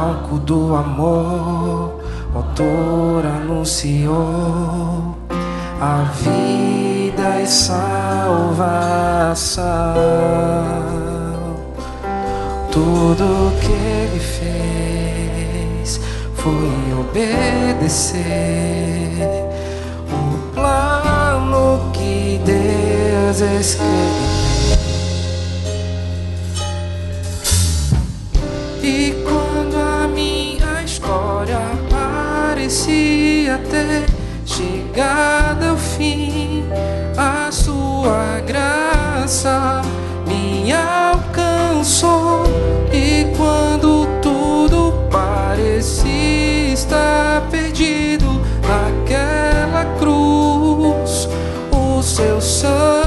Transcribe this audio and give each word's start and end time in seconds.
palco 0.00 0.38
do 0.38 0.74
amor, 0.74 2.00
o 2.32 2.38
autor 2.38 3.26
anunciou 3.26 5.14
a 5.78 6.04
vida 6.22 7.42
e 7.42 7.46
salvação. 7.46 7.84
Tudo 12.72 13.52
que 13.60 13.72
ele 13.72 14.20
fez 14.20 16.00
foi 16.34 16.72
obedecer 16.98 18.22
o 20.10 20.38
plano 20.54 21.90
que 21.92 22.40
Deus 22.42 23.42
escreveu. 23.42 24.30
E 28.82 29.12
parecia 32.70 33.58
ter 33.68 34.06
chegado 34.46 35.70
ao 35.70 35.76
fim, 35.76 36.62
a 37.16 37.50
sua 37.50 38.38
graça 38.46 39.82
me 40.24 40.72
alcançou. 40.72 42.44
E 42.92 43.26
quando 43.36 44.06
tudo 44.22 44.94
parecia 45.10 46.72
estar 46.72 47.42
perdido 47.50 48.40
naquela 48.62 49.84
cruz, 49.98 51.28
o 51.72 52.00
seu 52.00 52.40
sangue 52.40 52.99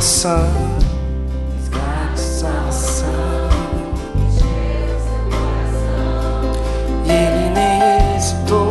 salvação. 0.00 0.48
E 7.04 7.10
ele 7.10 7.50
nem 7.50 8.16
hesitou 8.16 8.68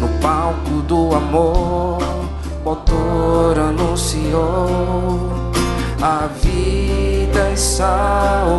no 0.00 0.08
palco 0.20 0.82
do 0.86 1.14
amor. 1.14 1.98
O 2.64 2.68
autor 2.70 3.58
anunciou 3.58 5.32
a 6.00 6.28
vida 6.40 7.50
e 7.52 7.56
salvação. 7.56 8.54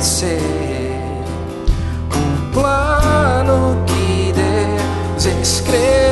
Obedecer 0.00 0.40
um 2.16 2.50
plano 2.52 3.84
que 3.86 4.32
Deus 4.32 5.26
escreveu. 5.42 6.09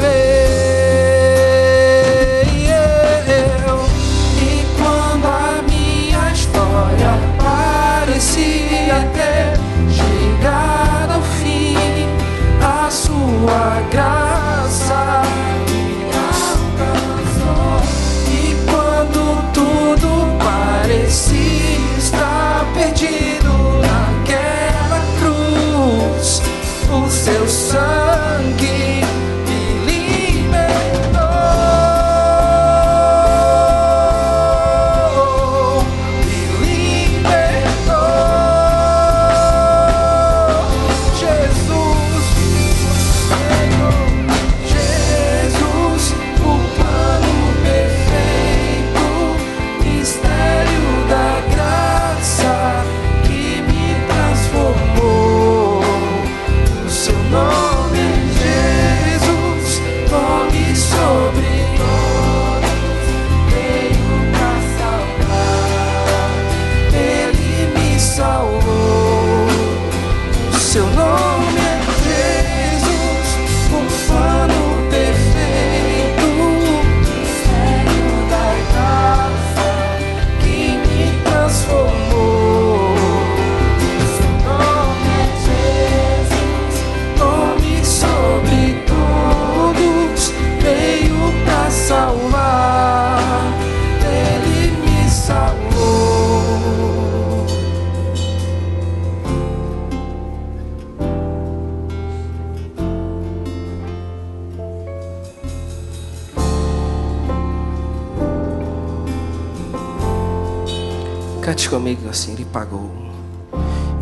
Pagou. 112.52 112.90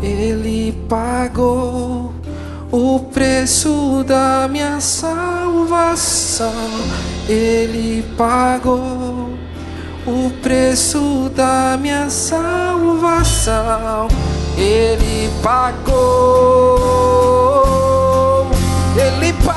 Ele 0.01 0.71
pagou 0.87 2.13
o 2.71 2.99
preço 3.11 4.03
da 4.05 4.47
minha 4.49 4.79
salvação. 4.79 6.53
Ele 7.27 8.03
pagou 8.17 9.29
o 10.05 10.29
preço 10.41 11.29
da 11.35 11.77
minha 11.79 12.09
salvação. 12.09 14.07
Ele 14.57 15.29
pagou. 15.41 15.97
Ele 18.95 19.33
pagou 19.43 19.56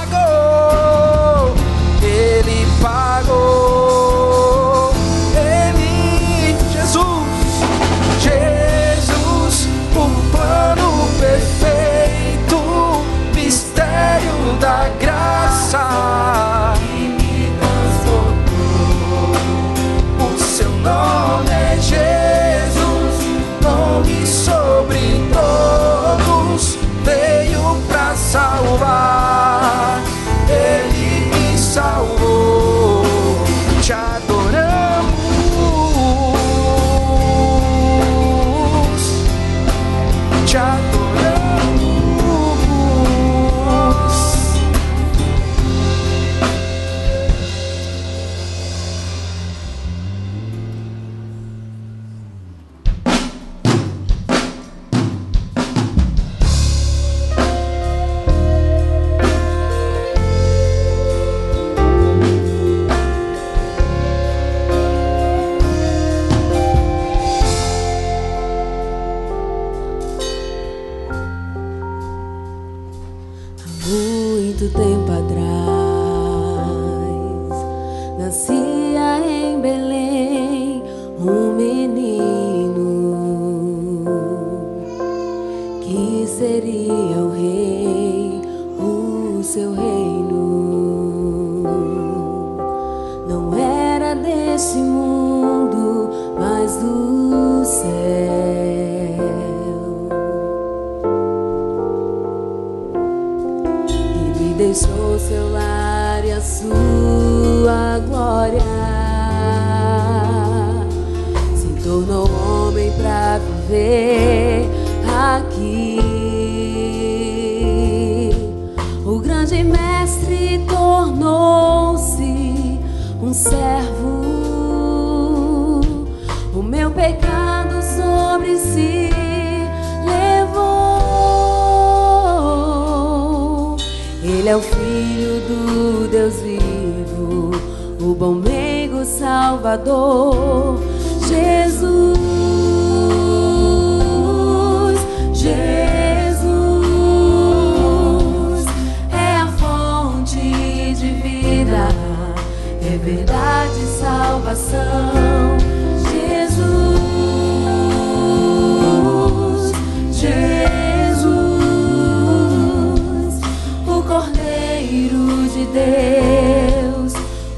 de 165.61 165.67
Deus, 165.67 167.13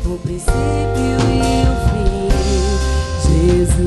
o 0.04 0.18
princípio 0.18 0.52
e 1.30 1.40
o 1.68 1.75
fim. 1.87 2.28
Jesus. 3.23 3.82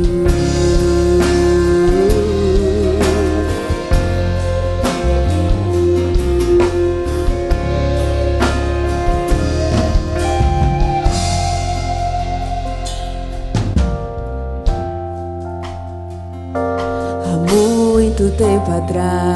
Muito 17.51 18.23
tempo 18.37 18.71
atrás, 18.71 19.35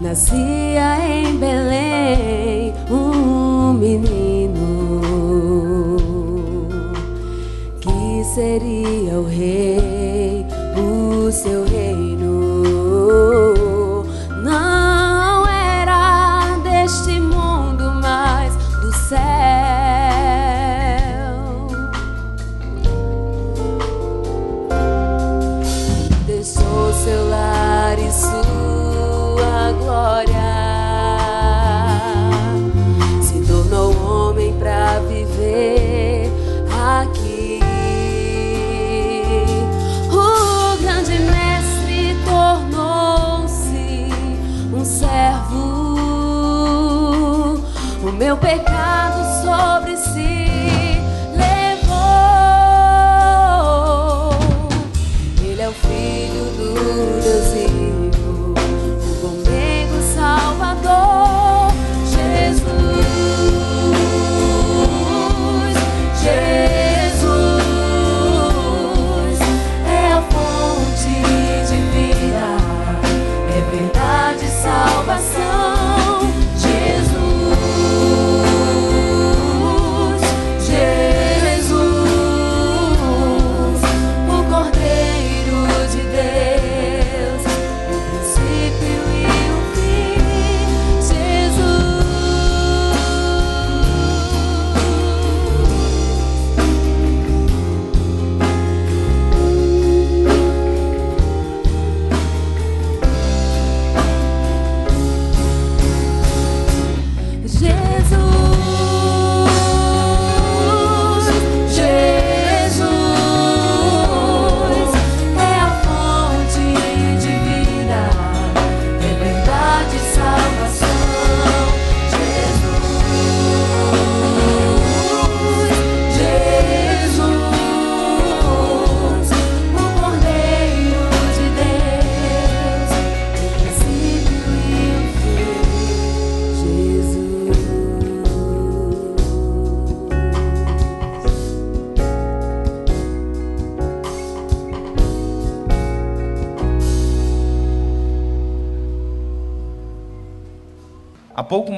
nascia 0.00 0.67
seria 8.38 8.77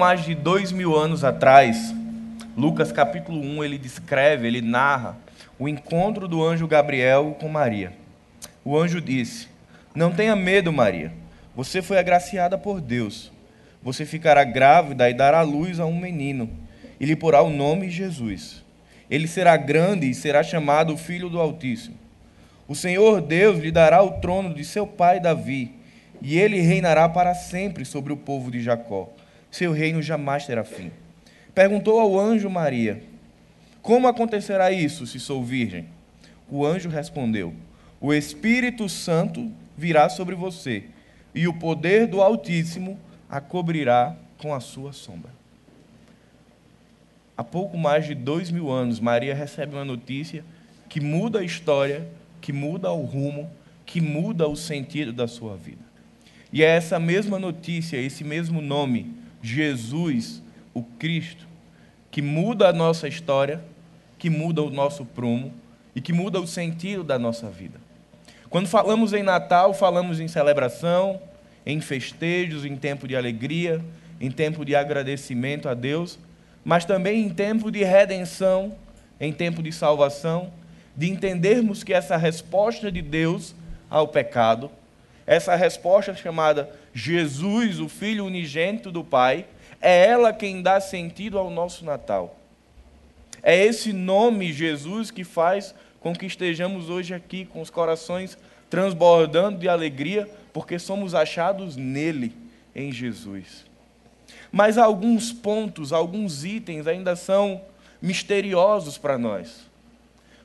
mais 0.00 0.25
de 0.25 0.35
dois 0.35 0.73
mil 0.73 0.97
anos 0.97 1.25
atrás, 1.25 1.95
Lucas 2.57 2.90
capítulo 2.90 3.38
1, 3.38 3.62
ele 3.62 3.76
descreve, 3.76 4.47
ele 4.47 4.62
narra 4.62 5.19
o 5.59 5.69
encontro 5.69 6.26
do 6.26 6.42
anjo 6.42 6.66
Gabriel 6.66 7.37
com 7.38 7.50
Maria. 7.50 7.92
O 8.64 8.78
anjo 8.78 8.99
disse: 8.99 9.47
Não 9.95 10.11
tenha 10.11 10.35
medo, 10.35 10.73
Maria. 10.73 11.12
Você 11.54 11.83
foi 11.83 11.99
agraciada 11.99 12.57
por 12.57 12.80
Deus. 12.80 13.30
Você 13.83 14.07
ficará 14.07 14.42
grávida 14.42 15.11
e 15.11 15.12
dará 15.12 15.42
luz 15.42 15.78
a 15.78 15.85
um 15.85 16.00
menino, 16.00 16.49
e 16.99 17.04
lhe 17.04 17.14
porá 17.14 17.42
o 17.42 17.50
nome 17.50 17.90
Jesus. 17.90 18.64
Ele 19.11 19.28
será 19.28 19.54
grande 19.59 20.09
e 20.09 20.14
será 20.14 20.42
chamado 20.42 20.97
Filho 20.97 21.28
do 21.28 21.38
Altíssimo. 21.38 21.99
O 22.66 22.75
Senhor 22.75 23.21
Deus 23.21 23.59
lhe 23.59 23.71
dará 23.71 24.02
o 24.02 24.12
trono 24.12 24.54
de 24.54 24.64
seu 24.64 24.87
pai 24.87 25.21
Davi, 25.21 25.75
e 26.23 26.38
ele 26.38 26.59
reinará 26.59 27.07
para 27.07 27.35
sempre 27.35 27.85
sobre 27.85 28.14
o 28.14 28.16
povo 28.16 28.50
de 28.50 28.62
Jacó. 28.62 29.11
Seu 29.50 29.73
reino 29.73 30.00
jamais 30.00 30.47
terá 30.47 30.64
fim. 30.64 30.90
Perguntou 31.54 31.99
ao 31.99 32.19
anjo 32.19 32.49
Maria: 32.49 33.02
Como 33.83 34.07
acontecerá 34.07 34.71
isso 34.71 35.07
se 35.07 35.19
sou 35.19 35.45
virgem? 35.45 35.87
O 36.49 36.64
anjo 36.64 36.88
respondeu: 36.88 37.54
O 38.00 38.12
Espírito 38.12 38.88
Santo 38.88 39.50
virá 39.76 40.09
sobre 40.09 40.35
você, 40.35 40.85
e 41.35 41.49
o 41.49 41.54
poder 41.54 42.07
do 42.07 42.21
Altíssimo 42.21 42.99
a 43.28 43.40
cobrirá 43.40 44.16
com 44.38 44.54
a 44.54 44.61
sua 44.61 44.92
sombra. 44.92 45.30
há 47.37 47.45
pouco 47.45 47.78
mais 47.78 48.07
de 48.07 48.14
dois 48.14 48.50
mil 48.50 48.71
anos, 48.71 49.00
Maria 49.00 49.35
recebe 49.35 49.75
uma 49.75 49.85
notícia 49.85 50.45
que 50.88 51.00
muda 51.00 51.40
a 51.40 51.45
história, 51.45 52.07
que 52.40 52.52
muda 52.52 52.90
o 52.90 53.02
rumo, 53.02 53.50
que 53.87 54.00
muda 54.00 54.49
o 54.49 54.57
sentido 54.57 55.12
da 55.12 55.26
sua 55.26 55.57
vida. 55.57 55.83
E 56.52 56.62
é 56.62 56.66
essa 56.66 56.99
mesma 56.99 57.38
notícia, 57.38 57.97
esse 57.97 58.25
mesmo 58.25 58.61
nome, 58.61 59.14
Jesus, 59.42 60.42
o 60.75 60.82
Cristo, 60.82 61.47
que 62.11 62.20
muda 62.20 62.68
a 62.68 62.73
nossa 62.73 63.09
história, 63.09 63.62
que 64.18 64.28
muda 64.28 64.62
o 64.62 64.70
nosso 64.70 65.04
prumo 65.04 65.52
e 65.94 66.00
que 66.00 66.12
muda 66.12 66.40
o 66.40 66.47
sentido 66.47 67.02
da 67.02 67.18
nossa 67.18 67.49
vida. 67.49 67.80
Quando 68.49 68.68
falamos 68.68 69.12
em 69.12 69.23
Natal, 69.23 69.73
falamos 69.73 70.18
em 70.18 70.26
celebração, 70.26 71.20
em 71.64 71.80
festejos, 71.80 72.64
em 72.64 72.76
tempo 72.76 73.06
de 73.06 73.14
alegria, 73.14 73.82
em 74.20 74.30
tempo 74.30 74.64
de 74.64 74.75
agradecimento 74.75 75.68
a 75.68 75.75
Deus, 75.75 76.18
mas 76.64 76.85
também 76.85 77.25
em 77.25 77.28
tempo 77.30 77.70
de 77.70 77.85
redenção, 77.85 78.75
em 79.20 79.32
tempo 79.32 79.62
de 79.62 79.73
salvação, 79.73 80.52
de 80.97 81.09
entendermos 81.09 81.82
que 81.82 81.94
essa 81.94 82.16
resposta 82.16 82.90
de 82.90 83.00
Deus 83.00 83.54
ao 83.88 84.09
pecado, 84.09 84.70
essa 85.30 85.54
resposta 85.54 86.12
chamada 86.12 86.68
Jesus, 86.92 87.78
o 87.78 87.88
Filho 87.88 88.26
unigênito 88.26 88.90
do 88.90 89.04
Pai, 89.04 89.46
é 89.80 90.06
ela 90.08 90.32
quem 90.32 90.60
dá 90.60 90.80
sentido 90.80 91.38
ao 91.38 91.49
nosso 91.49 91.84
Natal. 91.84 92.37
É 93.40 93.56
esse 93.56 93.92
nome, 93.92 94.52
Jesus, 94.52 95.12
que 95.12 95.22
faz 95.22 95.72
com 96.00 96.12
que 96.12 96.26
estejamos 96.26 96.90
hoje 96.90 97.14
aqui 97.14 97.44
com 97.44 97.60
os 97.60 97.70
corações 97.70 98.37
transbordando 98.68 99.56
de 99.56 99.68
alegria, 99.68 100.28
porque 100.52 100.80
somos 100.80 101.14
achados 101.14 101.76
nele, 101.76 102.37
em 102.75 102.90
Jesus. 102.90 103.66
Mas 104.50 104.76
alguns 104.76 105.32
pontos, 105.32 105.92
alguns 105.92 106.44
itens 106.44 106.88
ainda 106.88 107.14
são 107.14 107.62
misteriosos 108.02 108.99
para 108.99 109.16
nós. 109.16 109.60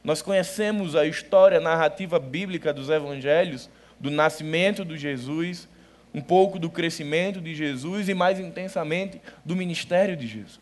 Nós 0.04 0.22
conhecemos 0.22 0.96
a 0.96 1.07
história 1.07 1.57
a 1.57 1.62
narrativa 1.62 2.20
bíblica 2.20 2.72
dos 2.72 2.92
evangelhos, 2.92 3.68
do 4.00 4.12
nascimento 4.12 4.84
de 4.84 4.98
Jesus, 4.98 5.68
um 6.14 6.22
pouco 6.22 6.58
do 6.58 6.70
crescimento 6.70 7.42
de 7.42 7.53
Jesus 7.53 8.08
e 8.08 8.14
mais 8.14 8.40
intensamente 8.40 9.22
do 9.44 9.55
ministério 9.55 10.16
de 10.16 10.27
Jesus. 10.27 10.60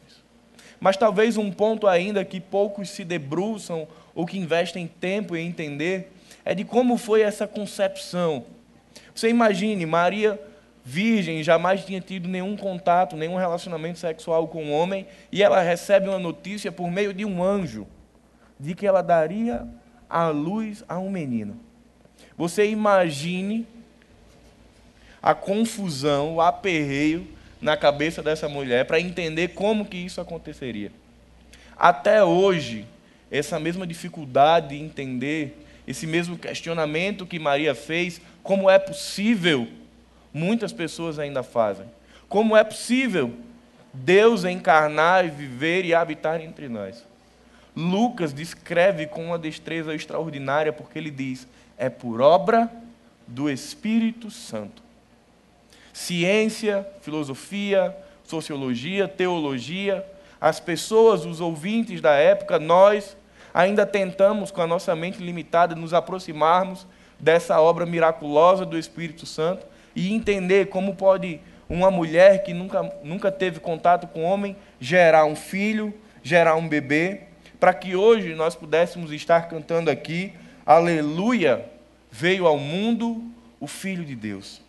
Mas 0.80 0.98
talvez 0.98 1.38
um 1.38 1.52
ponto 1.52 1.88
ainda 1.88 2.26
que 2.26 2.39
poucos 2.39 2.89
se 2.89 3.04
debruçam 3.04 3.88
ou 4.13 4.26
que 4.26 4.38
investem 4.38 4.88
tempo 4.88 5.36
em 5.36 5.48
entender 5.48 6.12
é 6.43 6.54
de 6.54 6.63
como 6.63 6.98
foi 6.98 7.22
essa 7.22 7.48
concepção. 7.48 8.46
Você 9.13 9.30
imagine, 9.30 9.86
Maria 9.86 10.39
virgem, 10.84 11.41
jamais 11.41 11.86
tinha 11.86 12.02
tido 12.02 12.28
nenhum 12.28 12.58
contato, 12.58 13.15
nenhum 13.15 13.38
relacionamento 13.38 14.00
sexual 14.00 14.48
com 14.48 14.65
um 14.65 14.74
homem, 14.74 15.08
e 15.32 15.41
ela 15.41 15.62
recebe 15.62 16.10
uma 16.10 16.19
notícia 16.19 16.72
por 16.72 16.91
meio 16.91 17.13
de 17.13 17.24
um 17.24 17.41
anjo 17.41 17.88
de 18.60 18.76
que 18.76 18.86
ela 18.86 19.02
daria 19.02 19.65
a 20.10 20.28
luz 20.28 20.84
a 20.88 21.00
um 21.00 21.10
menino. 21.10 21.60
Você 22.38 22.67
imagine 22.69 23.67
a 25.22 25.34
confusão, 25.34 26.36
o 26.36 26.41
aperreio 26.41 27.28
na 27.62 27.78
cabeça 27.78 28.22
dessa 28.22 28.50
mulher 28.50 28.86
para 28.86 29.00
entender 29.00 29.50
como 29.50 29.86
que 29.86 29.98
isso 29.98 30.19
aconteceria. 30.19 30.91
Até 31.78 32.24
hoje, 32.24 32.86
essa 33.32 33.60
mesma 33.60 33.88
dificuldade 33.88 34.69
de 34.69 34.84
entender, 34.84 35.65
esse 35.88 36.06
mesmo 36.06 36.38
questionamento 36.38 37.26
que 37.26 37.39
Maria 37.39 37.74
fez, 37.74 38.22
como 38.43 38.69
é 38.69 38.78
possível, 38.78 39.67
muitas 40.34 40.74
pessoas 40.74 41.17
ainda 41.17 41.41
fazem. 41.41 41.86
Como 42.28 42.58
é 42.58 42.63
possível 42.63 43.34
Deus 43.93 44.43
encarnar, 44.43 45.30
viver 45.30 45.86
e 45.86 45.93
habitar 45.93 46.41
entre 46.41 46.67
nós? 46.67 47.06
Lucas 47.76 48.34
descreve 48.34 49.08
com 49.08 49.26
uma 49.26 49.39
destreza 49.39 49.96
extraordinária, 49.96 50.72
porque 50.72 51.00
ele 51.00 51.10
diz: 51.10 51.48
é 51.78 51.90
por 51.90 52.22
obra 52.22 52.72
do 53.28 53.50
Espírito 53.50 54.30
Santo. 54.30 54.82
Ciência, 55.92 56.88
filosofia, 57.02 57.96
sociologia, 58.24 59.08
teologia, 59.08 60.06
as 60.40 60.60
pessoas, 60.60 61.26
os 61.26 61.40
ouvintes 61.40 62.02
da 62.02 62.14
época, 62.14 62.60
nós 62.60 63.16
ainda 63.54 63.86
tentamos, 63.86 64.52
com 64.52 64.62
a 64.62 64.68
nossa 64.68 64.96
mente 64.96 65.24
limitada, 65.24 65.76
nos 65.76 65.94
aproximarmos 65.94 66.86
dessa 67.20 67.62
obra 67.62 67.86
miraculosa 67.86 68.66
do 68.66 68.78
Espírito 68.78 69.26
Santo 69.26 69.66
e 69.96 70.14
entender 70.14 70.68
como 70.68 70.96
pode 70.96 71.40
uma 71.70 71.90
mulher 71.90 72.44
que 72.44 72.54
nunca, 72.54 72.94
nunca 73.04 73.32
teve 73.32 73.60
contato 73.60 74.08
com 74.08 74.24
homem 74.24 74.56
gerar 74.80 75.26
um 75.26 75.36
filho, 75.36 75.94
gerar 76.22 76.56
um 76.56 76.68
bebê, 76.68 77.22
para 77.60 77.74
que 77.74 77.96
hoje 77.96 78.36
nós 78.36 78.56
pudéssemos 78.56 79.12
estar 79.12 79.48
cantando 79.48 79.90
aqui, 79.90 80.34
Aleluia, 80.65 81.69
veio 82.10 82.47
ao 82.47 82.58
mundo 82.58 83.21
o 83.60 83.67
Filho 83.67 84.06
de 84.06 84.15
Deus. 84.15 84.62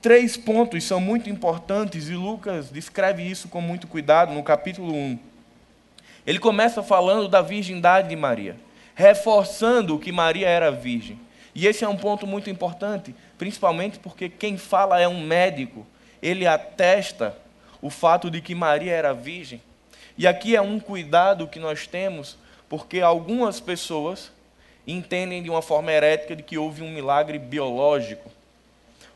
Três 0.00 0.38
pontos 0.38 0.82
são 0.84 0.98
muito 0.98 1.28
importantes 1.28 2.08
e 2.08 2.14
Lucas 2.14 2.70
descreve 2.70 3.22
isso 3.22 3.46
com 3.48 3.60
muito 3.60 3.86
cuidado 3.86 4.32
no 4.32 4.42
capítulo 4.42 4.94
1. 4.94 5.18
Ele 6.26 6.38
começa 6.38 6.82
falando 6.82 7.28
da 7.28 7.42
virgindade 7.42 8.08
de 8.08 8.16
Maria, 8.16 8.56
reforçando 8.94 9.98
que 9.98 10.10
Maria 10.10 10.48
era 10.48 10.72
virgem. 10.72 11.20
E 11.54 11.66
esse 11.66 11.84
é 11.84 11.88
um 11.88 11.96
ponto 11.96 12.26
muito 12.26 12.48
importante, 12.48 13.14
principalmente 13.36 13.98
porque 13.98 14.30
quem 14.30 14.56
fala 14.56 14.98
é 14.98 15.06
um 15.06 15.20
médico. 15.20 15.86
Ele 16.22 16.46
atesta 16.46 17.36
o 17.82 17.90
fato 17.90 18.30
de 18.30 18.40
que 18.40 18.54
Maria 18.54 18.92
era 18.92 19.12
virgem. 19.12 19.60
E 20.16 20.26
aqui 20.26 20.56
é 20.56 20.62
um 20.62 20.80
cuidado 20.80 21.46
que 21.46 21.58
nós 21.58 21.86
temos, 21.86 22.38
porque 22.72 23.02
algumas 23.02 23.60
pessoas 23.60 24.32
entendem 24.86 25.42
de 25.42 25.50
uma 25.50 25.60
forma 25.60 25.92
herética 25.92 26.34
de 26.34 26.42
que 26.42 26.56
houve 26.56 26.82
um 26.82 26.90
milagre 26.90 27.38
biológico. 27.38 28.30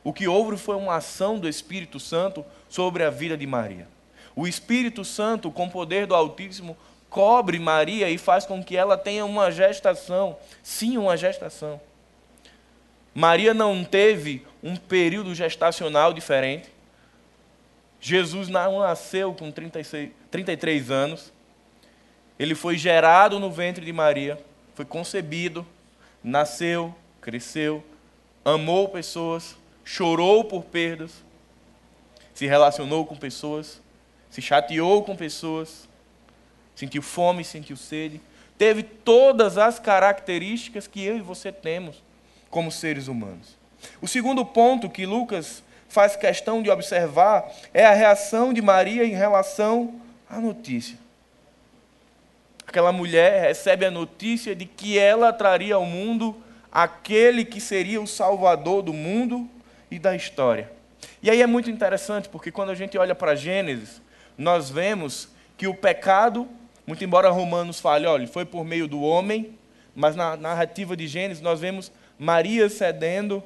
O 0.05 0.12
que 0.12 0.29
houve 0.29 0.59
foi 0.59 0.77
uma 0.77 0.97
ação 0.97 1.38
do 1.38 1.49
Espírito 1.49 1.99
Santo 1.99 2.45
sobre 2.69 3.03
a 3.03 3.09
vida 3.09 3.35
de 3.35 3.47
Maria. 3.47 3.88
O 4.37 4.47
Espírito 4.47 5.07
Santo, 5.07 5.51
com 5.51 5.64
o 5.64 5.71
poder 5.71 6.07
do 6.07 6.14
Altíssimo, 6.14 6.77
cobre 7.09 7.59
Maria 7.59 8.11
e 8.11 8.19
faz 8.19 8.45
com 8.45 8.62
que 8.62 8.77
ela 8.77 8.99
tenha 8.99 9.25
uma 9.25 9.51
gestação. 9.51 10.37
Sim, 10.62 10.99
uma 10.99 11.16
gestação. 11.16 11.81
Maria 13.14 13.55
não 13.55 13.83
teve 13.83 14.45
um 14.62 14.77
período 14.77 15.35
gestacional 15.35 16.12
diferente. 16.12 16.69
Jesus 18.03 18.49
não 18.49 18.81
nasceu 18.81 19.33
com 19.33 19.51
36, 19.51 20.11
33 20.31 20.90
anos. 20.90 21.33
Ele 22.38 22.55
foi 22.55 22.77
gerado 22.77 23.38
no 23.38 23.51
ventre 23.51 23.85
de 23.85 23.92
Maria, 23.92 24.38
foi 24.75 24.85
concebido, 24.85 25.66
nasceu, 26.22 26.94
cresceu, 27.20 27.83
amou 28.44 28.88
pessoas, 28.88 29.57
chorou 29.85 30.44
por 30.44 30.64
perdas, 30.64 31.25
se 32.35 32.46
relacionou 32.46 33.07
com 33.07 33.16
pessoas, 33.16 33.81
se 34.31 34.42
chateou 34.42 35.03
com 35.03 35.16
pessoas, 35.16 35.88
sentiu 36.75 37.01
fome, 37.01 37.42
sentiu 37.42 37.77
sede, 37.77 38.20
teve 38.59 38.83
todas 38.83 39.57
as 39.57 39.79
características 39.79 40.87
que 40.87 41.03
eu 41.03 41.16
e 41.16 41.22
você 41.22 41.51
temos 41.51 42.03
como 42.51 42.70
seres 42.70 43.09
humanos. 43.09 43.57
O 44.01 44.07
segundo 44.07 44.44
ponto 44.44 44.90
que 44.90 45.07
Lucas 45.07 45.62
faz 45.88 46.16
questão 46.16 46.62
de 46.62 46.70
observar 46.70 47.51
é 47.72 47.87
a 47.87 47.94
reação 47.94 48.53
de 48.53 48.61
Maria 48.61 49.05
em 49.05 49.14
relação 49.14 50.01
à 50.29 50.38
notícia. 50.38 50.99
Aquela 52.77 52.93
mulher 52.93 53.41
recebe 53.41 53.87
a 53.87 53.91
notícia 53.91 54.55
de 54.55 54.67
que 54.67 54.99
ela 54.99 55.33
traria 55.33 55.77
ao 55.77 55.87
mundo 55.87 56.37
aquele 56.71 57.43
que 57.43 57.59
seria 57.59 57.99
o 58.03 58.07
salvador 58.07 58.83
do 58.83 58.93
mundo 58.93 59.49
e 59.91 59.99
da 59.99 60.15
história. 60.15 60.71
E 61.23 61.31
aí 61.31 61.41
é 61.41 61.47
muito 61.47 61.71
interessante, 61.71 62.29
porque 62.29 62.53
quando 62.53 62.69
a 62.69 62.75
gente 62.75 62.99
olha 62.99 63.15
para 63.15 63.35
Gênesis, 63.35 64.03
nós 64.37 64.69
vemos 64.69 65.31
que 65.57 65.67
o 65.67 65.73
pecado, 65.73 66.47
muito 66.87 67.03
embora 67.03 67.31
Romanos 67.31 67.81
fale, 67.81 68.07
olha, 68.07 68.29
foi 68.29 68.45
por 68.45 68.62
meio 68.62 68.87
do 68.87 69.01
homem, 69.01 69.57
mas 69.95 70.15
na 70.15 70.37
narrativa 70.37 70.95
de 70.95 71.09
Gênesis 71.09 71.43
nós 71.43 71.59
vemos 71.59 71.91
Maria 72.19 72.69
cedendo 72.69 73.43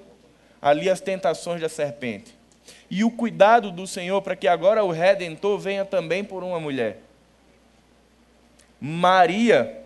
ali 0.60 0.90
as 0.90 1.00
tentações 1.00 1.60
da 1.60 1.68
serpente. 1.68 2.34
E 2.90 3.04
o 3.04 3.12
cuidado 3.12 3.70
do 3.70 3.86
Senhor 3.86 4.20
para 4.22 4.34
que 4.34 4.48
agora 4.48 4.82
o 4.82 4.90
redentor 4.90 5.56
venha 5.56 5.84
também 5.84 6.24
por 6.24 6.42
uma 6.42 6.58
mulher. 6.58 7.02
Maria 8.80 9.78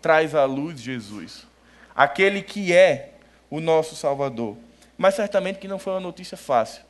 traz 0.00 0.34
à 0.34 0.44
luz 0.44 0.80
Jesus, 0.80 1.46
aquele 1.94 2.42
que 2.42 2.72
é 2.72 3.10
o 3.50 3.60
nosso 3.60 3.96
Salvador. 3.96 4.56
Mas 4.96 5.14
certamente 5.14 5.58
que 5.58 5.66
não 5.66 5.78
foi 5.78 5.94
uma 5.94 6.00
notícia 6.00 6.36
fácil. 6.36 6.82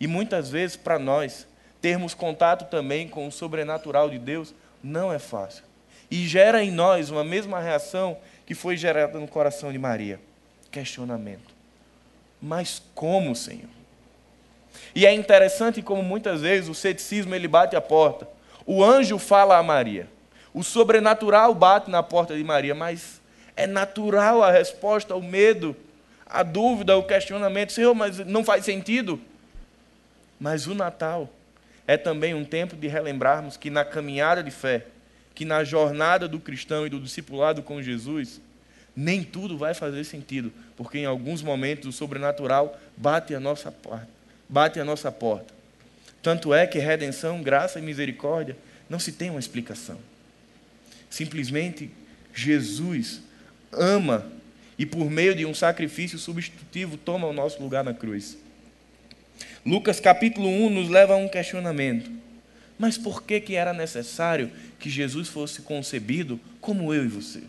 E 0.00 0.06
muitas 0.06 0.50
vezes, 0.50 0.76
para 0.76 0.98
nós, 0.98 1.46
termos 1.80 2.14
contato 2.14 2.68
também 2.70 3.08
com 3.08 3.26
o 3.28 3.32
sobrenatural 3.32 4.08
de 4.08 4.18
Deus 4.18 4.54
não 4.82 5.12
é 5.12 5.18
fácil. 5.18 5.64
E 6.10 6.26
gera 6.26 6.64
em 6.64 6.70
nós 6.70 7.10
uma 7.10 7.22
mesma 7.22 7.60
reação 7.60 8.16
que 8.44 8.54
foi 8.54 8.76
gerada 8.76 9.20
no 9.20 9.28
coração 9.28 9.70
de 9.70 9.78
Maria: 9.78 10.18
questionamento. 10.70 11.54
Mas 12.40 12.82
como, 12.94 13.36
Senhor? 13.36 13.68
E 14.94 15.06
é 15.06 15.12
interessante 15.12 15.82
como 15.82 16.02
muitas 16.02 16.40
vezes 16.40 16.68
o 16.68 16.74
ceticismo 16.74 17.34
ele 17.34 17.46
bate 17.46 17.76
a 17.76 17.80
porta. 17.80 18.26
O 18.66 18.82
anjo 18.82 19.18
fala 19.18 19.58
a 19.58 19.62
Maria. 19.62 20.08
O 20.52 20.62
sobrenatural 20.62 21.54
bate 21.54 21.90
na 21.90 22.02
porta 22.02 22.36
de 22.36 22.42
Maria, 22.42 22.74
mas 22.74 23.20
é 23.56 23.66
natural 23.66 24.42
a 24.42 24.50
resposta 24.50 25.14
ao 25.14 25.22
medo, 25.22 25.76
a 26.26 26.42
dúvida, 26.42 26.96
o 26.96 27.02
questionamento. 27.02 27.72
Senhor, 27.72 27.94
mas 27.94 28.18
não 28.18 28.44
faz 28.44 28.64
sentido. 28.64 29.20
Mas 30.38 30.66
o 30.66 30.74
Natal 30.74 31.28
é 31.86 31.96
também 31.96 32.34
um 32.34 32.44
tempo 32.44 32.74
de 32.74 32.88
relembrarmos 32.88 33.56
que 33.56 33.68
na 33.68 33.84
caminhada 33.84 34.42
de 34.42 34.50
fé, 34.50 34.86
que 35.34 35.44
na 35.44 35.62
jornada 35.64 36.26
do 36.26 36.40
cristão 36.40 36.86
e 36.86 36.90
do 36.90 37.00
discipulado 37.00 37.62
com 37.62 37.82
Jesus, 37.82 38.40
nem 38.94 39.22
tudo 39.22 39.56
vai 39.56 39.74
fazer 39.74 40.04
sentido, 40.04 40.52
porque 40.76 40.98
em 40.98 41.06
alguns 41.06 41.42
momentos 41.42 41.86
o 41.88 41.92
sobrenatural 41.92 42.78
bate 42.96 43.34
a 43.34 43.40
nossa 43.40 43.70
porta, 43.70 44.08
bate 44.48 44.80
a 44.80 44.84
nossa 44.84 45.12
porta. 45.12 45.54
Tanto 46.22 46.52
é 46.52 46.66
que 46.66 46.78
redenção, 46.78 47.42
graça 47.42 47.78
e 47.78 47.82
misericórdia 47.82 48.56
não 48.88 48.98
se 48.98 49.12
tem 49.12 49.30
uma 49.30 49.40
explicação. 49.40 49.98
Simplesmente 51.10 51.90
Jesus 52.32 53.20
ama 53.72 54.30
e 54.78 54.86
por 54.86 55.10
meio 55.10 55.34
de 55.34 55.44
um 55.44 55.52
sacrifício 55.52 56.18
substitutivo 56.18 56.96
toma 56.96 57.26
o 57.26 57.32
nosso 57.32 57.60
lugar 57.60 57.84
na 57.84 57.92
cruz. 57.92 58.38
Lucas 59.66 60.00
capítulo 60.00 60.48
1 60.48 60.70
nos 60.70 60.88
leva 60.88 61.14
a 61.14 61.16
um 61.16 61.28
questionamento. 61.28 62.10
Mas 62.78 62.96
por 62.96 63.22
que, 63.22 63.40
que 63.40 63.56
era 63.56 63.74
necessário 63.74 64.50
que 64.78 64.88
Jesus 64.88 65.28
fosse 65.28 65.60
concebido 65.60 66.40
como 66.62 66.94
eu 66.94 67.04
e 67.04 67.08
você? 67.08 67.42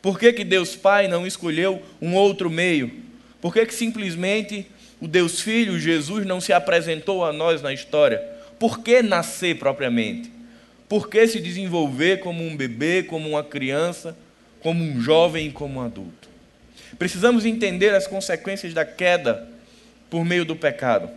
Por 0.00 0.16
que, 0.16 0.32
que 0.32 0.44
Deus 0.44 0.76
Pai 0.76 1.08
não 1.08 1.26
escolheu 1.26 1.82
um 2.00 2.14
outro 2.14 2.48
meio? 2.48 3.02
Por 3.40 3.52
que, 3.52 3.66
que 3.66 3.74
simplesmente 3.74 4.66
o 5.00 5.08
Deus 5.08 5.40
Filho, 5.40 5.80
Jesus, 5.80 6.24
não 6.24 6.40
se 6.40 6.52
apresentou 6.52 7.24
a 7.24 7.32
nós 7.32 7.62
na 7.62 7.72
história? 7.72 8.18
Por 8.58 8.80
que 8.80 9.02
nascer 9.02 9.58
propriamente? 9.58 10.30
Por 10.94 11.08
que 11.08 11.26
se 11.26 11.40
desenvolver 11.40 12.20
como 12.20 12.44
um 12.44 12.56
bebê, 12.56 13.02
como 13.02 13.30
uma 13.30 13.42
criança, 13.42 14.16
como 14.60 14.84
um 14.84 15.00
jovem 15.00 15.48
e 15.48 15.50
como 15.50 15.80
um 15.80 15.82
adulto? 15.82 16.28
Precisamos 16.96 17.44
entender 17.44 17.92
as 17.92 18.06
consequências 18.06 18.72
da 18.72 18.84
queda 18.84 19.48
por 20.08 20.24
meio 20.24 20.44
do 20.44 20.54
pecado. 20.54 21.10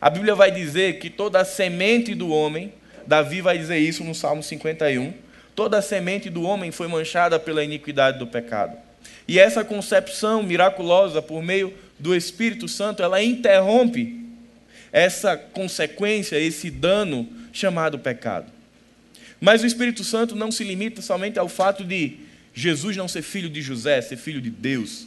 A 0.00 0.08
Bíblia 0.08 0.36
vai 0.36 0.52
dizer 0.52 1.00
que 1.00 1.10
toda 1.10 1.40
a 1.40 1.44
semente 1.44 2.14
do 2.14 2.28
homem, 2.28 2.72
Davi 3.08 3.40
vai 3.40 3.58
dizer 3.58 3.78
isso 3.78 4.04
no 4.04 4.14
Salmo 4.14 4.40
51, 4.40 5.12
toda 5.52 5.78
a 5.78 5.82
semente 5.82 6.30
do 6.30 6.44
homem 6.44 6.70
foi 6.70 6.86
manchada 6.86 7.40
pela 7.40 7.64
iniquidade 7.64 8.20
do 8.20 8.26
pecado. 8.28 8.76
E 9.26 9.36
essa 9.40 9.64
concepção 9.64 10.44
miraculosa 10.44 11.20
por 11.20 11.42
meio 11.42 11.74
do 11.98 12.14
Espírito 12.14 12.68
Santo, 12.68 13.02
ela 13.02 13.20
interrompe 13.20 14.28
essa 14.92 15.36
consequência, 15.36 16.36
esse 16.36 16.70
dano 16.70 17.28
chamado 17.52 17.98
pecado. 17.98 18.57
Mas 19.40 19.62
o 19.62 19.66
Espírito 19.66 20.02
Santo 20.02 20.34
não 20.34 20.50
se 20.50 20.64
limita 20.64 21.00
somente 21.00 21.38
ao 21.38 21.48
fato 21.48 21.84
de 21.84 22.18
Jesus 22.54 22.96
não 22.96 23.06
ser 23.06 23.22
filho 23.22 23.48
de 23.48 23.62
José, 23.62 24.00
ser 24.00 24.16
filho 24.16 24.40
de 24.40 24.50
Deus. 24.50 25.06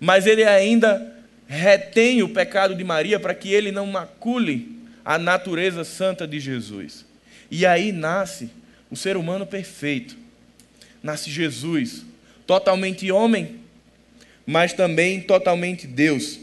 Mas 0.00 0.26
ele 0.26 0.42
ainda 0.42 1.14
retém 1.46 2.22
o 2.22 2.28
pecado 2.28 2.74
de 2.74 2.82
Maria 2.82 3.20
para 3.20 3.34
que 3.34 3.52
ele 3.52 3.70
não 3.70 3.86
macule 3.86 4.80
a 5.04 5.18
natureza 5.18 5.84
santa 5.84 6.26
de 6.26 6.40
Jesus. 6.40 7.04
E 7.50 7.66
aí 7.66 7.92
nasce 7.92 8.50
o 8.90 8.96
ser 8.96 9.16
humano 9.16 9.46
perfeito. 9.46 10.16
Nasce 11.02 11.30
Jesus, 11.30 12.04
totalmente 12.46 13.12
homem, 13.12 13.60
mas 14.46 14.72
também 14.72 15.20
totalmente 15.20 15.86
Deus. 15.86 16.40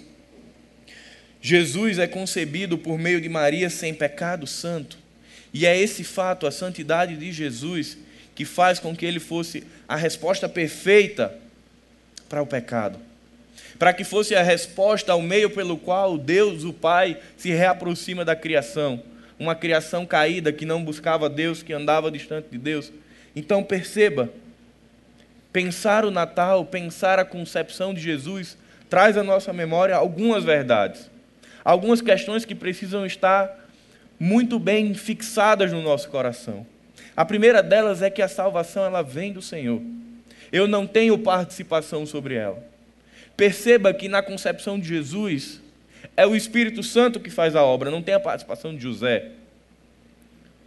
Jesus 1.42 1.98
é 1.98 2.06
concebido 2.06 2.78
por 2.78 3.00
meio 3.00 3.20
de 3.20 3.28
Maria 3.28 3.70
sem 3.70 3.94
pecado 3.94 4.46
santo. 4.46 4.99
E 5.54 5.66
é 5.66 5.80
esse 5.80 6.04
fato, 6.04 6.46
a 6.46 6.52
santidade 6.52 7.16
de 7.16 7.32
Jesus, 7.32 7.98
que 8.36 8.46
faz 8.46 8.80
com 8.80 8.96
que 8.96 9.06
ele 9.06 9.20
fosse 9.20 9.64
a 9.88 9.96
resposta 9.96 10.48
perfeita 10.48 11.34
para 12.28 12.42
o 12.42 12.48
pecado 12.48 13.00
para 13.80 13.94
que 13.94 14.04
fosse 14.04 14.36
a 14.36 14.44
resposta 14.44 15.14
ao 15.14 15.22
meio 15.22 15.50
pelo 15.50 15.78
qual 15.78 16.18
Deus, 16.18 16.66
o 16.66 16.74
Pai, 16.74 17.18
se 17.38 17.50
reaproxima 17.50 18.26
da 18.26 18.36
criação. 18.36 19.02
Uma 19.40 19.56
criação 19.56 20.06
caída 20.06 20.52
que 20.52 20.66
não 20.66 20.84
buscava 20.84 21.30
Deus, 21.30 21.64
que 21.64 21.72
andava 21.72 22.12
distante 22.12 22.50
de 22.52 22.58
Deus. 22.58 22.92
Então 23.34 23.64
perceba, 23.64 24.30
pensar 25.54 26.04
o 26.04 26.12
Natal, 26.12 26.66
pensar 26.66 27.20
a 27.20 27.26
concepção 27.26 27.94
de 27.94 28.02
Jesus, 28.02 28.58
traz 28.90 29.16
à 29.16 29.24
nossa 29.24 29.54
memória 29.54 29.96
algumas 29.96 30.44
verdades, 30.44 31.10
algumas 31.64 32.02
questões 32.02 32.44
que 32.44 32.54
precisam 32.54 33.06
estar 33.06 33.69
muito 34.20 34.60
bem 34.60 34.94
fixadas 34.94 35.72
no 35.72 35.82
nosso 35.82 36.10
coração. 36.10 36.66
A 37.16 37.24
primeira 37.24 37.64
delas 37.64 38.02
é 38.02 38.10
que 38.10 38.22
a 38.22 38.28
salvação 38.28 38.84
ela 38.84 39.02
vem 39.02 39.32
do 39.32 39.42
Senhor. 39.42 39.82
Eu 40.52 40.68
não 40.68 40.86
tenho 40.86 41.18
participação 41.18 42.06
sobre 42.06 42.36
ela. 42.36 42.64
Perceba 43.38 43.94
que 43.94 44.10
na 44.10 44.22
concepção 44.22 44.78
de 44.80 44.88
Jesus, 44.88 45.62
é 46.18 46.26
o 46.26 46.36
Espírito 46.36 46.84
Santo 46.84 47.20
que 47.20 47.30
faz 47.30 47.56
a 47.56 47.64
obra, 47.64 47.90
não 47.90 48.02
tem 48.02 48.14
a 48.14 48.20
participação 48.20 48.76
de 48.76 48.82
José. 48.82 49.32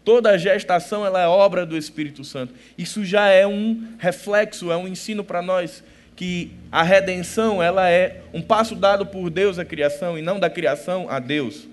Toda 0.05 0.31
a 0.31 0.39
gestação 0.39 1.07
ela 1.07 1.21
é 1.21 1.27
obra 1.27 1.65
do 1.65 1.77
Espírito 1.77 2.25
Santo. 2.25 2.55
Isso 2.77 3.05
já 3.05 3.29
é 3.29 3.47
um 3.47 3.95
reflexo, 3.99 4.73
é 4.73 4.77
um 4.77 4.89
ensino 4.89 5.23
para 5.23 5.43
nós 5.43 5.85
que 6.17 6.53
a 6.71 6.83
redenção 6.83 7.63
ela 7.63 7.89
é 7.89 8.23
um 8.33 8.43
passo 8.43 8.75
dado 8.75 9.07
por 9.07 9.31
Deus 9.31 9.59
à 9.59 9.65
criação 9.65 10.19
e 10.19 10.23
não 10.23 10.41
da 10.41 10.51
criação 10.51 11.09
a 11.09 11.19
Deus. 11.19 11.69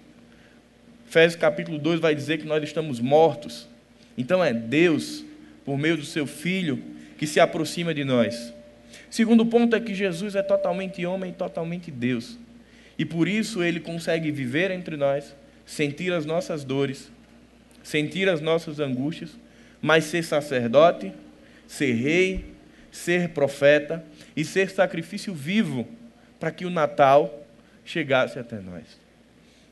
Efésios 1.09 1.41
capítulo 1.41 1.79
2 1.79 1.99
vai 1.99 2.13
dizer 2.13 2.37
que 2.37 2.45
nós 2.45 2.63
estamos 2.63 2.99
mortos. 2.99 3.67
Então 4.15 4.43
é 4.43 4.53
Deus, 4.53 5.25
por 5.65 5.75
meio 5.75 5.97
do 5.97 6.05
seu 6.05 6.27
Filho, 6.27 6.83
que 7.17 7.25
se 7.25 7.39
aproxima 7.39 7.95
de 7.95 8.03
nós. 8.03 8.53
Segundo 9.09 9.43
ponto 9.43 9.75
é 9.75 9.79
que 9.79 9.95
Jesus 9.95 10.35
é 10.35 10.43
totalmente 10.43 11.03
homem 11.07 11.31
e 11.31 11.33
totalmente 11.33 11.89
Deus. 11.89 12.37
E 12.95 13.05
por 13.05 13.27
isso 13.27 13.63
ele 13.63 13.79
consegue 13.79 14.29
viver 14.29 14.69
entre 14.69 14.95
nós, 14.97 15.35
sentir 15.65 16.13
as 16.13 16.27
nossas 16.27 16.63
dores, 16.63 17.11
sentir 17.81 18.29
as 18.29 18.39
nossas 18.39 18.79
angústias, 18.79 19.31
mas 19.81 20.03
ser 20.03 20.23
sacerdote, 20.23 21.11
ser 21.65 21.93
rei, 21.93 22.45
ser 22.91 23.29
profeta 23.29 24.05
e 24.35 24.45
ser 24.45 24.69
sacrifício 24.69 25.33
vivo 25.33 25.87
para 26.39 26.51
que 26.51 26.67
o 26.67 26.69
Natal 26.69 27.47
chegasse 27.83 28.37
até 28.37 28.59
nós. 28.59 28.98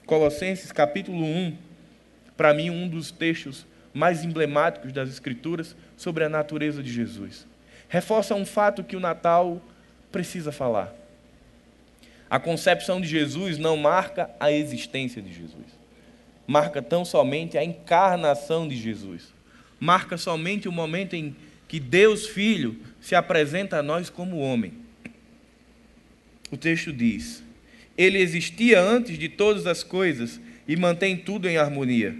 Colossenses 0.08 0.72
capítulo 0.72 1.24
1, 1.24 1.56
para 2.36 2.52
mim, 2.56 2.72
um 2.72 2.88
dos 2.88 3.12
textos 3.12 3.67
mais 3.93 4.24
emblemáticos 4.24 4.91
das 4.91 5.10
Escrituras 5.10 5.76
sobre 5.96 6.24
a 6.24 6.30
natureza 6.30 6.82
de 6.82 6.91
Jesus 6.91 7.46
reforça 7.88 8.36
um 8.36 8.46
fato 8.46 8.84
que 8.84 8.96
o 8.96 9.00
Natal 9.00 9.62
precisa 10.12 10.52
falar. 10.52 10.93
A 12.30 12.39
concepção 12.39 13.00
de 13.00 13.08
Jesus 13.08 13.58
não 13.58 13.78
marca 13.78 14.30
a 14.39 14.52
existência 14.52 15.22
de 15.22 15.34
Jesus, 15.34 15.65
marca 16.46 16.82
tão 16.82 17.06
somente 17.06 17.58
a 17.58 17.63
encarnação 17.63 18.67
de 18.67 18.76
Jesus, 18.76 19.34
marca 19.80 20.17
somente 20.17 20.67
o 20.67 20.72
momento 20.72 21.15
em 21.15 21.36
que 21.67 21.80
Deus 21.80 22.28
Filho 22.28 22.78
se 23.00 23.15
apresenta 23.15 23.78
a 23.78 23.84
nós 23.84 24.10
como 24.10 24.39
homem. 24.39 24.74
O 26.52 26.58
texto 26.58 26.91
diz: 26.91 27.43
Ele 27.98 28.20
existia 28.20 28.80
antes 28.80 29.18
de 29.18 29.28
todas 29.28 29.66
as 29.66 29.84
coisas 29.84 30.40
e 30.68 30.76
mantém 30.76 31.18
tudo 31.18 31.50
em 31.50 31.58
harmonia. 31.58 32.16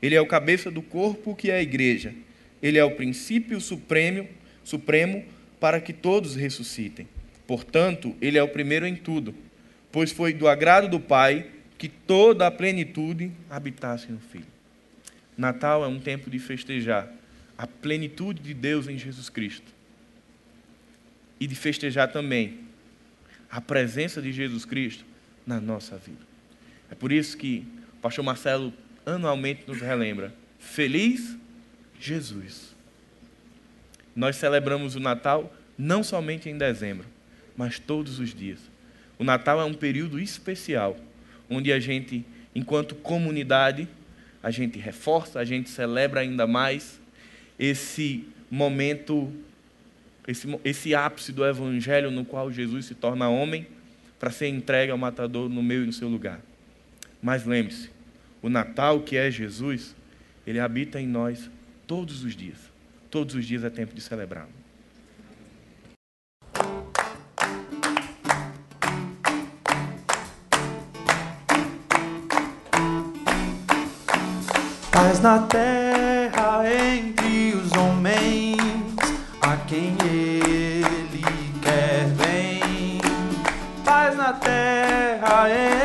Ele 0.00 0.14
é 0.14 0.20
o 0.20 0.26
cabeça 0.26 0.70
do 0.70 0.80
corpo 0.80 1.34
que 1.34 1.50
é 1.50 1.56
a 1.56 1.62
igreja. 1.62 2.14
Ele 2.62 2.78
é 2.78 2.84
o 2.84 2.92
princípio 2.92 3.60
supremo 3.60 4.28
supremo 4.62 5.24
para 5.60 5.80
que 5.80 5.92
todos 5.92 6.34
ressuscitem. 6.34 7.08
Portanto, 7.46 8.16
ele 8.20 8.36
é 8.36 8.42
o 8.42 8.48
primeiro 8.48 8.86
em 8.86 8.96
tudo, 8.96 9.34
pois 9.92 10.10
foi 10.10 10.32
do 10.32 10.48
agrado 10.48 10.88
do 10.88 10.98
Pai 10.98 11.46
que 11.78 11.88
toda 11.88 12.46
a 12.46 12.50
plenitude 12.50 13.30
habitasse 13.48 14.10
no 14.10 14.18
Filho. 14.18 14.46
Natal 15.36 15.84
é 15.84 15.88
um 15.88 16.00
tempo 16.00 16.28
de 16.28 16.38
festejar 16.38 17.08
a 17.56 17.66
plenitude 17.66 18.42
de 18.42 18.52
Deus 18.52 18.88
em 18.88 18.98
Jesus 18.98 19.28
Cristo 19.28 19.72
e 21.38 21.46
de 21.46 21.54
festejar 21.54 22.10
também 22.10 22.60
a 23.50 23.60
presença 23.60 24.20
de 24.20 24.32
Jesus 24.32 24.64
Cristo 24.64 25.04
na 25.46 25.60
nossa 25.60 25.96
vida. 25.96 26.18
É 26.90 26.94
por 26.94 27.12
isso 27.12 27.36
que 27.36 27.66
o 27.94 28.00
pastor 28.00 28.24
Marcelo 28.24 28.72
anualmente 29.04 29.62
nos 29.66 29.80
relembra: 29.80 30.34
Feliz 30.58 31.36
Jesus. 32.00 32.74
Nós 34.14 34.36
celebramos 34.36 34.96
o 34.96 35.00
Natal 35.00 35.54
não 35.78 36.02
somente 36.02 36.48
em 36.48 36.56
dezembro, 36.56 37.06
mas 37.56 37.78
todos 37.78 38.18
os 38.18 38.34
dias. 38.34 38.58
O 39.18 39.24
Natal 39.24 39.60
é 39.60 39.64
um 39.64 39.74
período 39.74 40.18
especial, 40.18 40.96
onde 41.48 41.72
a 41.72 41.78
gente, 41.78 42.24
enquanto 42.54 42.94
comunidade, 42.94 43.88
a 44.42 44.50
gente 44.50 44.78
reforça, 44.78 45.38
a 45.38 45.44
gente 45.44 45.68
celebra 45.68 46.20
ainda 46.20 46.46
mais 46.46 47.00
esse 47.58 48.26
momento, 48.50 49.32
esse, 50.26 50.46
esse 50.64 50.94
ápice 50.94 51.32
do 51.32 51.44
Evangelho 51.44 52.10
no 52.10 52.24
qual 52.24 52.50
Jesus 52.50 52.86
se 52.86 52.94
torna 52.94 53.28
homem 53.28 53.66
para 54.18 54.30
ser 54.30 54.48
entregue 54.48 54.92
ao 54.92 54.98
matador 54.98 55.48
no 55.48 55.62
meio 55.62 55.82
e 55.82 55.86
no 55.86 55.92
seu 55.92 56.08
lugar. 56.08 56.40
Mas 57.22 57.44
lembre-se, 57.44 57.90
o 58.42 58.48
Natal 58.48 59.00
que 59.00 59.16
é 59.16 59.30
Jesus 59.30 59.94
Ele 60.46 60.60
habita 60.60 61.00
em 61.00 61.06
nós 61.06 61.50
todos 61.86 62.24
os 62.24 62.36
dias. 62.36 62.58
Todos 63.10 63.34
os 63.34 63.46
dias 63.46 63.64
é 63.64 63.70
tempo 63.70 63.94
de 63.94 64.00
celebrá-lo. 64.00 64.50
Paz 74.90 75.20
na 75.20 75.46
terra 75.46 76.62
entre 76.68 77.05
terra 85.46 85.75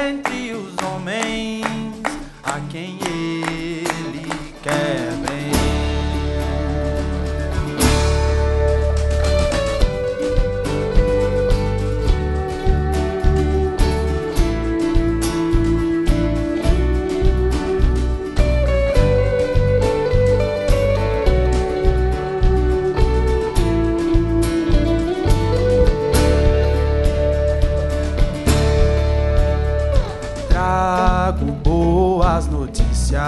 boas 31.63 32.47
notícias 32.47 33.21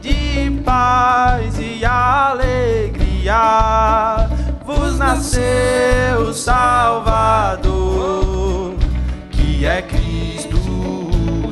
de 0.00 0.50
paz 0.64 1.58
e 1.58 1.84
alegria. 1.84 3.34
Vos 4.64 4.98
nasceu 4.98 6.20
o 6.28 6.32
Salvador, 6.32 7.64
que 9.30 9.66
é 9.66 9.82
Cristo 9.82 10.56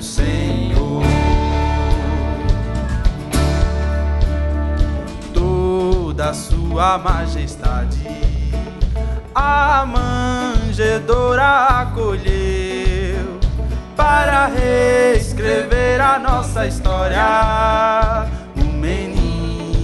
Senhor. 0.00 1.02
Toda 5.33 6.33
sua 6.33 6.98
majestade 6.98 8.04
a 9.35 9.85
manjedora 9.85 11.66
acolheu 11.83 12.83
para 13.96 14.46
reescrever 14.46 16.00
a 16.00 16.18
nossa 16.18 16.66
história. 16.66 18.26
O 18.57 18.64
menino 18.64 19.74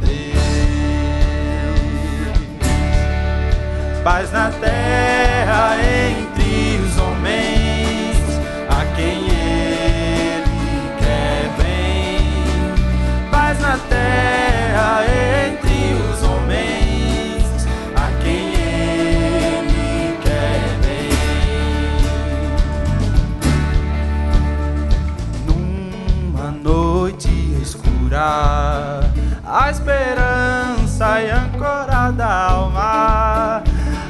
Deus, 0.00 0.42
paz 4.02 4.30
na 4.32 4.50
terra 4.50 5.76
entre 5.82 6.80
os 6.84 6.98
homens, 6.98 8.16
a 8.68 8.84
quem 8.96 9.28
ele 9.28 10.44
quer 10.98 11.48
bem. 11.58 12.20
Paz 13.30 13.60
na 13.60 13.78
terra 13.88 15.04
entre 15.48 15.63
a 28.16 29.70
esperança 29.70 31.18
é 31.20 31.32
ancorada 31.32 32.24
ao 32.24 32.70
mar. 32.70 33.62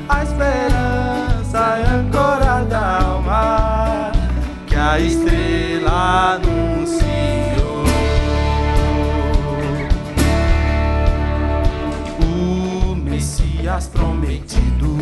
A 0.09 0.23
esperança 0.23 1.59
é 1.79 1.87
ancorada 1.95 2.79
ao 2.79 3.23
mar, 3.23 4.13
que 4.67 4.77
a 4.77 4.99
estrela 4.99 6.35
anunciou. 6.35 7.85
O 12.21 12.95
Messias 12.95 13.89
prometido, 13.89 14.97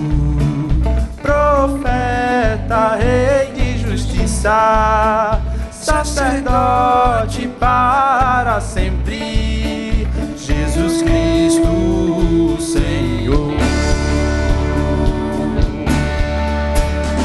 profeta, 1.20 2.96
rei 2.96 3.52
de 3.52 3.78
justiça, 3.78 5.40
sacerdote 5.82 7.48
para 7.58 8.60
sempre, 8.60 10.06
Jesus 10.36 11.02
Cristo, 11.02 12.56
Senhor. 12.60 13.52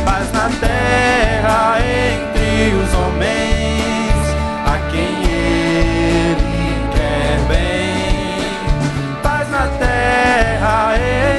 Paz 0.04 0.32
na 0.34 0.50
terra 0.60 1.78
entre 1.80 2.76
os 2.78 2.94
homens, 2.96 4.16
a 4.66 4.80
quem 4.90 5.22
ele 5.24 6.90
quer 6.96 7.40
bem. 7.48 9.22
Paz 9.22 9.52
na 9.52 9.68
terra 9.78 10.96
entre 10.98 11.37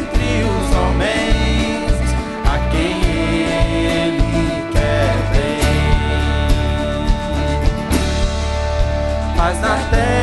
na 9.61 9.75
terra 9.91 10.18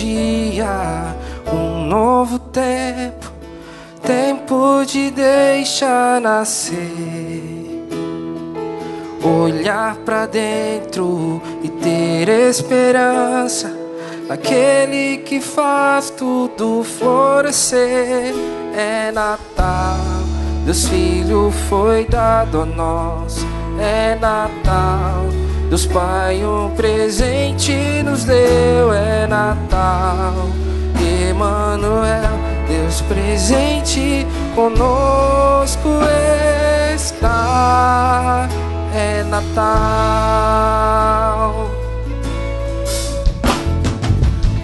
dia, 0.00 1.14
um 1.52 1.84
novo 1.84 2.38
tempo, 2.38 3.30
tempo 4.02 4.82
de 4.86 5.10
deixar 5.10 6.20
nascer. 6.20 6.78
Olhar 9.22 9.96
pra 9.96 10.24
dentro 10.24 11.42
e 11.62 11.68
ter 11.68 12.28
esperança 12.30 13.70
naquele 14.26 15.18
que 15.18 15.40
faz 15.40 16.08
tudo 16.08 16.82
florescer. 16.82 18.34
É 18.74 19.12
Natal, 19.12 19.98
Deus 20.64 20.88
Filho 20.88 21.52
foi 21.68 22.06
dado 22.06 22.62
a 22.62 22.64
nós. 22.64 23.44
É 23.78 24.14
Natal. 24.14 25.49
Deus 25.70 25.86
Pai 25.86 26.44
um 26.44 26.68
presente 26.70 28.02
nos 28.02 28.24
deu, 28.24 28.92
é 28.92 29.24
Natal. 29.28 30.50
Emmanuel, 31.30 32.32
Deus 32.66 33.00
presente 33.02 34.26
conosco 34.56 36.00
está, 36.92 38.48
é 38.92 39.22
Natal. 39.22 39.60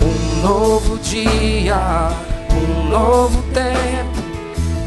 Um 0.03 0.42
novo 0.42 0.99
dia, 0.99 2.11
um 2.51 2.88
novo 2.88 3.40
tempo, 3.55 4.21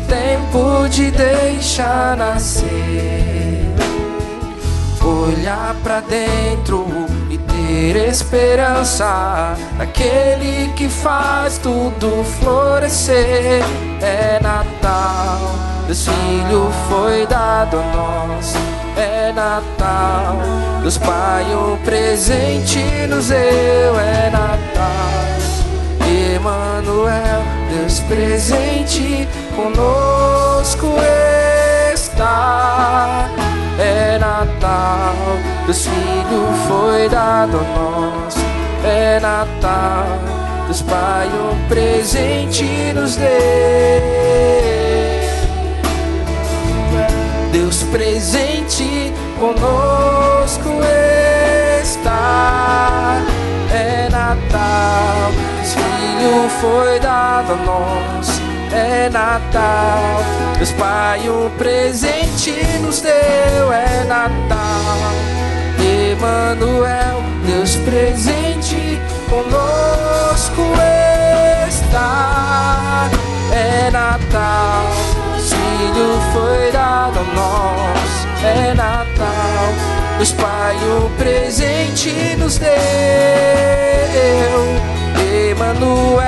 tempo 0.09 0.89
de 0.89 1.11
deixar 1.11 2.17
nascer 2.17 3.48
olhar 5.09 5.75
pra 5.83 6.01
dentro 6.01 6.85
e 7.29 7.37
ter 7.37 7.95
esperança 8.07 9.55
naquele 9.77 10.71
que 10.75 10.87
faz 10.87 11.57
tudo 11.57 12.23
florescer. 12.39 13.63
É 14.01 14.39
Natal, 14.41 15.39
Deus 15.85 16.05
Filho 16.05 16.71
foi 16.89 17.25
dado 17.27 17.77
a 17.77 17.95
nós. 17.95 18.53
É 18.97 19.31
Natal. 19.33 20.37
Deus 20.81 20.97
Pai, 20.97 21.43
um 21.55 21.77
presente 21.83 22.79
nos 23.07 23.27
deu, 23.27 23.99
é 23.99 24.29
Natal. 24.31 25.19
Emanuel, 26.35 27.43
Deus 27.69 27.99
presente 28.01 29.27
conosco 29.55 30.95
está. 31.93 33.28
É 33.81 34.19
Natal, 34.19 35.15
Deus 35.65 35.87
Filho 35.87 36.53
foi 36.67 37.07
dado 37.07 37.57
a 37.57 37.63
nós. 37.63 38.35
É 38.83 39.21
Natal, 39.21 40.05
Deus 40.65 40.81
Pai, 40.81 41.29
um 41.29 41.67
presente 41.69 42.65
nos 42.93 43.15
deu. 43.15 43.29
Deus 47.53 47.83
presente 47.83 49.13
conosco 49.39 50.81
está. 51.81 53.21
É 53.73 54.09
Natal, 54.11 55.31
Deus 55.55 55.73
Filho 55.73 56.49
foi 56.59 56.99
dado 56.99 57.53
a 57.53 57.55
nós. 57.55 58.48
É 58.71 59.09
Natal, 59.09 60.23
Deus 60.57 60.71
Pai, 60.73 61.29
um 61.29 61.49
presente 61.57 62.53
nos 62.81 63.01
deu. 63.01 63.73
É 63.73 64.03
Natal, 64.07 64.97
Emanuel, 66.11 67.23
Deus 67.45 67.75
presente 67.77 68.99
conosco 69.29 70.61
está. 71.67 73.09
É 73.51 73.89
Natal, 73.91 74.83
Filho 75.37 76.19
foi 76.33 76.71
dado 76.71 77.19
a 77.19 77.23
nós. 77.33 78.27
É 78.43 78.73
Natal, 78.73 79.73
Deus 80.17 80.31
Pai, 80.33 80.75
um 80.75 81.09
presente 81.17 82.35
nos 82.37 82.57
deu. 82.57 82.69
Emanuel, 85.51 86.23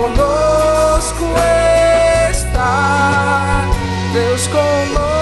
conosco 0.00 1.26
está. 2.30 3.68
Deus 4.14 4.48
conosco 4.48 5.19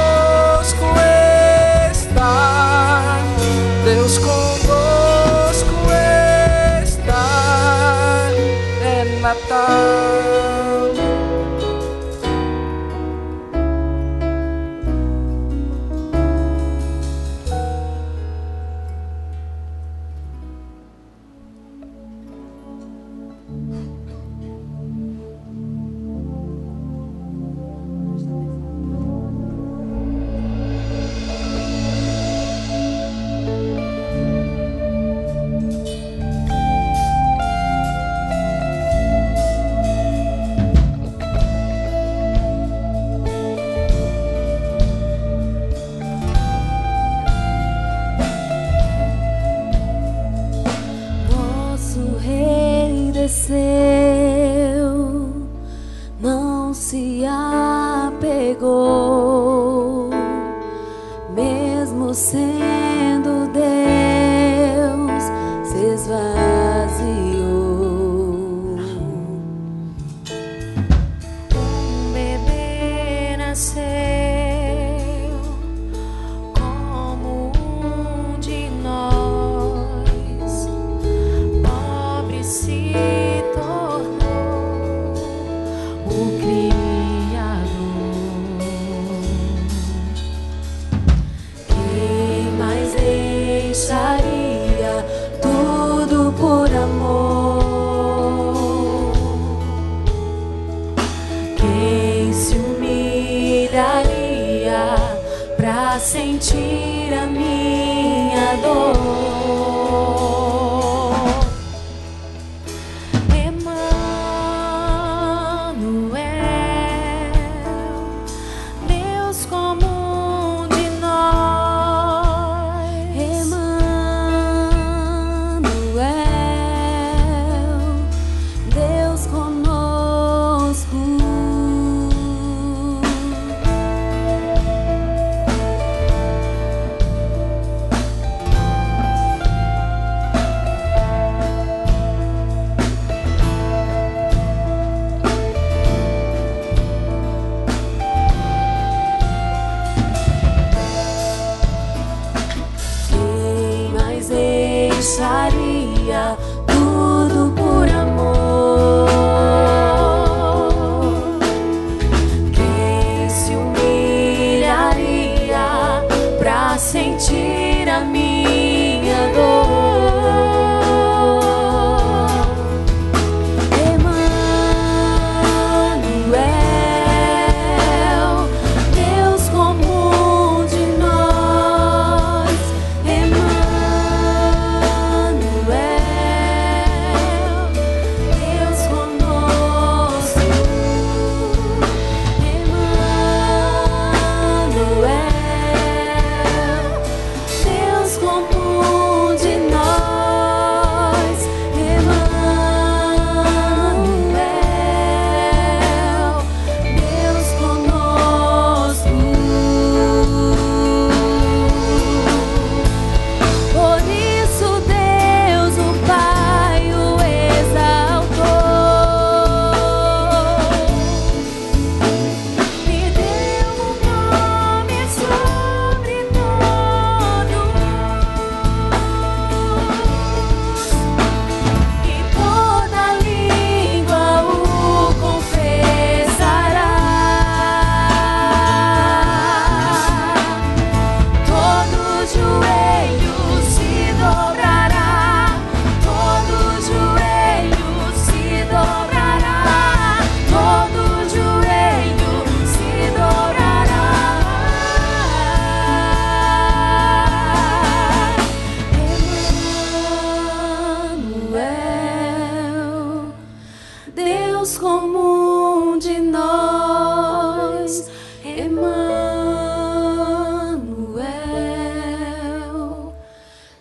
de 265.99 266.21
nós, 266.21 268.09
Emmanuel, 268.45 269.17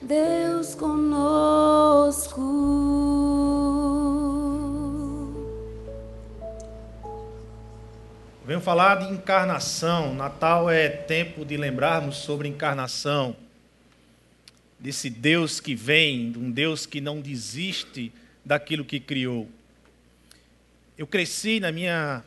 Deus 0.02 0.74
conosco. 0.74 2.42
Venho 8.46 8.62
falar 8.62 8.96
de 8.96 9.14
encarnação. 9.14 10.16
Natal 10.16 10.70
é 10.70 10.90
tempo 10.90 11.46
de 11.46 11.56
lembrarmos 11.56 12.18
sobre 12.18 12.48
encarnação. 12.48 13.36
Desse 14.80 15.10
Deus 15.10 15.60
que 15.60 15.76
vem, 15.76 16.34
um 16.36 16.50
Deus 16.50 16.86
que 16.86 17.00
não 17.00 17.22
desiste 17.22 18.12
daquilo 18.44 18.86
que 18.86 19.00
criou. 19.00 19.48
Eu 20.98 21.06
cresci 21.06 21.60
na 21.60 21.72
minha, 21.72 22.24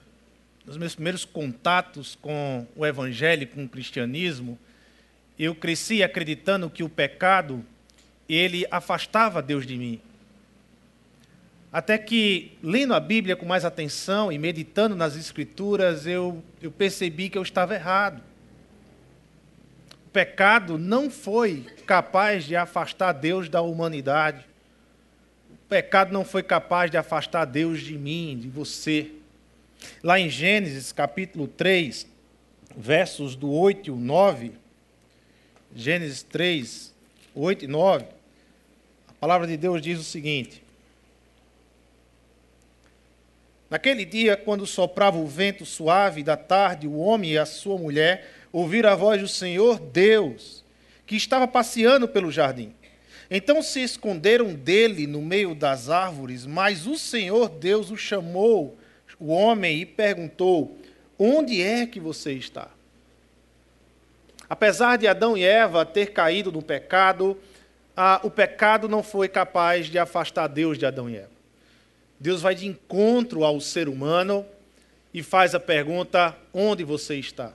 nos 0.65 0.77
meus 0.77 0.95
primeiros 0.95 1.25
contatos 1.25 2.17
com 2.23 2.65
o 2.77 2.87
Evangelho, 2.87 3.49
com 3.49 3.65
o 3.65 3.69
cristianismo. 3.69 4.57
Eu 5.37 5.57
cresci 5.57 6.05
acreditando 6.05 6.71
que 6.71 6.85
o 6.85 6.89
pecado 6.89 7.65
ele 8.29 8.65
afastava 8.71 9.43
Deus 9.43 9.67
de 9.67 9.77
mim. 9.77 10.01
Até 11.73 11.99
que, 11.99 12.57
lendo 12.63 12.95
a 12.95 13.01
Bíblia 13.01 13.35
com 13.35 13.45
mais 13.45 13.65
atenção 13.65 14.31
e 14.31 14.39
meditando 14.39 14.95
nas 14.95 15.17
Escrituras, 15.17 16.07
eu, 16.07 16.41
eu 16.63 16.71
percebi 16.71 17.29
que 17.29 17.39
eu 17.39 17.43
estava 17.43 17.75
errado. 17.75 18.23
O 20.07 20.11
pecado 20.11 20.79
não 20.79 21.11
foi 21.11 21.67
capaz 21.87 22.45
de 22.45 22.55
afastar 22.55 23.13
Deus 23.13 23.49
da 23.49 23.63
humanidade. 23.63 24.45
Pecado 25.71 26.13
não 26.13 26.25
foi 26.25 26.43
capaz 26.43 26.91
de 26.91 26.97
afastar 26.97 27.45
Deus 27.45 27.81
de 27.81 27.97
mim, 27.97 28.37
de 28.37 28.49
você. 28.49 29.13
Lá 30.03 30.19
em 30.19 30.29
Gênesis 30.29 30.91
capítulo 30.91 31.47
3, 31.47 32.09
versos 32.77 33.37
do 33.37 33.53
8 33.53 33.89
e 33.89 33.95
9, 33.95 34.53
Gênesis 35.73 36.25
3, 36.25 36.93
8 37.37 37.67
e 37.67 37.69
9, 37.69 38.05
a 39.07 39.13
palavra 39.21 39.47
de 39.47 39.57
Deus 39.57 39.81
diz 39.81 40.01
o 40.01 40.03
seguinte: 40.03 40.61
Naquele 43.71 44.05
dia, 44.05 44.37
quando 44.37 44.67
soprava 44.67 45.19
o 45.19 45.27
vento 45.29 45.65
suave 45.65 46.25
da 46.25 46.37
tarde, 46.37 46.89
o 46.89 46.99
homem 46.99 47.35
e 47.35 47.39
a 47.39 47.47
sua 47.47 47.79
mulher 47.79 48.29
ouviram 48.53 48.91
a 48.91 48.97
voz 48.97 49.21
do 49.21 49.29
Senhor 49.29 49.79
Deus, 49.79 50.65
que 51.07 51.15
estava 51.15 51.47
passeando 51.47 52.09
pelo 52.09 52.33
jardim. 52.33 52.75
Então 53.31 53.63
se 53.63 53.81
esconderam 53.81 54.55
dele 54.55 55.07
no 55.07 55.23
meio 55.23 55.55
das 55.55 55.89
árvores, 55.89 56.45
mas 56.45 56.87
o 56.87 56.99
Senhor 56.99 57.49
Deus 57.49 57.91
o 57.91 57.97
chamou, 57.97 58.77
o 59.21 59.29
homem, 59.29 59.81
e 59.81 59.87
perguntou: 59.87 60.77
Onde 61.17 61.63
é 61.63 61.87
que 61.87 62.01
você 62.01 62.33
está? 62.33 62.69
Apesar 64.49 64.97
de 64.97 65.07
Adão 65.07 65.37
e 65.37 65.45
Eva 65.45 65.87
ter 65.87 66.13
caído 66.13 66.51
no 66.51 66.61
pecado, 66.61 67.39
o 68.25 68.31
pecado 68.31 68.89
não 68.89 69.03
foi 69.03 69.29
capaz 69.29 69.87
de 69.87 69.97
afastar 69.97 70.49
Deus 70.49 70.77
de 70.77 70.85
Adão 70.85 71.09
e 71.09 71.17
Eva. 71.17 71.31
Deus 72.19 72.43
vai 72.43 72.55
de 72.55 72.67
encontro 72.67 73.45
ao 73.45 73.61
ser 73.61 73.89
humano 73.89 74.45
e 75.15 75.23
faz 75.23 75.55
a 75.55 75.61
pergunta: 75.61 76.37
onde 76.53 76.83
você 76.83 77.15
está? 77.17 77.53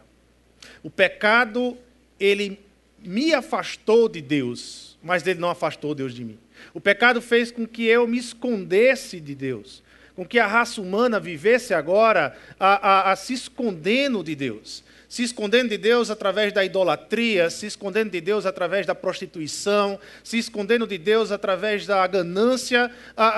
O 0.81 0.89
pecado, 0.89 1.77
ele 2.19 2.59
me 2.99 3.33
afastou 3.33 4.07
de 4.07 4.21
Deus, 4.21 4.84
mas 5.05 5.25
ele 5.25 5.39
não 5.39 5.51
afastou 5.51 5.93
Deus 5.93 6.13
de 6.13 6.25
mim. 6.25 6.39
O 6.73 6.81
pecado 6.81 7.21
fez 7.21 7.51
com 7.51 7.67
que 7.67 7.85
eu 7.85 8.07
me 8.07 8.17
escondesse 8.17 9.19
de 9.21 9.35
Deus, 9.35 9.83
com 10.15 10.25
que 10.25 10.39
a 10.39 10.47
raça 10.47 10.81
humana 10.81 11.19
vivesse 11.19 11.73
agora 11.73 12.35
a, 12.59 13.09
a, 13.09 13.11
a 13.11 13.15
se 13.15 13.33
escondendo 13.33 14.23
de 14.23 14.35
Deus 14.35 14.83
se 15.07 15.23
escondendo 15.23 15.69
de 15.69 15.77
Deus 15.77 16.09
através 16.09 16.51
da 16.51 16.65
idolatria, 16.65 17.49
se 17.49 17.65
escondendo 17.65 18.09
de 18.09 18.19
Deus 18.19 18.45
através 18.45 18.85
da 18.85 18.93
prostituição, 18.93 19.97
se 20.21 20.37
escondendo 20.37 20.85
de 20.85 20.97
Deus 20.97 21.31
através 21.31 21.85
da 21.85 22.05
ganância, 22.05 22.91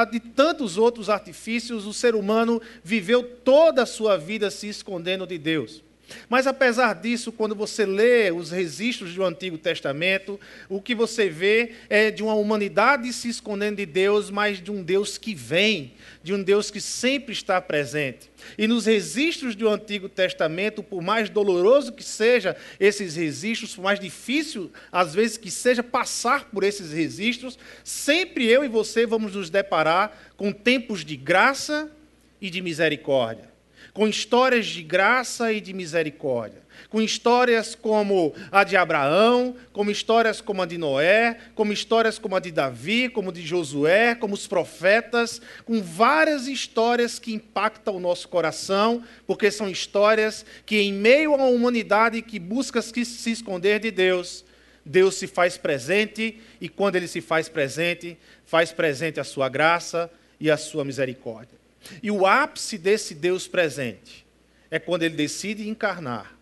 de 0.09 0.19
tantos 0.19 0.77
outros 0.77 1.07
artifícios, 1.07 1.85
o 1.85 1.93
ser 1.93 2.15
humano 2.15 2.59
viveu 2.83 3.21
toda 3.21 3.83
a 3.83 3.85
sua 3.85 4.17
vida 4.17 4.49
se 4.49 4.67
escondendo 4.67 5.27
de 5.27 5.37
Deus. 5.37 5.83
Mas 6.29 6.47
apesar 6.47 6.93
disso, 6.93 7.31
quando 7.31 7.55
você 7.55 7.85
lê 7.85 8.31
os 8.31 8.51
registros 8.51 9.13
do 9.13 9.23
Antigo 9.23 9.57
Testamento, 9.57 10.39
o 10.69 10.81
que 10.81 10.95
você 10.95 11.29
vê 11.29 11.71
é 11.89 12.11
de 12.11 12.23
uma 12.23 12.33
humanidade 12.33 13.11
se 13.13 13.29
escondendo 13.29 13.77
de 13.77 13.85
Deus, 13.85 14.29
mas 14.29 14.61
de 14.61 14.71
um 14.71 14.83
Deus 14.83 15.17
que 15.17 15.33
vem, 15.33 15.93
de 16.23 16.33
um 16.33 16.41
Deus 16.41 16.71
que 16.71 16.79
sempre 16.79 17.33
está 17.33 17.61
presente. 17.61 18.29
E 18.57 18.67
nos 18.67 18.85
registros 18.85 19.55
do 19.55 19.67
Antigo 19.67 20.07
Testamento, 20.07 20.81
por 20.83 21.01
mais 21.01 21.29
doloroso 21.29 21.91
que 21.91 22.03
seja 22.03 22.55
esses 22.79 23.15
registros, 23.15 23.75
por 23.75 23.81
mais 23.81 23.99
difícil 23.99 24.71
às 24.91 25.13
vezes 25.13 25.37
que 25.37 25.51
seja 25.51 25.83
passar 25.83 26.45
por 26.45 26.63
esses 26.63 26.91
registros, 26.91 27.57
sempre 27.83 28.45
eu 28.45 28.63
e 28.63 28.67
você 28.67 29.05
vamos 29.05 29.35
nos 29.35 29.49
deparar 29.49 30.31
com 30.35 30.51
tempos 30.51 31.03
de 31.03 31.15
graça 31.15 31.91
e 32.39 32.49
de 32.49 32.61
misericórdia 32.61 33.56
com 33.97 34.07
histórias 34.07 34.67
de 34.67 34.83
graça 34.83 35.51
e 35.51 35.59
de 35.59 35.73
misericórdia, 35.73 36.61
com 36.87 37.01
histórias 37.01 37.73
como 37.73 38.31
a 38.51 38.63
de 38.63 38.77
Abraão, 38.77 39.55
como 39.73 39.89
histórias 39.89 40.39
como 40.39 40.61
a 40.61 40.67
de 40.67 40.77
Noé, 40.77 41.39
como 41.55 41.73
histórias 41.73 42.19
como 42.19 42.35
a 42.35 42.39
de 42.39 42.51
Davi, 42.51 43.09
como 43.09 43.31
de 43.31 43.41
Josué, 43.41 44.13
como 44.13 44.35
os 44.35 44.45
profetas, 44.45 45.41
com 45.65 45.81
várias 45.81 46.45
histórias 46.47 47.17
que 47.17 47.33
impactam 47.33 47.95
o 47.95 47.99
nosso 47.99 48.29
coração, 48.29 49.01
porque 49.25 49.49
são 49.49 49.67
histórias 49.67 50.45
que, 50.63 50.77
em 50.77 50.93
meio 50.93 51.33
uma 51.33 51.47
humanidade 51.47 52.21
que 52.21 52.37
busca 52.37 52.83
se 52.83 53.31
esconder 53.31 53.79
de 53.79 53.89
Deus, 53.89 54.45
Deus 54.85 55.15
se 55.15 55.25
faz 55.25 55.57
presente 55.57 56.39
e, 56.61 56.69
quando 56.69 56.97
ele 56.97 57.07
se 57.07 57.19
faz 57.19 57.49
presente, 57.49 58.15
faz 58.45 58.71
presente 58.71 59.19
a 59.19 59.23
sua 59.23 59.49
graça 59.49 60.07
e 60.39 60.51
a 60.51 60.55
sua 60.55 60.85
misericórdia. 60.85 61.56
E 62.01 62.11
o 62.11 62.25
ápice 62.25 62.77
desse 62.77 63.13
Deus 63.13 63.47
presente 63.47 64.25
é 64.69 64.79
quando 64.79 65.03
ele 65.03 65.15
decide 65.15 65.67
encarnar 65.67 66.35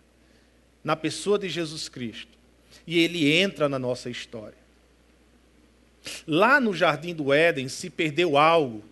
na 0.82 0.96
pessoa 0.96 1.38
de 1.38 1.48
Jesus 1.48 1.88
Cristo 1.88 2.36
e 2.86 2.98
ele 2.98 3.32
entra 3.32 3.68
na 3.68 3.78
nossa 3.78 4.08
história. 4.08 4.56
Lá 6.26 6.60
no 6.60 6.72
jardim 6.72 7.14
do 7.14 7.32
Éden 7.32 7.68
se 7.68 7.90
perdeu 7.90 8.36
algo 8.36 8.84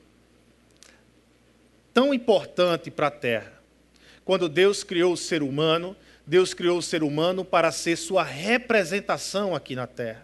tão 1.92 2.12
importante 2.12 2.90
para 2.90 3.06
a 3.06 3.10
terra. 3.10 3.52
Quando 4.24 4.48
Deus 4.48 4.82
criou 4.82 5.12
o 5.12 5.16
ser 5.16 5.42
humano, 5.42 5.96
Deus 6.26 6.52
criou 6.52 6.78
o 6.78 6.82
ser 6.82 7.02
humano 7.02 7.44
para 7.44 7.70
ser 7.70 7.96
sua 7.96 8.24
representação 8.24 9.54
aqui 9.54 9.76
na 9.76 9.86
terra. 9.86 10.23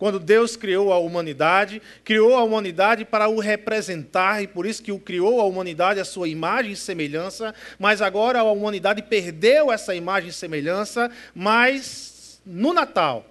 Quando 0.00 0.18
Deus 0.18 0.56
criou 0.56 0.94
a 0.94 0.98
humanidade, 0.98 1.82
criou 2.02 2.34
a 2.34 2.42
humanidade 2.42 3.04
para 3.04 3.28
o 3.28 3.38
representar, 3.38 4.42
e 4.42 4.46
por 4.46 4.64
isso 4.64 4.82
que 4.82 4.90
o 4.90 4.98
criou 4.98 5.42
a 5.42 5.44
humanidade 5.44 6.00
a 6.00 6.06
sua 6.06 6.26
imagem 6.26 6.72
e 6.72 6.76
semelhança, 6.76 7.54
mas 7.78 8.00
agora 8.00 8.38
a 8.38 8.44
humanidade 8.44 9.02
perdeu 9.02 9.70
essa 9.70 9.94
imagem 9.94 10.30
e 10.30 10.32
semelhança, 10.32 11.10
mas 11.34 12.40
no 12.46 12.72
Natal, 12.72 13.26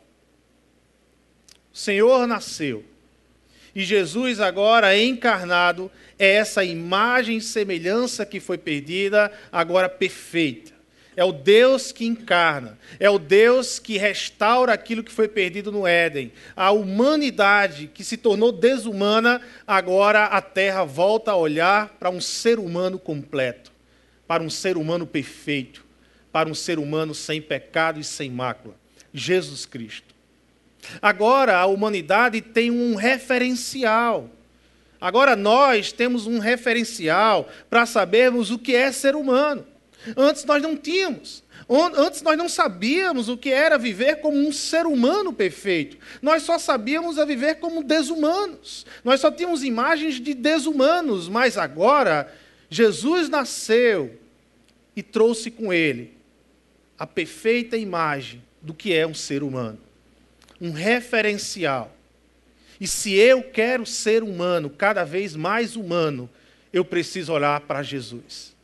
o 1.73 1.77
Senhor 1.77 2.27
nasceu. 2.27 2.85
E 3.73 3.81
Jesus, 3.83 4.39
agora 4.39 4.95
encarnado, 4.95 5.91
é 6.19 6.33
essa 6.33 6.63
imagem 6.63 7.37
e 7.37 7.41
semelhança 7.41 8.27
que 8.27 8.39
foi 8.39 8.59
perdida, 8.59 9.31
agora 9.51 9.89
perfeita 9.89 10.78
é 11.19 11.23
o 11.25 11.33
Deus 11.33 11.91
que 11.91 12.05
encarna, 12.05 12.79
é 12.97 13.09
o 13.09 13.19
Deus 13.19 13.77
que 13.77 13.97
restaura 13.97 14.71
aquilo 14.71 15.03
que 15.03 15.11
foi 15.11 15.27
perdido 15.27 15.69
no 15.69 15.85
Éden. 15.85 16.31
A 16.55 16.71
humanidade 16.71 17.91
que 17.93 18.05
se 18.05 18.15
tornou 18.15 18.53
desumana, 18.53 19.41
agora 19.67 20.27
a 20.27 20.41
terra 20.41 20.85
volta 20.85 21.31
a 21.31 21.35
olhar 21.35 21.89
para 21.99 22.09
um 22.09 22.21
ser 22.21 22.57
humano 22.57 22.97
completo, 22.97 23.69
para 24.25 24.41
um 24.41 24.49
ser 24.49 24.77
humano 24.77 25.05
perfeito, 25.05 25.85
para 26.31 26.47
um 26.47 26.55
ser 26.55 26.79
humano 26.79 27.13
sem 27.13 27.41
pecado 27.41 27.99
e 27.99 28.03
sem 28.05 28.31
mácula 28.31 28.75
Jesus 29.13 29.65
Cristo. 29.65 30.15
Agora 31.01 31.57
a 31.57 31.65
humanidade 31.65 32.39
tem 32.39 32.71
um 32.71 32.95
referencial. 32.95 34.29
Agora 35.01 35.35
nós 35.35 35.91
temos 35.91 36.27
um 36.27 36.39
referencial 36.39 37.49
para 37.69 37.85
sabermos 37.85 38.51
o 38.51 38.57
que 38.57 38.73
é 38.73 38.89
ser 38.93 39.17
humano. 39.17 39.67
Antes 40.15 40.45
nós 40.45 40.61
não 40.61 40.75
tínhamos. 40.75 41.43
Antes 41.95 42.21
nós 42.21 42.37
não 42.37 42.49
sabíamos 42.49 43.29
o 43.29 43.37
que 43.37 43.49
era 43.49 43.77
viver 43.77 44.17
como 44.17 44.37
um 44.37 44.51
ser 44.51 44.85
humano 44.85 45.31
perfeito. 45.31 45.97
Nós 46.21 46.43
só 46.43 46.57
sabíamos 46.57 47.19
a 47.19 47.25
viver 47.25 47.55
como 47.55 47.83
desumanos. 47.83 48.85
Nós 49.03 49.19
só 49.19 49.29
tínhamos 49.29 49.63
imagens 49.63 50.19
de 50.19 50.33
desumanos, 50.33 51.27
mas 51.27 51.57
agora 51.57 52.33
Jesus 52.69 53.29
nasceu 53.29 54.17
e 54.95 55.03
trouxe 55.03 55.51
com 55.51 55.71
ele 55.71 56.17
a 56.97 57.07
perfeita 57.07 57.77
imagem 57.77 58.43
do 58.61 58.73
que 58.73 58.93
é 58.93 59.07
um 59.07 59.13
ser 59.13 59.43
humano. 59.43 59.79
Um 60.59 60.71
referencial. 60.71 61.95
E 62.79 62.87
se 62.87 63.13
eu 63.13 63.43
quero 63.43 63.85
ser 63.85 64.23
humano, 64.23 64.69
cada 64.69 65.03
vez 65.03 65.35
mais 65.35 65.75
humano, 65.75 66.29
eu 66.71 66.83
preciso 66.85 67.33
olhar 67.33 67.61
para 67.61 67.83
Jesus. 67.83 68.55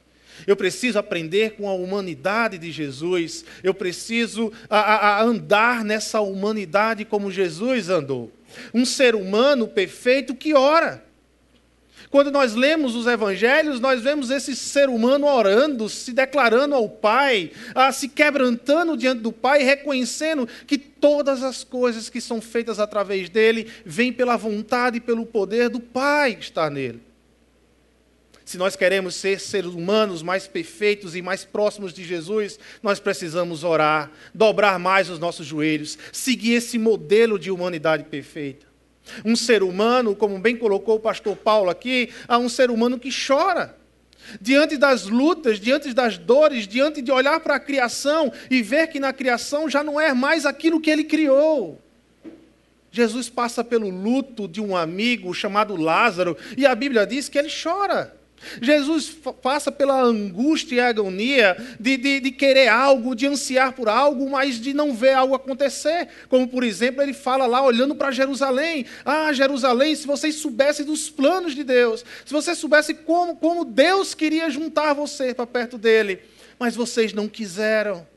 Eu 0.45 0.55
preciso 0.55 0.99
aprender 0.99 1.51
com 1.51 1.69
a 1.69 1.73
humanidade 1.73 2.57
de 2.57 2.71
Jesus. 2.71 3.45
Eu 3.63 3.73
preciso 3.73 4.51
a, 4.69 4.79
a, 4.79 5.07
a 5.17 5.23
andar 5.23 5.83
nessa 5.83 6.21
humanidade 6.21 7.05
como 7.05 7.31
Jesus 7.31 7.89
andou. 7.89 8.31
Um 8.73 8.85
ser 8.85 9.15
humano 9.15 9.67
perfeito 9.67 10.35
que 10.35 10.53
ora. 10.53 11.03
Quando 12.09 12.31
nós 12.31 12.53
lemos 12.53 12.95
os 12.95 13.07
evangelhos, 13.07 13.79
nós 13.79 14.01
vemos 14.01 14.29
esse 14.29 14.55
ser 14.55 14.87
humano 14.87 15.27
orando, 15.27 15.89
se 15.89 16.13
declarando 16.13 16.75
ao 16.75 16.87
Pai, 16.87 17.51
se 17.91 18.07
quebrantando 18.07 18.95
diante 18.95 19.21
do 19.21 19.33
Pai, 19.33 19.63
reconhecendo 19.63 20.47
que 20.65 20.77
todas 20.77 21.43
as 21.43 21.63
coisas 21.63 22.09
que 22.09 22.21
são 22.21 22.39
feitas 22.39 22.79
através 22.79 23.27
dele 23.29 23.67
vêm 23.85 24.13
pela 24.13 24.37
vontade 24.37 24.97
e 24.97 25.01
pelo 25.01 25.25
poder 25.25 25.67
do 25.67 25.79
Pai 25.79 26.35
que 26.35 26.43
está 26.43 26.69
nele. 26.69 27.01
Se 28.45 28.59
nós 28.59 28.75
queremos 28.75 29.15
ser 29.15 29.39
seres 29.39 29.71
humanos 29.71 30.21
mais 30.21 30.47
perfeitos 30.47 31.15
e 31.15 31.21
mais 31.21 31.43
próximos 31.43 31.91
de 31.91 32.03
Jesus, 32.03 32.59
nós 32.83 32.99
precisamos 32.99 33.63
orar, 33.63 34.11
dobrar 34.35 34.77
mais 34.77 35.09
os 35.09 35.17
nossos 35.17 35.47
joelhos, 35.47 35.97
seguir 36.13 36.53
esse 36.53 36.77
modelo 36.77 37.39
de 37.39 37.49
humanidade 37.49 38.03
perfeita. 38.03 38.67
Um 39.25 39.35
ser 39.35 39.63
humano, 39.63 40.15
como 40.15 40.37
bem 40.37 40.55
colocou 40.55 40.97
o 40.97 40.99
pastor 40.99 41.35
Paulo 41.35 41.71
aqui, 41.71 42.11
há 42.27 42.37
um 42.37 42.47
ser 42.47 42.69
humano 42.69 42.99
que 42.99 43.09
chora. 43.09 43.75
Diante 44.39 44.77
das 44.77 45.05
lutas, 45.05 45.59
diante 45.59 45.91
das 45.91 46.17
dores, 46.17 46.67
diante 46.67 47.01
de 47.01 47.11
olhar 47.11 47.39
para 47.39 47.55
a 47.55 47.59
criação 47.59 48.31
e 48.49 48.61
ver 48.61 48.87
que 48.87 48.99
na 48.99 49.11
criação 49.11 49.67
já 49.67 49.83
não 49.83 49.99
é 49.99 50.13
mais 50.13 50.45
aquilo 50.45 50.79
que 50.79 50.89
ele 50.91 51.03
criou. 51.03 51.81
Jesus 52.91 53.27
passa 53.27 53.63
pelo 53.63 53.89
luto 53.89 54.47
de 54.47 54.61
um 54.61 54.75
amigo 54.75 55.33
chamado 55.33 55.75
Lázaro 55.75 56.37
e 56.55 56.65
a 56.65 56.75
Bíblia 56.75 57.07
diz 57.07 57.27
que 57.27 57.37
ele 57.37 57.49
chora. 57.49 58.15
Jesus 58.61 59.15
passa 59.41 59.71
pela 59.71 60.01
angústia 60.01 60.75
e 60.75 60.79
agonia 60.79 61.55
de, 61.79 61.97
de, 61.97 62.19
de, 62.19 62.31
querer 62.31 62.67
algo, 62.67 63.15
de 63.15 63.27
ansiar 63.27 63.73
por 63.73 63.89
algo, 63.89 64.29
mas 64.29 64.59
de 64.59 64.73
não 64.73 64.93
ver 64.93 65.13
algo 65.13 65.35
acontecer. 65.35 66.07
Como, 66.29 66.47
por 66.47 66.63
exemplo, 66.63 67.01
ele 67.01 67.13
fala 67.13 67.45
lá, 67.45 67.63
olhando 67.63 67.95
para 67.95 68.11
Jerusalém: 68.11 68.85
Ah, 69.03 69.31
Jerusalém, 69.33 69.95
se 69.95 70.07
vocês 70.07 70.35
soubessem 70.35 70.85
dos 70.85 71.09
planos 71.09 71.55
de 71.55 71.63
Deus, 71.63 72.05
se 72.25 72.33
vocês 72.33 72.57
soubessem 72.57 72.95
como, 72.95 73.35
como 73.35 73.65
Deus 73.65 74.13
queria 74.13 74.49
juntar 74.49 74.93
você 74.93 75.33
para 75.33 75.47
perto 75.47 75.77
dele, 75.77 76.19
mas 76.59 76.75
vocês 76.75 77.13
não 77.13 77.27
quiseram. 77.27 78.07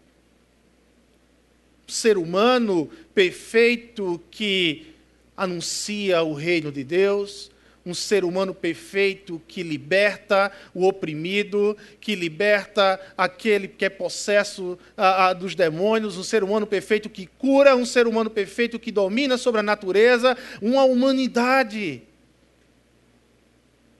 Ser 1.86 2.18
humano 2.18 2.90
perfeito 3.14 4.20
que 4.30 4.94
anuncia 5.34 6.22
o 6.22 6.34
reino 6.34 6.70
de 6.70 6.84
Deus 6.84 7.50
um 7.88 7.94
ser 7.94 8.22
humano 8.22 8.54
perfeito 8.54 9.40
que 9.48 9.62
liberta 9.62 10.52
o 10.74 10.86
oprimido, 10.86 11.76
que 12.00 12.14
liberta 12.14 13.00
aquele 13.16 13.66
que 13.66 13.84
é 13.84 13.88
possesso 13.88 14.78
ah, 14.96 15.28
ah, 15.28 15.32
dos 15.32 15.54
demônios, 15.54 16.18
um 16.18 16.22
ser 16.22 16.44
humano 16.44 16.66
perfeito 16.66 17.08
que 17.08 17.26
cura, 17.26 17.74
um 17.74 17.86
ser 17.86 18.06
humano 18.06 18.28
perfeito 18.28 18.78
que 18.78 18.92
domina 18.92 19.38
sobre 19.38 19.60
a 19.60 19.62
natureza, 19.62 20.36
uma 20.60 20.84
humanidade. 20.84 22.02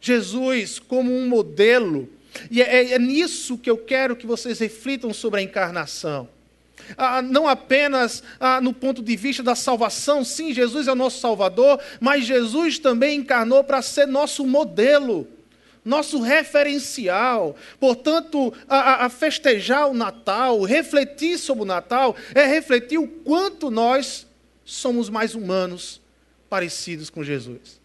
Jesus 0.01 0.79
como 0.79 1.11
um 1.11 1.27
modelo. 1.27 2.11
E 2.51 2.61
é, 2.61 2.93
é 2.93 2.99
nisso 2.99 3.57
que 3.57 3.71
eu 3.71 3.79
quero 3.79 4.15
que 4.15 4.27
vocês 4.27 4.59
reflitam 4.59 5.15
sobre 5.15 5.41
a 5.41 5.43
encarnação 5.43 6.29
ah, 6.97 7.23
não 7.23 7.49
apenas 7.49 8.23
ah, 8.41 8.61
no 8.61 8.73
ponto 8.73 9.03
de 9.03 9.17
vista 9.17 9.43
da 9.43 9.55
salvação, 9.55 10.25
sim, 10.25 10.53
Jesus 10.53 10.89
é 10.89 10.93
o 10.93 10.97
nosso 10.97 11.21
Salvador, 11.21 11.81
mas 12.01 12.25
Jesus 12.25 12.79
também 12.79 13.19
encarnou 13.19 13.63
para 13.63 13.83
ser 13.83 14.07
nosso 14.07 14.47
modelo, 14.47 15.27
nosso 15.85 16.21
referencial. 16.21 17.57
Portanto, 17.79 18.53
a, 18.69 19.07
a 19.07 19.09
festejar 19.09 19.89
o 19.89 19.95
Natal, 19.95 20.63
refletir 20.63 21.39
sobre 21.39 21.65
o 21.65 21.67
Natal, 21.67 22.17
é 22.35 22.45
refletir 22.45 22.99
o 22.99 23.09
quanto 23.09 23.71
nós 23.71 24.27
somos 24.65 25.09
mais 25.09 25.35
humanos 25.35 26.01
parecidos 26.49 27.11
com 27.11 27.25
Jesus. 27.25 27.81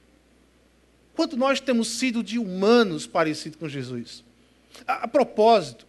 Quanto 1.16 1.38
nós 1.38 1.60
temos 1.60 1.88
sido 1.90 2.24
de 2.24 2.40
humanos 2.40 3.06
parecidos 3.06 3.58
com 3.60 3.70
Jesus. 3.70 4.24
A, 4.88 5.04
a 5.04 5.08
propósito, 5.08 5.86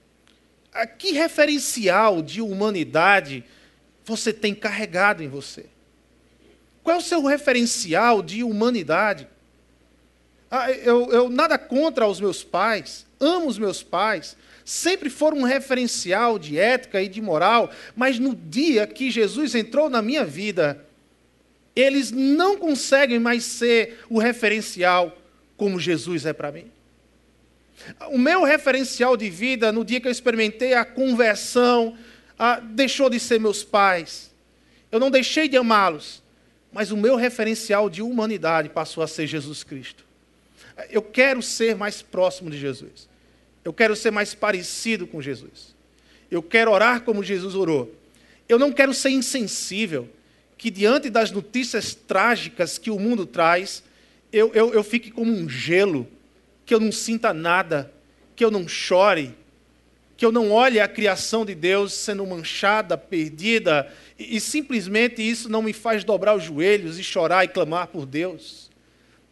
que 0.98 1.12
referencial 1.12 2.20
de 2.20 2.42
humanidade 2.42 3.44
você 4.04 4.32
tem 4.32 4.54
carregado 4.54 5.22
em 5.22 5.28
você? 5.28 5.66
Qual 6.82 6.96
é 6.96 6.98
o 6.98 7.02
seu 7.02 7.24
referencial 7.24 8.22
de 8.22 8.42
humanidade? 8.42 9.28
Ah, 10.50 10.70
eu, 10.70 11.10
eu 11.10 11.30
nada 11.30 11.56
contra 11.56 12.06
os 12.06 12.20
meus 12.20 12.44
pais, 12.44 13.06
amo 13.18 13.46
os 13.46 13.58
meus 13.58 13.82
pais, 13.82 14.36
sempre 14.64 15.08
foram 15.08 15.38
um 15.38 15.44
referencial 15.44 16.38
de 16.38 16.58
ética 16.58 17.02
e 17.02 17.08
de 17.08 17.20
moral, 17.22 17.70
mas 17.96 18.18
no 18.18 18.34
dia 18.34 18.86
que 18.86 19.10
Jesus 19.10 19.54
entrou 19.54 19.88
na 19.88 20.02
minha 20.02 20.24
vida, 20.24 20.84
eles 21.74 22.10
não 22.10 22.56
conseguem 22.56 23.18
mais 23.18 23.44
ser 23.44 24.00
o 24.08 24.18
referencial 24.18 25.16
como 25.56 25.80
Jesus 25.80 26.26
é 26.26 26.32
para 26.32 26.52
mim. 26.52 26.73
O 28.10 28.18
meu 28.18 28.44
referencial 28.44 29.16
de 29.16 29.28
vida, 29.28 29.72
no 29.72 29.84
dia 29.84 30.00
que 30.00 30.06
eu 30.06 30.12
experimentei 30.12 30.74
a 30.74 30.84
conversão, 30.84 31.96
a, 32.38 32.60
deixou 32.60 33.10
de 33.10 33.18
ser 33.20 33.40
meus 33.40 33.62
pais. 33.62 34.32
Eu 34.90 35.00
não 35.00 35.10
deixei 35.10 35.48
de 35.48 35.56
amá-los, 35.56 36.22
mas 36.72 36.90
o 36.90 36.96
meu 36.96 37.16
referencial 37.16 37.90
de 37.90 38.02
humanidade 38.02 38.68
passou 38.68 39.02
a 39.02 39.08
ser 39.08 39.26
Jesus 39.26 39.62
Cristo. 39.64 40.04
Eu 40.90 41.02
quero 41.02 41.42
ser 41.42 41.76
mais 41.76 42.02
próximo 42.02 42.50
de 42.50 42.58
Jesus. 42.58 43.08
Eu 43.64 43.72
quero 43.72 43.94
ser 43.96 44.10
mais 44.10 44.34
parecido 44.34 45.06
com 45.06 45.22
Jesus. 45.22 45.74
Eu 46.30 46.42
quero 46.42 46.70
orar 46.70 47.02
como 47.02 47.22
Jesus 47.22 47.54
orou. 47.54 47.94
Eu 48.48 48.58
não 48.58 48.72
quero 48.72 48.92
ser 48.92 49.10
insensível, 49.10 50.08
que 50.58 50.70
diante 50.70 51.08
das 51.08 51.30
notícias 51.30 51.94
trágicas 51.94 52.78
que 52.78 52.90
o 52.90 52.98
mundo 52.98 53.24
traz, 53.24 53.82
eu, 54.32 54.52
eu, 54.52 54.74
eu 54.74 54.82
fique 54.82 55.10
como 55.10 55.32
um 55.32 55.48
gelo 55.48 56.06
que 56.64 56.74
eu 56.74 56.80
não 56.80 56.90
sinta 56.90 57.32
nada, 57.32 57.92
que 58.34 58.44
eu 58.44 58.50
não 58.50 58.66
chore, 58.66 59.34
que 60.16 60.24
eu 60.24 60.32
não 60.32 60.50
olhe 60.50 60.80
a 60.80 60.88
criação 60.88 61.44
de 61.44 61.54
Deus 61.54 61.92
sendo 61.92 62.26
manchada, 62.26 62.96
perdida, 62.96 63.92
e, 64.18 64.36
e, 64.36 64.40
simplesmente 64.40 65.20
isso 65.20 65.48
não 65.48 65.62
me 65.62 65.72
faz 65.72 66.04
dobrar 66.04 66.36
os 66.36 66.44
joelhos 66.44 66.98
e 66.98 67.04
chorar 67.04 67.44
e 67.44 67.48
clamar 67.48 67.88
por 67.88 68.06
Deus. 68.06 68.70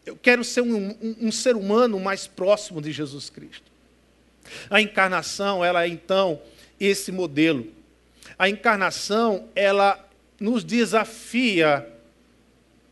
Eu 0.05 0.17
quero 0.17 0.43
ser 0.43 0.61
um, 0.61 0.91
um, 1.01 1.17
um 1.23 1.33
ser 1.33 1.55
humano 1.55 1.99
mais 2.01 2.27
próximo 2.27 2.83
de 2.83 2.91
Jesus 2.91 3.31
Cristo. 3.31 3.71
A 4.69 4.81
encarnação, 4.81 5.65
ela 5.65 5.85
é 5.85 5.89
então 5.89 6.43
esse 6.81 7.13
modelo. 7.13 7.69
A 8.37 8.49
encarnação, 8.49 9.49
ela 9.55 10.05
nos 10.41 10.65
desafia 10.65 11.89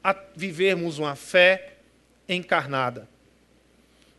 a 0.03 0.15
vivermos 0.37 0.99
uma 0.99 1.17
fé 1.17 1.75
encarnada 2.29 3.10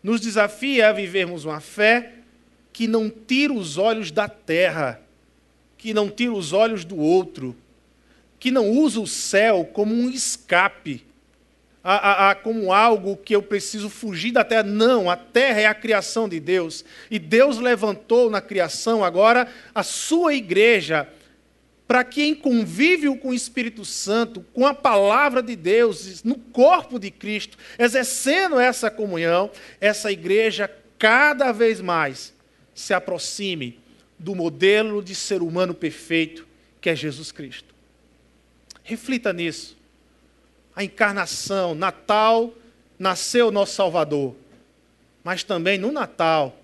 nos 0.04 0.20
desafia 0.20 0.90
a 0.90 0.94
vivermos 0.94 1.46
uma 1.46 1.60
fé 1.60 2.14
que 2.74 2.88
não 2.88 3.10
tira 3.10 3.54
os 3.54 3.78
olhos 3.78 4.12
da 4.12 4.28
terra, 4.28 5.02
que 5.78 5.94
não 5.94 6.10
tira 6.10 6.34
os 6.34 6.54
olhos 6.54 6.86
do 6.86 6.98
outro, 6.98 7.56
que 8.40 8.50
não 8.50 8.70
usa 8.70 9.00
o 9.00 9.08
céu 9.08 9.64
como 9.72 9.94
um 9.94 10.10
escape, 10.10 11.06
a, 11.84 11.96
a, 11.96 12.32
a, 12.32 12.36
como 12.36 12.72
algo 12.72 13.18
que 13.18 13.36
eu 13.36 13.42
preciso 13.42 13.90
fugir 13.90 14.32
da 14.32 14.44
terra. 14.44 14.64
Não, 14.64 15.10
a 15.10 15.16
terra 15.16 15.62
é 15.62 15.66
a 15.66 15.74
criação 15.74 16.30
de 16.30 16.40
Deus. 16.40 16.86
E 17.10 17.18
Deus 17.18 17.58
levantou 17.58 18.30
na 18.30 18.42
criação 18.42 19.04
agora 19.04 19.48
a 19.74 19.84
sua 19.84 20.34
igreja 20.34 21.08
para 21.92 22.06
que 22.06 22.24
em 22.24 22.34
convívio 22.34 23.18
com 23.18 23.32
o 23.32 23.34
Espírito 23.34 23.84
Santo, 23.84 24.46
com 24.54 24.66
a 24.66 24.74
palavra 24.74 25.44
de 25.44 25.58
Deus, 25.58 26.24
no 26.24 26.36
corpo 26.36 26.98
de 26.98 27.12
Cristo, 27.12 27.58
exercendo 27.78 28.58
essa 28.58 28.90
comunhão, 28.90 29.52
essa 29.82 30.10
igreja 30.10 30.72
cada 30.98 31.52
vez 31.52 31.82
mais 31.82 32.34
se 32.74 32.94
aproxime 32.94 33.78
do 34.18 34.34
modelo 34.34 35.04
de 35.04 35.14
ser 35.14 35.42
humano 35.42 35.74
perfeito 35.74 36.48
que 36.80 36.90
é 36.90 36.96
Jesus 36.96 37.30
Cristo. 37.30 37.76
Reflita 38.86 39.34
nisso. 39.34 39.78
A 40.74 40.86
encarnação, 40.86 41.76
Natal, 41.76 42.54
nasceu 42.98 43.50
o 43.50 43.52
nosso 43.52 43.76
Salvador, 43.76 44.34
mas 45.26 45.44
também 45.44 45.78
no 45.78 45.92
Natal 45.92 46.58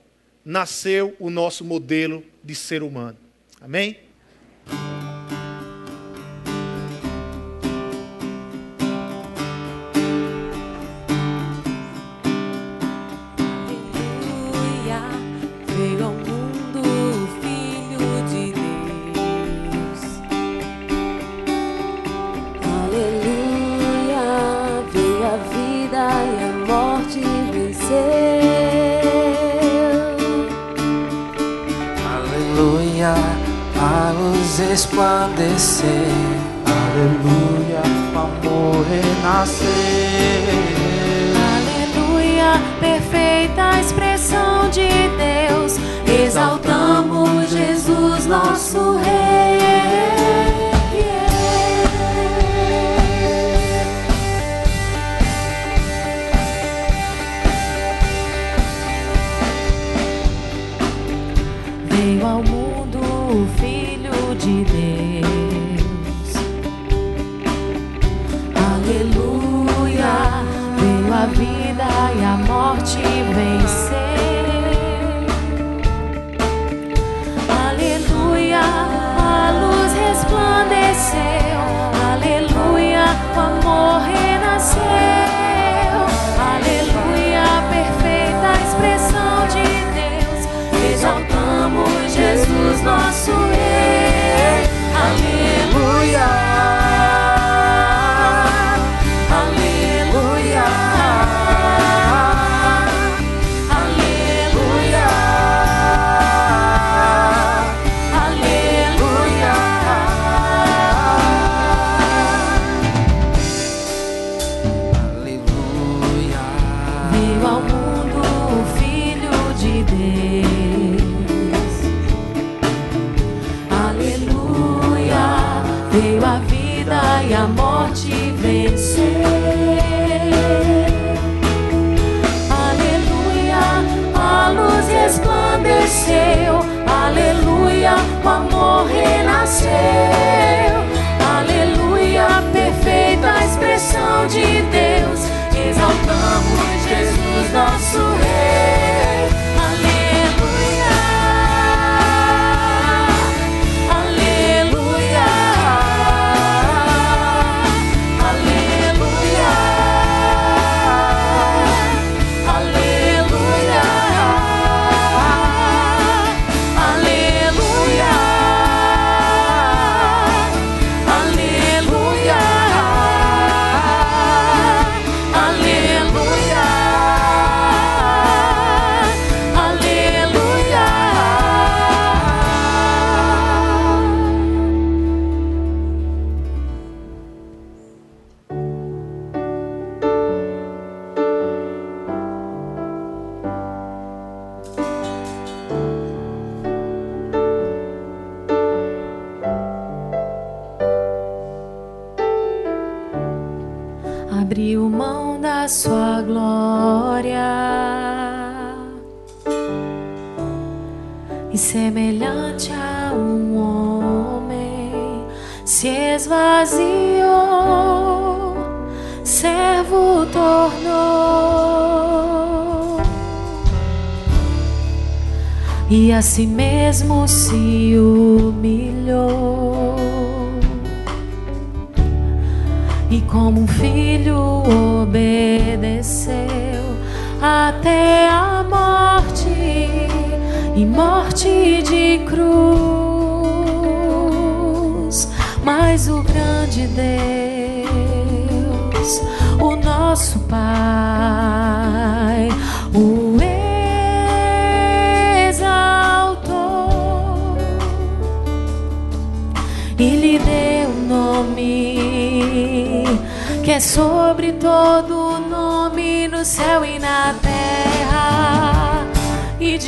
nasceu 0.45 1.17
o 1.19 1.29
nosso 1.29 1.65
modelo 1.65 2.23
de 2.41 2.55
ser 2.55 2.81
humano. 2.81 3.17
Amém? 3.59 4.06
Aleluia, 36.65 37.81
o 38.13 38.19
amor 38.19 38.85
renascer. 38.89 39.86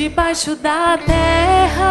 debaixo 0.09 0.55
da 0.55 0.97
terra 1.05 1.81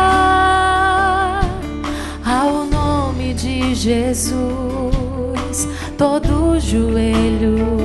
ao 2.27 2.65
nome 2.65 3.33
de 3.33 3.73
Jesus 3.77 5.69
todo 5.97 6.59
joelho 6.59 7.78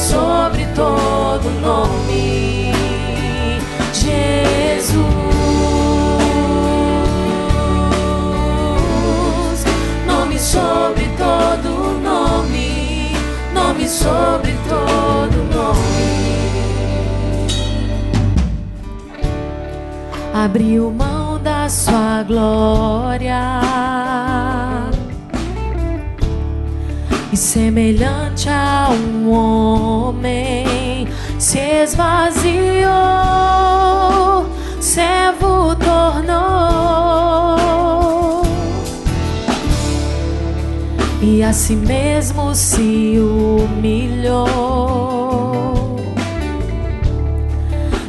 sobre 0.00 0.64
todo 0.74 1.50
nome, 1.60 2.72
Jesus. 3.92 5.04
Nome 10.06 10.38
sobre 10.38 11.04
todo 11.18 12.00
nome, 12.02 13.12
nome 13.52 13.88
sobre 13.88 14.52
todo 14.68 15.36
nome. 15.52 15.80
Abriu 20.32 20.90
mão 20.90 21.38
da 21.42 21.68
sua 21.68 22.22
glória 22.22 23.60
e 27.32 27.36
semelhante 27.36 28.29
a 28.48 28.88
um 28.90 29.30
homem 29.30 31.08
se 31.38 31.58
esvaziou, 31.58 32.86
servo 34.80 35.74
tornou. 35.76 36.40
E 41.22 41.42
a 41.42 41.52
si 41.52 41.76
mesmo 41.76 42.54
se 42.54 43.18
humilhou. 43.18 44.48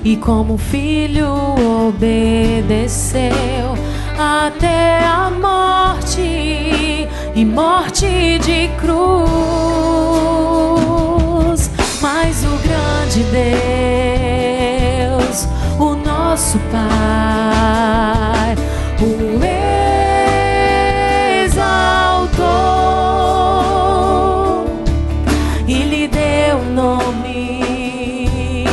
E 0.03 0.15
como 0.17 0.57
filho 0.57 1.29
obedeceu 1.87 3.31
até 4.17 5.05
a 5.05 5.29
morte 5.29 7.07
e 7.35 7.45
morte 7.45 8.39
de 8.39 8.69
cruz. 8.79 10.10
O 12.71 12.73
grande 12.73 13.23
Deus, 15.09 15.47
o 15.77 15.93
nosso 15.95 16.57
Pai, 16.71 18.55
o 19.01 19.43
exaltou 21.43 22.45
e 25.67 25.83
lhe 25.83 26.07
deu 26.07 26.59
um 26.59 26.73
nome 26.73 28.65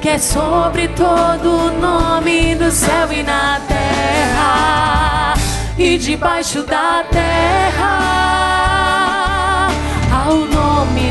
que 0.00 0.10
é 0.10 0.18
sobre 0.18 0.86
todo 0.88 1.72
nome 1.80 2.54
no 2.54 2.70
céu 2.70 3.12
e 3.12 3.24
na 3.24 3.60
terra 3.66 5.34
e 5.76 5.98
debaixo 5.98 6.62
da 6.62 7.02
terra 7.10 8.39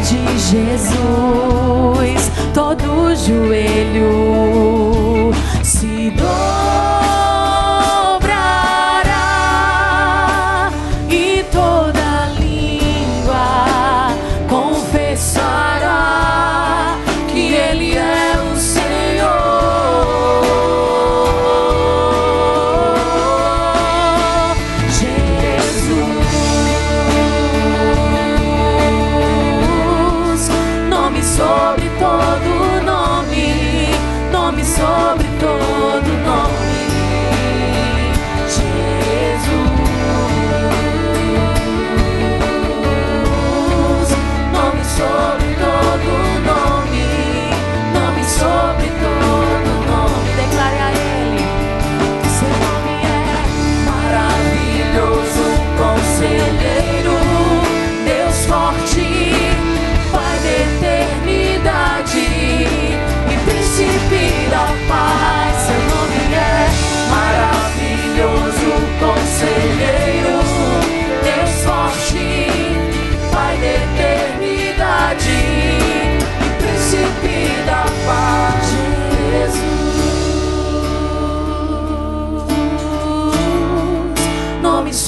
de 0.10 0.40
Jesus 0.40 2.32
todo 2.52 3.14
joelho 3.16 4.10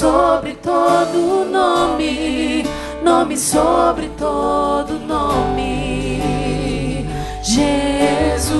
sobre 0.02 0.54
todo 0.54 1.44
nome, 1.44 2.64
nome 3.04 3.36
sobre 3.36 4.08
todo 4.18 4.98
nome. 4.98 6.18
Jesus, 7.44 8.56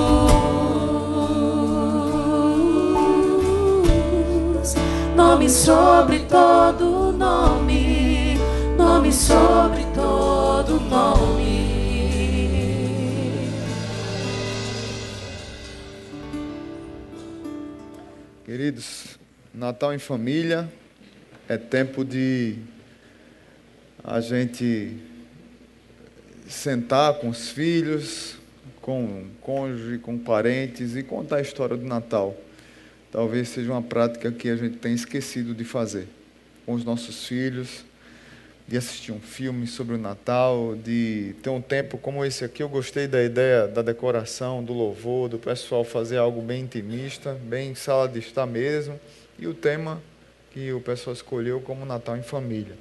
nome 5.17 5.49
sobre 5.49 6.19
todo 6.19 7.11
nome, 7.11 8.37
nome 8.77 9.11
sobre 9.11 9.83
todo 9.93 10.79
nome. 10.79 11.43
Queridos, 18.45 19.19
Natal 19.53 19.93
em 19.93 19.99
família 19.99 20.71
é 21.47 21.57
tempo 21.57 22.05
de 22.05 22.55
a 24.03 24.21
gente 24.21 24.97
sentar 26.47 27.15
com 27.15 27.29
os 27.29 27.49
filhos, 27.49 28.37
com 28.81 29.25
cônjuge, 29.41 29.97
com 29.97 30.17
parentes 30.17 30.95
e 30.95 31.03
contar 31.03 31.37
a 31.37 31.41
história 31.41 31.75
do 31.75 31.85
Natal. 31.85 32.35
Talvez 33.11 33.49
seja 33.49 33.71
uma 33.71 33.81
prática 33.81 34.31
que 34.31 34.49
a 34.49 34.55
gente 34.55 34.77
tenha 34.77 34.95
esquecido 34.95 35.53
de 35.53 35.63
fazer 35.63 36.07
com 36.65 36.73
os 36.73 36.83
nossos 36.83 37.27
filhos, 37.27 37.85
de 38.67 38.77
assistir 38.77 39.11
um 39.11 39.19
filme 39.19 39.67
sobre 39.67 39.95
o 39.95 39.97
Natal, 39.97 40.75
de 40.75 41.35
ter 41.43 41.49
um 41.49 41.61
tempo 41.61 41.97
como 41.97 42.23
esse 42.23 42.45
aqui. 42.45 42.63
Eu 42.63 42.69
gostei 42.69 43.07
da 43.07 43.21
ideia 43.21 43.67
da 43.67 43.81
decoração, 43.81 44.63
do 44.63 44.73
louvor, 44.73 45.27
do 45.27 45.37
pessoal 45.37 45.83
fazer 45.83 46.17
algo 46.17 46.41
bem 46.41 46.63
intimista, 46.63 47.37
bem 47.43 47.75
sala 47.75 48.07
de 48.07 48.19
estar 48.19 48.45
mesmo, 48.45 48.99
e 49.37 49.45
o 49.45 49.53
tema 49.53 50.01
que 50.53 50.71
o 50.71 50.79
pessoal 50.79 51.13
escolheu 51.13 51.59
como 51.59 51.83
Natal 51.83 52.15
em 52.15 52.21
família. 52.21 52.77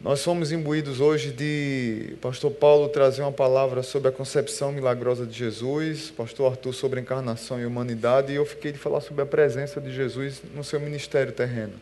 Nós 0.00 0.24
fomos 0.24 0.50
imbuídos 0.50 1.00
hoje 1.00 1.30
de 1.30 2.16
pastor 2.20 2.50
Paulo 2.50 2.88
trazer 2.88 3.22
uma 3.22 3.30
palavra 3.30 3.84
sobre 3.84 4.08
a 4.08 4.12
concepção 4.12 4.72
milagrosa 4.72 5.24
de 5.24 5.32
Jesus, 5.32 6.10
pastor 6.10 6.50
Arthur 6.50 6.72
sobre 6.72 6.98
a 6.98 7.02
encarnação 7.02 7.60
e 7.60 7.64
humanidade, 7.64 8.32
e 8.32 8.34
eu 8.34 8.44
fiquei 8.44 8.72
de 8.72 8.78
falar 8.78 9.00
sobre 9.00 9.22
a 9.22 9.26
presença 9.26 9.80
de 9.80 9.94
Jesus 9.94 10.42
no 10.52 10.64
seu 10.64 10.80
ministério 10.80 11.32
terreno. 11.32 11.74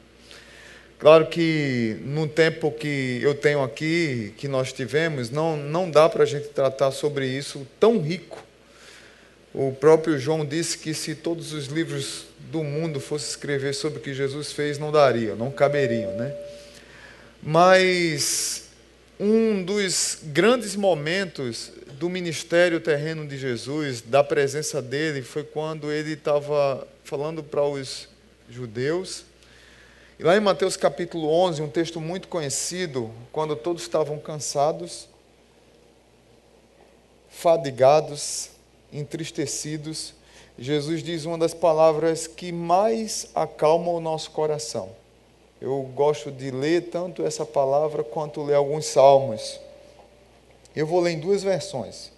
Claro 0.98 1.28
que 1.28 1.96
no 2.04 2.28
tempo 2.28 2.70
que 2.70 3.20
eu 3.22 3.34
tenho 3.34 3.62
aqui, 3.62 4.34
que 4.36 4.46
nós 4.46 4.70
tivemos, 4.70 5.30
não, 5.30 5.56
não 5.56 5.90
dá 5.90 6.06
para 6.06 6.24
a 6.24 6.26
gente 6.26 6.48
tratar 6.48 6.90
sobre 6.90 7.26
isso 7.26 7.66
tão 7.80 7.98
rico. 7.98 8.44
O 9.54 9.72
próprio 9.72 10.18
João 10.18 10.44
disse 10.44 10.76
que 10.76 10.92
se 10.92 11.14
todos 11.14 11.54
os 11.54 11.68
livros 11.68 12.26
do 12.50 12.64
mundo 12.64 13.00
fossem 13.00 13.28
escrever 13.28 13.74
sobre 13.74 13.98
o 13.98 14.02
que 14.02 14.14
Jesus 14.14 14.52
fez, 14.52 14.78
não 14.78 14.90
daria, 14.90 15.34
não 15.34 15.50
caberiam, 15.50 16.12
né? 16.16 16.34
Mas 17.42 18.68
um 19.18 19.62
dos 19.62 20.18
grandes 20.24 20.74
momentos 20.74 21.72
do 21.92 22.08
ministério 22.08 22.80
terreno 22.80 23.26
de 23.26 23.36
Jesus, 23.36 24.00
da 24.00 24.24
presença 24.24 24.80
dele, 24.80 25.22
foi 25.22 25.44
quando 25.44 25.92
ele 25.92 26.14
estava 26.14 26.86
falando 27.04 27.42
para 27.42 27.62
os 27.62 28.08
judeus. 28.48 29.24
E 30.18 30.22
lá 30.22 30.36
em 30.36 30.40
Mateus 30.40 30.76
capítulo 30.76 31.28
11, 31.28 31.62
um 31.62 31.68
texto 31.68 32.00
muito 32.00 32.28
conhecido, 32.28 33.12
quando 33.30 33.54
todos 33.54 33.82
estavam 33.82 34.18
cansados, 34.18 35.08
fadigados, 37.28 38.50
entristecidos, 38.92 40.14
Jesus 40.62 41.02
diz 41.02 41.24
uma 41.24 41.38
das 41.38 41.54
palavras 41.54 42.26
que 42.26 42.52
mais 42.52 43.28
acalma 43.34 43.92
o 43.92 43.98
nosso 43.98 44.30
coração. 44.30 44.90
Eu 45.58 45.80
gosto 45.94 46.30
de 46.30 46.50
ler 46.50 46.90
tanto 46.90 47.24
essa 47.24 47.46
palavra 47.46 48.04
quanto 48.04 48.42
ler 48.42 48.56
alguns 48.56 48.84
salmos. 48.84 49.58
Eu 50.76 50.86
vou 50.86 51.00
ler 51.00 51.12
em 51.12 51.18
duas 51.18 51.42
versões. 51.42 52.12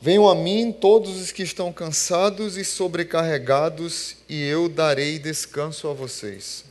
Venham 0.00 0.28
a 0.28 0.34
mim 0.36 0.70
todos 0.70 1.20
os 1.20 1.32
que 1.32 1.42
estão 1.42 1.72
cansados 1.72 2.56
e 2.56 2.64
sobrecarregados, 2.64 4.18
e 4.28 4.40
eu 4.40 4.68
darei 4.68 5.18
descanso 5.18 5.88
a 5.88 5.92
vocês. 5.92 6.64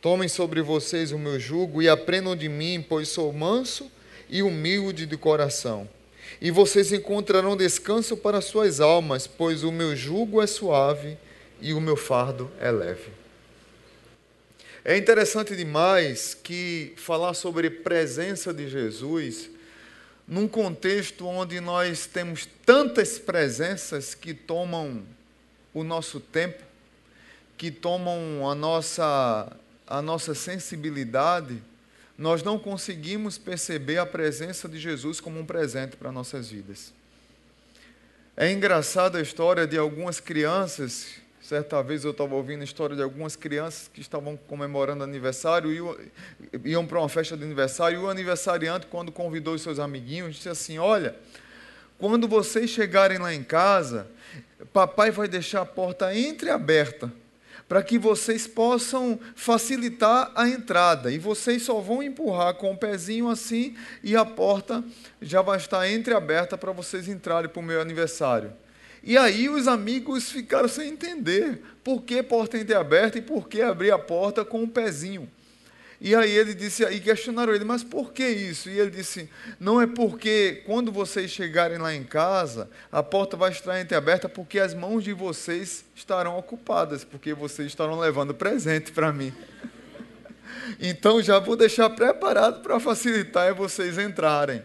Tomem 0.00 0.28
sobre 0.28 0.62
vocês 0.62 1.12
o 1.12 1.18
meu 1.18 1.38
jugo 1.38 1.82
e 1.82 1.90
aprendam 1.90 2.34
de 2.34 2.48
mim, 2.48 2.82
pois 2.86 3.08
sou 3.08 3.30
manso 3.34 3.90
e 4.30 4.42
humilde 4.42 5.04
de 5.04 5.16
coração. 5.18 5.86
E 6.40 6.50
vocês 6.50 6.92
encontrarão 6.92 7.56
descanso 7.56 8.16
para 8.16 8.40
suas 8.40 8.80
almas, 8.80 9.26
pois 9.26 9.62
o 9.62 9.72
meu 9.72 9.94
jugo 9.94 10.42
é 10.42 10.46
suave 10.46 11.16
e 11.60 11.72
o 11.72 11.80
meu 11.80 11.96
fardo 11.96 12.50
é 12.60 12.70
leve. 12.70 13.10
É 14.84 14.96
interessante 14.96 15.54
demais 15.54 16.34
que 16.34 16.92
falar 16.96 17.34
sobre 17.34 17.70
presença 17.70 18.52
de 18.52 18.68
Jesus 18.68 19.48
num 20.26 20.48
contexto 20.48 21.26
onde 21.26 21.60
nós 21.60 22.06
temos 22.06 22.48
tantas 22.64 23.18
presenças 23.18 24.14
que 24.14 24.34
tomam 24.34 25.02
o 25.74 25.84
nosso 25.84 26.18
tempo, 26.20 26.62
que 27.56 27.70
tomam 27.70 28.48
a 28.48 28.54
nossa, 28.54 29.54
a 29.86 30.02
nossa 30.02 30.34
sensibilidade, 30.34 31.62
nós 32.16 32.42
não 32.42 32.58
conseguimos 32.58 33.38
perceber 33.38 33.98
a 33.98 34.06
presença 34.06 34.68
de 34.68 34.78
Jesus 34.78 35.20
como 35.20 35.40
um 35.40 35.46
presente 35.46 35.96
para 35.96 36.12
nossas 36.12 36.50
vidas. 36.50 36.92
É 38.36 38.50
engraçada 38.50 39.18
a 39.18 39.22
história 39.22 39.66
de 39.66 39.76
algumas 39.76 40.20
crianças. 40.20 41.20
Certa 41.40 41.82
vez 41.82 42.04
eu 42.04 42.12
estava 42.12 42.34
ouvindo 42.34 42.60
a 42.60 42.64
história 42.64 42.94
de 42.94 43.02
algumas 43.02 43.34
crianças 43.34 43.90
que 43.92 44.00
estavam 44.00 44.36
comemorando 44.36 45.02
aniversário 45.02 45.72
e 45.72 46.70
iam 46.70 46.86
para 46.86 46.98
uma 46.98 47.08
festa 47.08 47.36
de 47.36 47.44
aniversário. 47.44 48.00
E 48.00 48.02
o 48.04 48.08
aniversariante, 48.08 48.86
quando 48.86 49.10
convidou 49.10 49.54
os 49.54 49.62
seus 49.62 49.78
amiguinhos, 49.78 50.36
disse 50.36 50.48
assim: 50.48 50.78
Olha, 50.78 51.16
quando 51.98 52.28
vocês 52.28 52.70
chegarem 52.70 53.18
lá 53.18 53.34
em 53.34 53.42
casa, 53.42 54.06
papai 54.72 55.10
vai 55.10 55.28
deixar 55.28 55.62
a 55.62 55.66
porta 55.66 56.14
entreaberta 56.16 57.12
para 57.72 57.82
que 57.82 57.98
vocês 57.98 58.46
possam 58.46 59.18
facilitar 59.34 60.30
a 60.34 60.46
entrada. 60.46 61.10
E 61.10 61.16
vocês 61.16 61.62
só 61.62 61.80
vão 61.80 62.02
empurrar 62.02 62.52
com 62.52 62.70
o 62.70 62.76
pezinho 62.76 63.30
assim 63.30 63.74
e 64.04 64.14
a 64.14 64.26
porta 64.26 64.84
já 65.22 65.40
vai 65.40 65.56
estar 65.56 65.90
entreaberta 65.90 66.58
para 66.58 66.70
vocês 66.70 67.08
entrarem 67.08 67.48
para 67.48 67.60
o 67.60 67.62
meu 67.62 67.80
aniversário. 67.80 68.52
E 69.02 69.16
aí 69.16 69.48
os 69.48 69.66
amigos 69.66 70.30
ficaram 70.30 70.68
sem 70.68 70.90
entender 70.90 71.62
por 71.82 72.02
que 72.02 72.22
porta 72.22 72.58
entreaberta 72.58 73.16
e 73.16 73.22
por 73.22 73.48
que 73.48 73.62
abrir 73.62 73.90
a 73.90 73.98
porta 73.98 74.44
com 74.44 74.62
o 74.62 74.68
pezinho. 74.68 75.26
E 76.04 76.16
aí 76.16 76.32
ele 76.32 76.52
disse, 76.52 76.82
e 76.82 76.98
questionaram 76.98 77.54
ele, 77.54 77.64
mas 77.64 77.84
por 77.84 78.12
que 78.12 78.28
isso? 78.28 78.68
E 78.68 78.76
ele 78.76 78.90
disse, 78.90 79.30
não 79.60 79.80
é 79.80 79.86
porque 79.86 80.60
quando 80.66 80.90
vocês 80.90 81.30
chegarem 81.30 81.78
lá 81.78 81.94
em 81.94 82.02
casa, 82.02 82.68
a 82.90 83.04
porta 83.04 83.36
vai 83.36 83.52
estar 83.52 83.80
entreaberta 83.80 84.28
porque 84.28 84.58
as 84.58 84.74
mãos 84.74 85.04
de 85.04 85.12
vocês 85.12 85.84
estarão 85.94 86.36
ocupadas, 86.36 87.04
porque 87.04 87.32
vocês 87.32 87.68
estarão 87.68 88.00
levando 88.00 88.34
presente 88.34 88.90
para 88.90 89.12
mim. 89.12 89.32
Então 90.78 91.20
já 91.22 91.38
vou 91.38 91.56
deixar 91.56 91.88
preparado 91.90 92.62
para 92.62 92.78
facilitar 92.78 93.54
vocês 93.54 93.98
entrarem. 93.98 94.62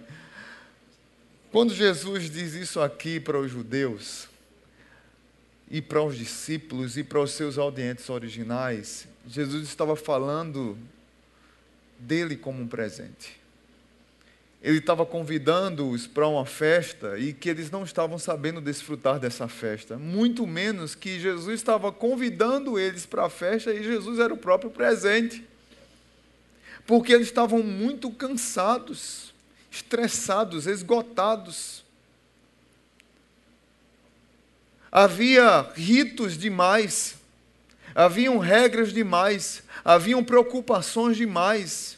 Quando 1.51 1.73
Jesus 1.73 2.29
diz 2.29 2.53
isso 2.53 2.79
aqui 2.79 3.19
para 3.19 3.39
os 3.39 3.49
judeus, 3.49 4.27
e 5.69 5.81
para 5.81 6.01
os 6.01 6.17
discípulos 6.17 6.97
e 6.97 7.03
para 7.03 7.19
os 7.19 7.31
seus 7.31 7.57
audientes 7.57 8.09
originais, 8.09 9.07
Jesus 9.27 9.67
estava 9.67 9.95
falando 9.95 10.77
dele 11.99 12.35
como 12.35 12.61
um 12.61 12.67
presente. 12.67 13.37
Ele 14.61 14.79
estava 14.79 15.05
convidando-os 15.05 16.07
para 16.07 16.27
uma 16.27 16.45
festa 16.45 17.17
e 17.17 17.31
que 17.31 17.47
eles 17.49 17.69
não 17.69 17.83
estavam 17.83 18.17
sabendo 18.17 18.59
desfrutar 18.59 19.19
dessa 19.19 19.47
festa, 19.47 19.97
muito 19.97 20.47
menos 20.47 20.95
que 20.95 21.19
Jesus 21.19 21.59
estava 21.59 21.91
convidando 21.91 22.79
eles 22.79 23.05
para 23.05 23.25
a 23.25 23.29
festa 23.29 23.71
e 23.71 23.83
Jesus 23.83 24.19
era 24.19 24.33
o 24.33 24.37
próprio 24.37 24.71
presente. 24.71 25.45
Porque 26.87 27.13
eles 27.13 27.27
estavam 27.27 27.61
muito 27.61 28.09
cansados, 28.09 29.33
estressados, 29.69 30.65
esgotados. 30.65 31.83
Havia 34.91 35.61
ritos 35.75 36.37
demais, 36.37 37.16
haviam 37.97 38.37
regras 38.37 38.93
demais, 38.93 39.63
haviam 39.83 40.23
preocupações 40.23 41.17
demais, 41.17 41.97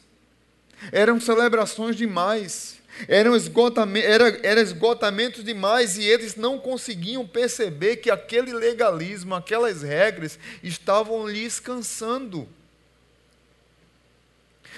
eram 0.94 1.20
celebrações 1.20 1.98
demais, 1.98 2.78
eram 3.06 3.36
esgotamento, 3.36 4.08
era, 4.08 4.40
era 4.42 4.62
esgotamento 4.62 5.44
demais 5.44 5.98
e 5.98 6.06
eles 6.06 6.38
não 6.38 6.58
conseguiam 6.58 7.28
perceber 7.28 7.98
que 7.98 8.10
aquele 8.10 8.54
legalismo, 8.54 9.36
aquelas 9.36 9.82
regras 9.82 10.40
estavam 10.64 11.28
lhes 11.28 11.60
cansando. 11.60 12.48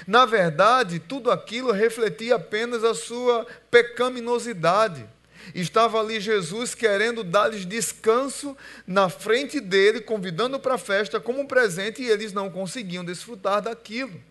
Na 0.08 0.26
verdade, 0.26 0.98
tudo 0.98 1.30
aquilo 1.30 1.72
refletia 1.72 2.34
apenas 2.34 2.84
a 2.84 2.96
sua 2.96 3.46
pecaminosidade. 3.70 5.06
Estava 5.54 6.00
ali 6.00 6.20
Jesus 6.20 6.74
querendo 6.76 7.24
dar-lhes 7.24 7.66
descanso 7.66 8.56
na 8.86 9.10
frente 9.10 9.60
dele, 9.60 10.02
convidando 10.02 10.60
para 10.60 10.76
a 10.76 10.78
festa 10.78 11.20
como 11.20 11.42
um 11.42 11.46
presente, 11.46 12.02
e 12.02 12.10
eles 12.10 12.34
não 12.34 12.50
conseguiam 12.50 13.04
desfrutar 13.04 13.62
daquilo. 13.62 14.22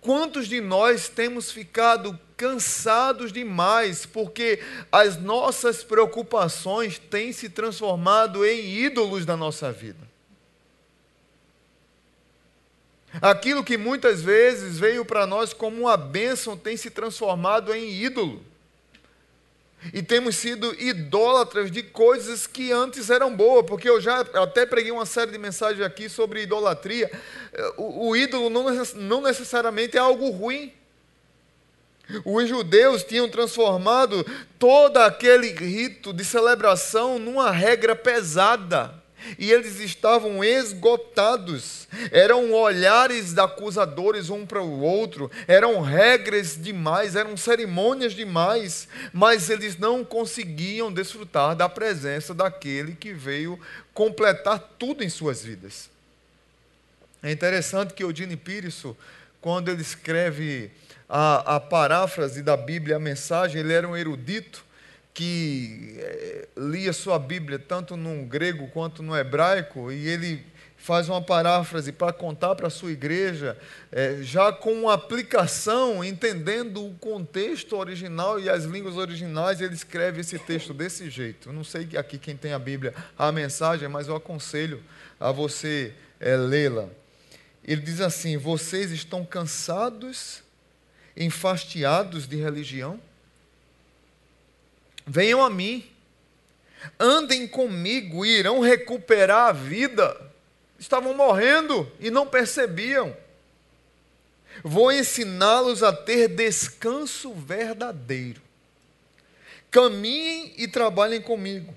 Quantos 0.00 0.46
de 0.46 0.60
nós 0.60 1.08
temos 1.08 1.50
ficado 1.50 2.18
cansados 2.36 3.32
demais 3.32 4.06
porque 4.06 4.60
as 4.92 5.20
nossas 5.20 5.82
preocupações 5.82 6.98
têm 6.98 7.32
se 7.32 7.48
transformado 7.48 8.44
em 8.44 8.84
ídolos 8.84 9.26
da 9.26 9.36
nossa 9.36 9.72
vida? 9.72 10.06
Aquilo 13.20 13.64
que 13.64 13.78
muitas 13.78 14.20
vezes 14.20 14.78
veio 14.78 15.04
para 15.04 15.26
nós 15.26 15.52
como 15.52 15.82
uma 15.82 15.96
bênção 15.96 16.56
tem 16.56 16.76
se 16.76 16.90
transformado 16.90 17.74
em 17.74 17.90
ídolo. 17.90 18.44
E 19.92 20.02
temos 20.02 20.36
sido 20.36 20.74
idólatras 20.80 21.70
de 21.70 21.82
coisas 21.82 22.46
que 22.46 22.72
antes 22.72 23.10
eram 23.10 23.34
boas, 23.34 23.64
porque 23.66 23.88
eu 23.88 24.00
já 24.00 24.20
até 24.20 24.66
preguei 24.66 24.92
uma 24.92 25.06
série 25.06 25.30
de 25.30 25.38
mensagens 25.38 25.84
aqui 25.84 26.08
sobre 26.08 26.42
idolatria. 26.42 27.10
O, 27.76 28.08
o 28.08 28.16
ídolo 28.16 28.50
não 28.50 29.20
necessariamente 29.20 29.96
é 29.96 30.00
algo 30.00 30.30
ruim. 30.30 30.72
Os 32.24 32.48
judeus 32.48 33.02
tinham 33.02 33.28
transformado 33.28 34.24
todo 34.58 34.98
aquele 34.98 35.48
rito 35.48 36.12
de 36.12 36.24
celebração 36.24 37.18
numa 37.18 37.50
regra 37.50 37.96
pesada 37.96 39.05
e 39.38 39.50
eles 39.50 39.80
estavam 39.80 40.42
esgotados. 40.42 41.88
Eram 42.10 42.52
olhares 42.52 43.36
acusadores 43.38 44.30
um 44.30 44.44
para 44.44 44.62
o 44.62 44.80
outro, 44.80 45.30
eram 45.46 45.80
regras 45.80 46.60
demais, 46.60 47.16
eram 47.16 47.36
cerimônias 47.36 48.12
demais, 48.12 48.88
mas 49.12 49.50
eles 49.50 49.78
não 49.78 50.04
conseguiam 50.04 50.92
desfrutar 50.92 51.54
da 51.54 51.68
presença 51.68 52.34
daquele 52.34 52.94
que 52.94 53.12
veio 53.12 53.58
completar 53.94 54.58
tudo 54.78 55.02
em 55.02 55.08
suas 55.08 55.42
vidas. 55.42 55.88
É 57.22 57.30
interessante 57.32 57.94
que 57.94 58.02
Eugene 58.02 58.36
Peterson, 58.36 58.94
quando 59.40 59.70
ele 59.70 59.82
escreve 59.82 60.70
a, 61.08 61.56
a 61.56 61.60
paráfrase 61.60 62.42
da 62.42 62.56
Bíblia, 62.56 62.96
a 62.96 63.00
mensagem, 63.00 63.60
ele 63.60 63.72
era 63.72 63.88
um 63.88 63.96
erudito, 63.96 64.65
que 65.16 65.96
é, 65.96 66.48
lia 66.58 66.92
sua 66.92 67.18
Bíblia 67.18 67.58
tanto 67.58 67.96
no 67.96 68.26
grego 68.26 68.68
quanto 68.68 69.02
no 69.02 69.16
hebraico, 69.16 69.90
e 69.90 70.06
ele 70.06 70.44
faz 70.76 71.08
uma 71.08 71.22
paráfrase 71.22 71.90
para 71.90 72.12
contar 72.12 72.54
para 72.54 72.66
a 72.66 72.70
sua 72.70 72.92
igreja, 72.92 73.56
é, 73.90 74.18
já 74.20 74.52
com 74.52 74.74
uma 74.74 74.92
aplicação, 74.92 76.04
entendendo 76.04 76.84
o 76.84 76.92
contexto 76.96 77.76
original 77.76 78.38
e 78.38 78.50
as 78.50 78.64
línguas 78.64 78.98
originais, 78.98 79.62
ele 79.62 79.72
escreve 79.72 80.20
esse 80.20 80.38
texto 80.38 80.74
desse 80.74 81.08
jeito. 81.08 81.48
Eu 81.48 81.54
não 81.54 81.64
sei 81.64 81.88
aqui 81.96 82.18
quem 82.18 82.36
tem 82.36 82.52
a 82.52 82.58
Bíblia, 82.58 82.94
a 83.16 83.32
mensagem, 83.32 83.88
mas 83.88 84.08
eu 84.08 84.16
aconselho 84.16 84.82
a 85.18 85.32
você 85.32 85.94
é, 86.20 86.36
lê-la. 86.36 86.90
Ele 87.64 87.80
diz 87.80 88.02
assim: 88.02 88.36
Vocês 88.36 88.90
estão 88.90 89.24
cansados, 89.24 90.42
enfastiados 91.16 92.28
de 92.28 92.36
religião? 92.36 93.00
Venham 95.06 95.44
a 95.44 95.48
mim, 95.48 95.88
andem 96.98 97.46
comigo 97.46 98.26
e 98.26 98.38
irão 98.38 98.60
recuperar 98.60 99.48
a 99.48 99.52
vida. 99.52 100.20
Estavam 100.78 101.14
morrendo 101.14 101.90
e 102.00 102.10
não 102.10 102.26
percebiam. 102.26 103.16
Vou 104.64 104.90
ensiná-los 104.90 105.82
a 105.82 105.92
ter 105.92 106.28
descanso 106.28 107.32
verdadeiro. 107.32 108.40
Caminhem 109.70 110.54
e 110.56 110.66
trabalhem 110.66 111.20
comigo. 111.20 111.74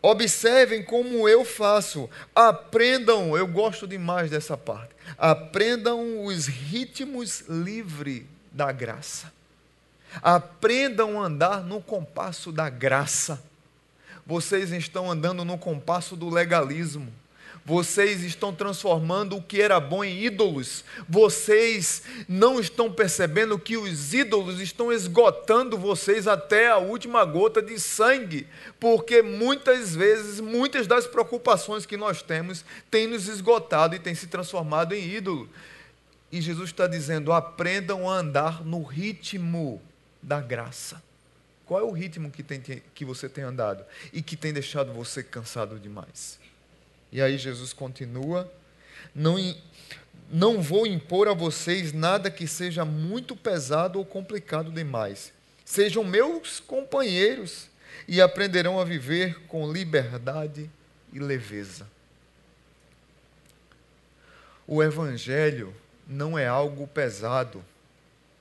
Observem 0.00 0.82
como 0.84 1.28
eu 1.28 1.44
faço. 1.44 2.08
Aprendam, 2.34 3.36
eu 3.36 3.46
gosto 3.46 3.86
demais 3.86 4.30
dessa 4.30 4.56
parte. 4.56 4.94
Aprendam 5.18 6.24
os 6.24 6.46
ritmos 6.46 7.40
livres 7.48 8.24
da 8.52 8.70
graça. 8.70 9.32
Aprendam 10.22 11.20
a 11.20 11.26
andar 11.26 11.62
no 11.62 11.80
compasso 11.80 12.50
da 12.52 12.68
graça. 12.68 13.42
Vocês 14.26 14.70
estão 14.72 15.10
andando 15.10 15.44
no 15.44 15.58
compasso 15.58 16.16
do 16.16 16.28
legalismo. 16.28 17.12
Vocês 17.64 18.22
estão 18.22 18.54
transformando 18.54 19.36
o 19.36 19.42
que 19.42 19.60
era 19.60 19.78
bom 19.78 20.02
em 20.02 20.24
ídolos. 20.24 20.84
Vocês 21.08 22.02
não 22.28 22.58
estão 22.58 22.90
percebendo 22.90 23.58
que 23.58 23.76
os 23.76 24.14
ídolos 24.14 24.60
estão 24.60 24.90
esgotando 24.90 25.76
vocês 25.76 26.26
até 26.26 26.68
a 26.68 26.78
última 26.78 27.24
gota 27.24 27.60
de 27.60 27.78
sangue, 27.78 28.46
porque 28.78 29.22
muitas 29.22 29.94
vezes, 29.94 30.40
muitas 30.40 30.86
das 30.86 31.06
preocupações 31.06 31.84
que 31.84 31.96
nós 31.96 32.22
temos 32.22 32.64
têm 32.90 33.06
nos 33.06 33.28
esgotado 33.28 33.94
e 33.94 33.98
têm 33.98 34.14
se 34.14 34.26
transformado 34.26 34.94
em 34.94 35.08
ídolo. 35.08 35.48
E 36.32 36.40
Jesus 36.40 36.70
está 36.70 36.86
dizendo: 36.86 37.32
aprendam 37.32 38.08
a 38.08 38.14
andar 38.14 38.64
no 38.64 38.82
ritmo 38.82 39.82
da 40.22 40.40
graça. 40.40 41.02
Qual 41.66 41.80
é 41.80 41.84
o 41.84 41.92
ritmo 41.92 42.30
que, 42.30 42.42
tem, 42.42 42.60
que 42.60 43.04
você 43.04 43.28
tem 43.28 43.44
andado 43.44 43.84
e 44.12 44.20
que 44.22 44.36
tem 44.36 44.52
deixado 44.52 44.92
você 44.92 45.22
cansado 45.22 45.78
demais? 45.78 46.38
E 47.12 47.22
aí 47.22 47.38
Jesus 47.38 47.72
continua, 47.72 48.52
não, 49.14 49.36
não 50.30 50.60
vou 50.60 50.86
impor 50.86 51.28
a 51.28 51.34
vocês 51.34 51.92
nada 51.92 52.30
que 52.30 52.46
seja 52.46 52.84
muito 52.84 53.36
pesado 53.36 53.98
ou 53.98 54.04
complicado 54.04 54.70
demais. 54.70 55.32
Sejam 55.64 56.02
meus 56.02 56.60
companheiros 56.60 57.68
e 58.06 58.20
aprenderão 58.20 58.80
a 58.80 58.84
viver 58.84 59.40
com 59.46 59.70
liberdade 59.70 60.68
e 61.12 61.18
leveza. 61.18 61.86
O 64.66 64.82
Evangelho 64.82 65.74
não 66.06 66.38
é 66.38 66.46
algo 66.46 66.86
pesado, 66.86 67.64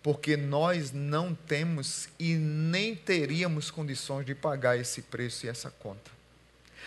porque 0.10 0.36
nós 0.36 0.92
não 0.92 1.36
temos 1.36 2.10
e 2.18 2.34
nem 2.34 2.96
teríamos 2.96 3.70
condições 3.70 4.26
de 4.26 4.34
pagar 4.34 4.76
esse 4.76 5.04
preço 5.04 5.46
e 5.46 5.50
essa 5.50 5.70
conta. 5.70 6.10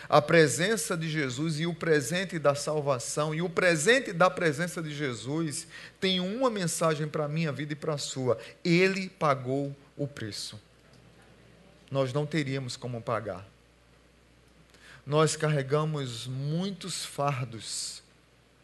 A 0.08 0.20
presença 0.20 0.96
de 0.96 1.08
Jesus 1.08 1.60
e 1.60 1.64
o 1.64 1.72
presente 1.72 2.36
da 2.36 2.56
salvação 2.56 3.32
e 3.32 3.40
o 3.40 3.48
presente 3.48 4.12
da 4.12 4.28
presença 4.28 4.82
de 4.82 4.92
Jesus 4.92 5.68
tem 6.00 6.18
uma 6.18 6.50
mensagem 6.50 7.06
para 7.06 7.26
a 7.26 7.28
minha 7.28 7.52
vida 7.52 7.74
e 7.74 7.76
para 7.76 7.94
a 7.94 7.98
sua: 7.98 8.36
Ele 8.64 9.08
pagou 9.08 9.72
o 9.96 10.08
preço. 10.08 10.60
Nós 11.92 12.12
não 12.12 12.26
teríamos 12.26 12.76
como 12.76 13.00
pagar. 13.00 13.46
Nós 15.06 15.36
carregamos 15.36 16.26
muitos 16.26 17.04
fardos 17.04 18.02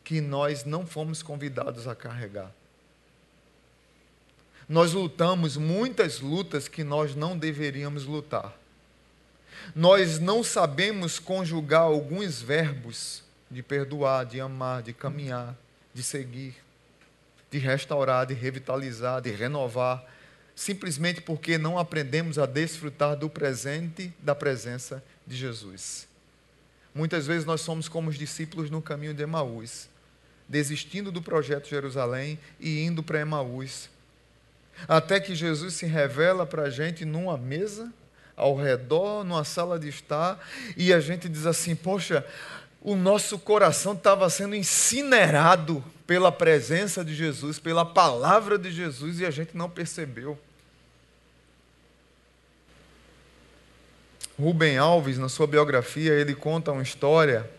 que 0.02 0.20
nós 0.20 0.64
não 0.64 0.84
fomos 0.84 1.22
convidados 1.22 1.86
a 1.86 1.94
carregar. 1.94 2.52
Nós 4.68 4.92
lutamos 4.92 5.56
muitas 5.56 6.20
lutas 6.20 6.68
que 6.68 6.84
nós 6.84 7.14
não 7.14 7.38
deveríamos 7.38 8.04
lutar. 8.04 8.54
Nós 9.74 10.18
não 10.18 10.44
sabemos 10.44 11.18
conjugar 11.18 11.82
alguns 11.82 12.42
verbos 12.42 13.22
de 13.50 13.62
perdoar, 13.62 14.26
de 14.26 14.40
amar, 14.40 14.82
de 14.82 14.92
caminhar, 14.92 15.56
de 15.94 16.02
seguir, 16.02 16.54
de 17.50 17.58
restaurar, 17.58 18.26
de 18.26 18.34
revitalizar, 18.34 19.22
de 19.22 19.30
renovar, 19.30 20.04
simplesmente 20.54 21.20
porque 21.20 21.56
não 21.56 21.78
aprendemos 21.78 22.38
a 22.38 22.44
desfrutar 22.44 23.16
do 23.16 23.30
presente 23.30 24.12
da 24.20 24.34
presença 24.34 25.02
de 25.26 25.36
Jesus. 25.36 26.06
Muitas 26.94 27.26
vezes 27.26 27.44
nós 27.44 27.60
somos 27.60 27.88
como 27.88 28.10
os 28.10 28.18
discípulos 28.18 28.70
no 28.70 28.82
caminho 28.82 29.14
de 29.14 29.22
Emaús, 29.22 29.88
desistindo 30.48 31.12
do 31.12 31.22
projeto 31.22 31.68
Jerusalém 31.68 32.38
e 32.58 32.80
indo 32.84 33.02
para 33.02 33.20
Emaús, 33.20 33.88
até 34.86 35.18
que 35.18 35.34
Jesus 35.34 35.74
se 35.74 35.86
revela 35.86 36.46
para 36.46 36.64
a 36.64 36.70
gente 36.70 37.04
numa 37.04 37.36
mesa, 37.36 37.92
ao 38.36 38.54
redor, 38.54 39.24
numa 39.24 39.44
sala 39.44 39.78
de 39.78 39.88
estar, 39.88 40.38
e 40.76 40.92
a 40.92 41.00
gente 41.00 41.28
diz 41.28 41.46
assim: 41.46 41.74
Poxa, 41.74 42.24
o 42.80 42.94
nosso 42.94 43.38
coração 43.38 43.94
estava 43.94 44.28
sendo 44.30 44.54
incinerado 44.54 45.82
pela 46.06 46.30
presença 46.30 47.04
de 47.04 47.14
Jesus, 47.14 47.58
pela 47.58 47.84
palavra 47.84 48.58
de 48.58 48.70
Jesus, 48.70 49.20
e 49.20 49.26
a 49.26 49.30
gente 49.30 49.56
não 49.56 49.68
percebeu. 49.68 50.38
Rubem 54.38 54.78
Alves, 54.78 55.18
na 55.18 55.28
sua 55.28 55.48
biografia, 55.48 56.12
ele 56.12 56.34
conta 56.34 56.70
uma 56.70 56.82
história. 56.82 57.50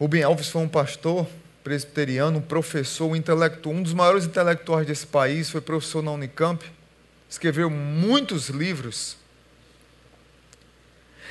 Rubem 0.00 0.22
Alves 0.22 0.48
foi 0.48 0.62
um 0.62 0.68
pastor 0.68 1.26
presbiteriano, 1.62 2.38
um 2.38 2.42
professor, 2.42 3.06
um 3.06 3.16
intelectual, 3.16 3.74
um 3.74 3.82
dos 3.82 3.94
maiores 3.94 4.24
intelectuais 4.24 4.86
desse 4.86 5.06
país, 5.06 5.50
foi 5.50 5.60
professor 5.60 6.02
na 6.02 6.10
Unicamp, 6.10 6.64
escreveu 7.28 7.70
muitos 7.70 8.48
livros. 8.48 9.16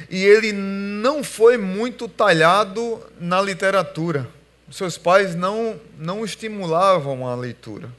E 0.09 0.23
ele 0.23 0.51
não 0.51 1.23
foi 1.23 1.57
muito 1.57 2.07
talhado 2.07 3.03
na 3.19 3.41
literatura. 3.41 4.27
Seus 4.71 4.97
pais 4.97 5.35
não, 5.35 5.79
não 5.97 6.23
estimulavam 6.23 7.27
a 7.27 7.35
leitura. 7.35 7.89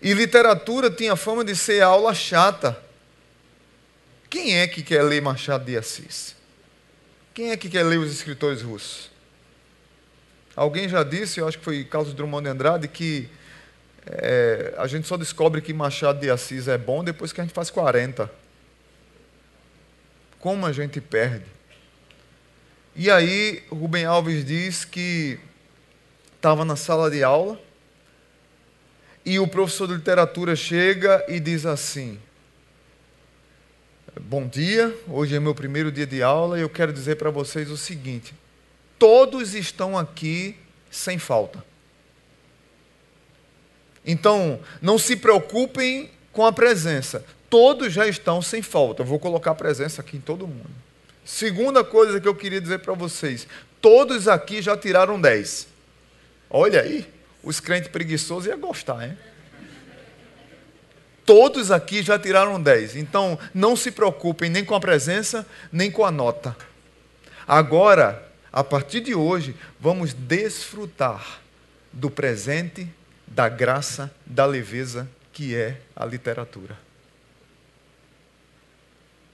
E 0.00 0.14
literatura 0.14 0.90
tinha 0.90 1.14
fama 1.14 1.44
de 1.44 1.54
ser 1.54 1.82
aula 1.82 2.14
chata. 2.14 2.76
Quem 4.28 4.58
é 4.58 4.66
que 4.66 4.82
quer 4.82 5.02
ler 5.02 5.20
Machado 5.20 5.64
de 5.64 5.76
Assis? 5.76 6.34
Quem 7.34 7.50
é 7.50 7.56
que 7.56 7.68
quer 7.68 7.84
ler 7.84 7.98
os 7.98 8.10
escritores 8.10 8.62
russos? 8.62 9.11
Alguém 10.54 10.88
já 10.88 11.02
disse, 11.02 11.40
eu 11.40 11.48
acho 11.48 11.58
que 11.58 11.64
foi 11.64 11.84
Carlos 11.84 12.12
Drummond 12.12 12.44
de 12.44 12.50
Andrade, 12.50 12.88
que 12.88 13.28
é, 14.06 14.74
a 14.76 14.86
gente 14.86 15.06
só 15.06 15.16
descobre 15.16 15.60
que 15.60 15.72
Machado 15.72 16.20
de 16.20 16.30
Assis 16.30 16.68
é 16.68 16.76
bom 16.76 17.02
depois 17.02 17.32
que 17.32 17.40
a 17.40 17.44
gente 17.44 17.54
faz 17.54 17.70
40. 17.70 18.30
Como 20.38 20.66
a 20.66 20.72
gente 20.72 21.00
perde. 21.00 21.46
E 22.94 23.10
aí, 23.10 23.62
Rubem 23.70 24.04
Alves 24.04 24.44
diz 24.44 24.84
que 24.84 25.38
estava 26.36 26.64
na 26.64 26.76
sala 26.76 27.10
de 27.10 27.22
aula 27.22 27.58
e 29.24 29.38
o 29.38 29.46
professor 29.46 29.86
de 29.86 29.94
literatura 29.94 30.54
chega 30.54 31.24
e 31.28 31.40
diz 31.40 31.64
assim: 31.64 32.18
Bom 34.20 34.46
dia, 34.46 34.94
hoje 35.08 35.34
é 35.34 35.40
meu 35.40 35.54
primeiro 35.54 35.90
dia 35.90 36.06
de 36.06 36.22
aula 36.22 36.58
e 36.58 36.62
eu 36.62 36.68
quero 36.68 36.92
dizer 36.92 37.16
para 37.16 37.30
vocês 37.30 37.70
o 37.70 37.76
seguinte: 37.76 38.34
todos 39.02 39.56
estão 39.56 39.98
aqui 39.98 40.56
sem 40.88 41.18
falta. 41.18 41.64
Então, 44.06 44.60
não 44.80 44.96
se 44.96 45.16
preocupem 45.16 46.08
com 46.30 46.46
a 46.46 46.52
presença. 46.52 47.24
Todos 47.50 47.92
já 47.92 48.06
estão 48.06 48.40
sem 48.40 48.62
falta. 48.62 49.02
Eu 49.02 49.06
vou 49.06 49.18
colocar 49.18 49.50
a 49.50 49.54
presença 49.56 50.00
aqui 50.00 50.18
em 50.18 50.20
todo 50.20 50.46
mundo. 50.46 50.70
Segunda 51.24 51.82
coisa 51.82 52.20
que 52.20 52.28
eu 52.28 52.34
queria 52.36 52.60
dizer 52.60 52.78
para 52.78 52.94
vocês: 52.94 53.48
todos 53.80 54.28
aqui 54.28 54.62
já 54.62 54.76
tiraram 54.76 55.20
10. 55.20 55.66
Olha 56.48 56.82
aí, 56.82 57.04
os 57.42 57.58
crentes 57.58 57.90
preguiçosos 57.90 58.46
iam 58.46 58.60
gostar, 58.60 59.04
hein? 59.04 59.18
Todos 61.26 61.72
aqui 61.72 62.04
já 62.04 62.16
tiraram 62.16 62.62
10. 62.62 62.94
Então, 62.94 63.36
não 63.52 63.74
se 63.74 63.90
preocupem 63.90 64.48
nem 64.48 64.64
com 64.64 64.76
a 64.76 64.80
presença, 64.80 65.44
nem 65.72 65.90
com 65.90 66.04
a 66.04 66.12
nota. 66.12 66.56
Agora, 67.48 68.30
a 68.52 68.62
partir 68.62 69.00
de 69.00 69.14
hoje, 69.14 69.54
vamos 69.80 70.12
desfrutar 70.12 71.40
do 71.92 72.10
presente, 72.10 72.88
da 73.26 73.48
graça, 73.48 74.12
da 74.26 74.44
leveza 74.44 75.08
que 75.32 75.54
é 75.54 75.80
a 75.96 76.04
literatura. 76.04 76.76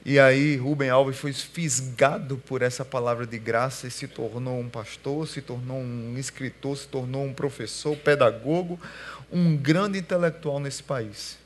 E 0.05 0.19
aí, 0.19 0.57
Rubem 0.57 0.89
Alves 0.89 1.19
foi 1.19 1.33
fisgado 1.33 2.39
por 2.39 2.63
essa 2.63 2.85
palavra 2.85 3.27
de 3.27 3.39
graça 3.39 3.89
e 3.89 3.91
se 3.91 4.07
tornou 4.07 4.59
um 4.59 4.69
pastor, 4.69 5.27
se 5.27 5.43
tornou 5.43 5.79
um 5.79 6.17
escritor, 6.17 6.79
se 6.79 6.87
tornou 6.87 7.25
um 7.25 7.35
professor, 7.35 7.97
pedagogo, 7.97 8.81
um 9.31 9.57
grande 9.57 9.99
intelectual 9.99 10.61
nesse 10.61 10.83
país. 10.83 11.37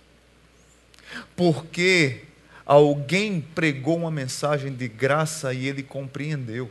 Porque 1.34 2.20
alguém 2.64 3.40
pregou 3.40 3.96
uma 3.96 4.10
mensagem 4.10 4.72
de 4.72 4.86
graça 4.86 5.52
e 5.52 5.66
ele 5.66 5.82
compreendeu. 5.82 6.70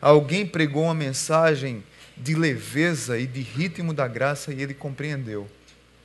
Alguém 0.00 0.46
pregou 0.46 0.84
uma 0.84 0.94
mensagem 0.94 1.82
de 2.16 2.34
leveza 2.34 3.18
e 3.18 3.26
de 3.26 3.40
ritmo 3.40 3.92
da 3.92 4.08
graça 4.08 4.52
e 4.52 4.62
ele 4.62 4.74
compreendeu. 4.74 5.48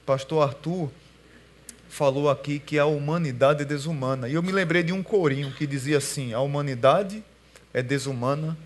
Pastor 0.06 0.44
Arthur 0.44 0.92
falou 1.90 2.30
aqui 2.30 2.60
que 2.60 2.80
a 2.80 2.86
humanidade 2.86 3.62
é 3.62 3.66
desumana. 3.66 4.28
E 4.28 4.34
eu 4.34 4.44
me 4.44 4.52
lembrei 4.52 4.84
de 4.84 4.94
um 4.94 5.04
corinho 5.04 5.54
que 5.54 5.68
dizia 5.68 5.98
assim: 5.98 6.34
a 6.34 6.40
humanidade 6.40 7.24
é 7.74 7.82
desumana, 7.82 8.58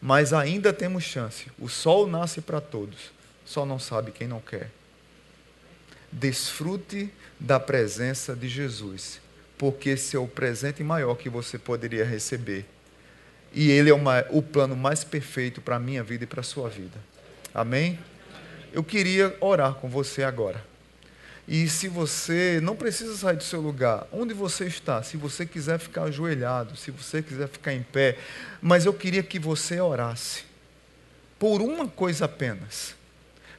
mas 0.00 0.32
ainda 0.32 0.72
temos 0.72 1.04
chance. 1.04 1.46
O 1.58 1.68
sol 1.68 2.06
nasce 2.06 2.40
para 2.40 2.60
todos, 2.60 3.12
só 3.44 3.66
não 3.66 3.78
sabe 3.78 4.12
quem 4.12 4.26
não 4.26 4.40
quer. 4.40 4.70
Desfrute 6.10 7.10
da 7.38 7.60
presença 7.60 8.34
de 8.34 8.48
Jesus, 8.48 9.20
porque 9.56 9.90
esse 9.90 10.16
é 10.16 10.18
o 10.18 10.26
presente 10.26 10.82
maior 10.82 11.14
que 11.14 11.28
você 11.28 11.58
poderia 11.58 12.04
receber 12.04 12.66
e 13.52 13.70
Ele 13.70 13.90
é 13.90 13.94
uma, 13.94 14.24
o 14.30 14.42
plano 14.42 14.76
mais 14.76 15.04
perfeito 15.04 15.60
para 15.60 15.76
a 15.76 15.80
minha 15.80 16.02
vida 16.02 16.24
e 16.24 16.26
para 16.26 16.40
a 16.40 16.44
sua 16.44 16.68
vida. 16.68 16.98
Amém? 17.54 17.98
Eu 18.72 18.84
queria 18.84 19.36
orar 19.40 19.74
com 19.74 19.88
você 19.88 20.22
agora. 20.22 20.64
E 21.48 21.68
se 21.68 21.88
você 21.88 22.60
não 22.62 22.76
precisa 22.76 23.16
sair 23.16 23.36
do 23.36 23.42
seu 23.42 23.60
lugar, 23.60 24.06
onde 24.12 24.32
você 24.32 24.66
está, 24.66 25.02
se 25.02 25.16
você 25.16 25.44
quiser 25.44 25.80
ficar 25.80 26.04
ajoelhado, 26.04 26.76
se 26.76 26.92
você 26.92 27.20
quiser 27.22 27.48
ficar 27.48 27.72
em 27.72 27.82
pé, 27.82 28.16
mas 28.62 28.86
eu 28.86 28.94
queria 28.94 29.22
que 29.22 29.38
você 29.38 29.80
orasse 29.80 30.44
por 31.40 31.60
uma 31.60 31.88
coisa 31.88 32.26
apenas, 32.26 32.94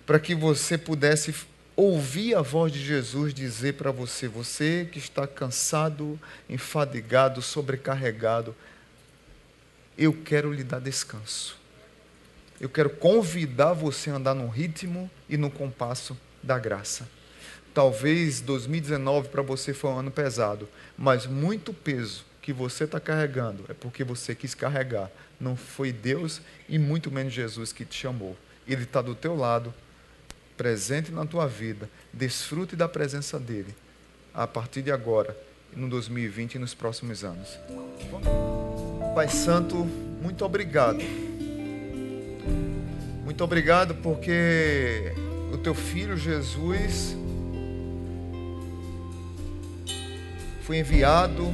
para 0.06 0.20
que 0.20 0.34
você 0.34 0.78
pudesse 0.78 1.36
ouvir 1.76 2.36
a 2.36 2.42
voz 2.42 2.72
de 2.72 2.80
Jesus 2.80 3.34
dizer 3.34 3.74
para 3.74 3.92
você: 3.92 4.28
você 4.28 4.88
que 4.90 5.00
está 5.00 5.28
cansado, 5.28 6.18
enfadigado, 6.50 7.42
sobrecarregado, 7.42 8.56
eu 9.98 10.14
quero 10.14 10.52
lhe 10.52 10.64
dar 10.64 10.80
descanso. 10.80 11.58
Eu 12.60 12.70
quero 12.70 12.90
convidar 12.90 13.74
você 13.74 14.10
a 14.10 14.16
andar 14.16 14.36
no 14.36 14.48
ritmo 14.48 15.10
e 15.28 15.36
no 15.38 15.50
compasso 15.50 16.18
da 16.44 16.60
graça. 16.60 17.08
Talvez 17.74 18.42
2019 18.42 19.30
para 19.30 19.42
você 19.42 19.74
foi 19.74 19.92
um 19.92 20.00
ano 20.00 20.12
pesado, 20.12 20.68
mas 20.98 21.26
muito 21.26 21.74
peso 21.74 22.26
que 22.42 22.52
você 22.52 22.84
está 22.84 23.00
carregando 23.00 23.66
é 23.70 23.74
porque 23.74 24.04
você 24.04 24.36
quis 24.36 24.54
carregar. 24.54 25.10
Não 25.40 25.56
foi 25.56 25.92
Deus 25.92 26.42
e 26.68 26.78
muito 26.78 27.10
menos 27.10 27.34
Jesus 27.34 27.72
que 27.72 27.86
te 27.86 27.96
chamou. 27.96 28.38
Ele 28.68 28.84
está 28.84 29.02
do 29.02 29.16
teu 29.16 29.36
lado, 29.36 29.74
presente 30.58 31.12
na 31.12 31.26
tua 31.26 31.48
vida. 31.48 31.90
Desfrute 32.12 32.76
da 32.76 32.88
presença 32.88 33.40
dele 33.40 33.74
a 34.34 34.48
partir 34.48 34.82
de 34.82 34.92
agora, 34.92 35.36
no 35.76 35.90
2020 35.90 36.56
e 36.56 36.60
nos 36.60 36.74
próximos 36.74 37.24
anos. 37.24 37.60
Pai 39.16 39.28
Santo, 39.28 39.76
muito 40.22 40.46
obrigado. 40.46 41.02
Muito 43.24 43.44
obrigado 43.44 43.96
porque 43.96 45.14
o 45.54 45.58
teu 45.58 45.74
filho 45.74 46.18
Jesus 46.18 47.16
foi 50.62 50.78
enviado 50.78 51.52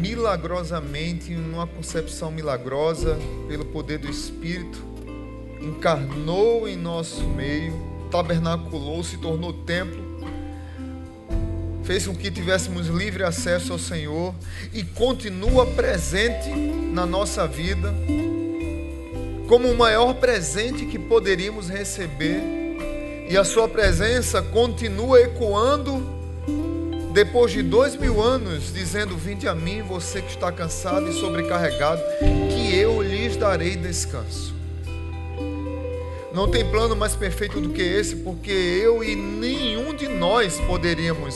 milagrosamente, 0.00 1.34
numa 1.34 1.66
concepção 1.66 2.30
milagrosa, 2.30 3.16
pelo 3.48 3.64
poder 3.64 3.98
do 3.98 4.08
Espírito, 4.08 4.82
encarnou 5.60 6.68
em 6.68 6.76
nosso 6.76 7.22
meio, 7.28 7.72
tabernaculou, 8.10 9.02
se 9.02 9.18
tornou 9.18 9.52
templo, 9.52 10.03
fez 11.84 12.06
com 12.06 12.14
que 12.14 12.30
tivéssemos 12.30 12.86
livre 12.88 13.22
acesso 13.22 13.72
ao 13.72 13.78
Senhor 13.78 14.34
e 14.72 14.82
continua 14.82 15.66
presente 15.66 16.48
na 16.48 17.04
nossa 17.04 17.46
vida, 17.46 17.94
como 19.48 19.68
o 19.68 19.76
maior 19.76 20.14
presente 20.14 20.86
que 20.86 20.98
poderíamos 20.98 21.68
receber, 21.68 22.40
e 23.28 23.36
a 23.36 23.44
Sua 23.44 23.68
presença 23.68 24.42
continua 24.42 25.20
ecoando 25.20 26.02
depois 27.12 27.52
de 27.52 27.62
dois 27.62 27.94
mil 27.96 28.20
anos, 28.20 28.72
dizendo: 28.72 29.16
Vinde 29.16 29.46
a 29.46 29.54
mim, 29.54 29.82
você 29.82 30.20
que 30.20 30.30
está 30.30 30.50
cansado 30.50 31.08
e 31.08 31.12
sobrecarregado, 31.12 32.02
que 32.50 32.76
eu 32.76 33.00
lhes 33.02 33.36
darei 33.36 33.76
descanso. 33.76 34.54
Não 36.34 36.50
tem 36.50 36.68
plano 36.68 36.96
mais 36.96 37.14
perfeito 37.14 37.60
do 37.60 37.70
que 37.70 37.80
esse, 37.80 38.16
porque 38.16 38.50
eu 38.50 39.04
e 39.04 39.14
nenhum 39.14 39.94
de 39.94 40.08
nós 40.08 40.58
poderíamos 40.62 41.34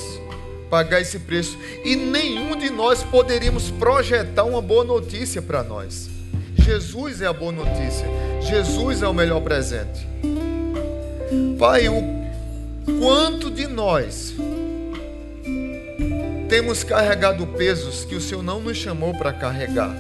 pagar 0.71 1.01
esse 1.01 1.19
preço, 1.19 1.59
e 1.85 1.97
nenhum 1.97 2.57
de 2.57 2.71
nós 2.71 3.03
poderíamos 3.03 3.71
projetar 3.71 4.45
uma 4.45 4.61
boa 4.61 4.85
notícia 4.85 5.41
para 5.41 5.63
nós. 5.63 6.09
Jesus 6.57 7.21
é 7.23 7.27
a 7.27 7.33
boa 7.33 7.53
notícia, 7.53 8.07
Jesus 8.43 9.03
é 9.03 9.09
o 9.09 9.15
melhor 9.15 9.41
presente. 9.41 10.07
Pai, 11.59 11.89
o 11.89 12.03
quanto 13.01 13.51
de 13.51 13.67
nós 13.67 14.35
temos 16.49 16.83
carregado 16.83 17.47
pesos 17.47 18.05
que 18.05 18.15
o 18.15 18.21
Senhor 18.21 18.43
não 18.43 18.61
nos 18.61 18.77
chamou 18.77 19.13
para 19.13 19.33
carregar, 19.33 19.95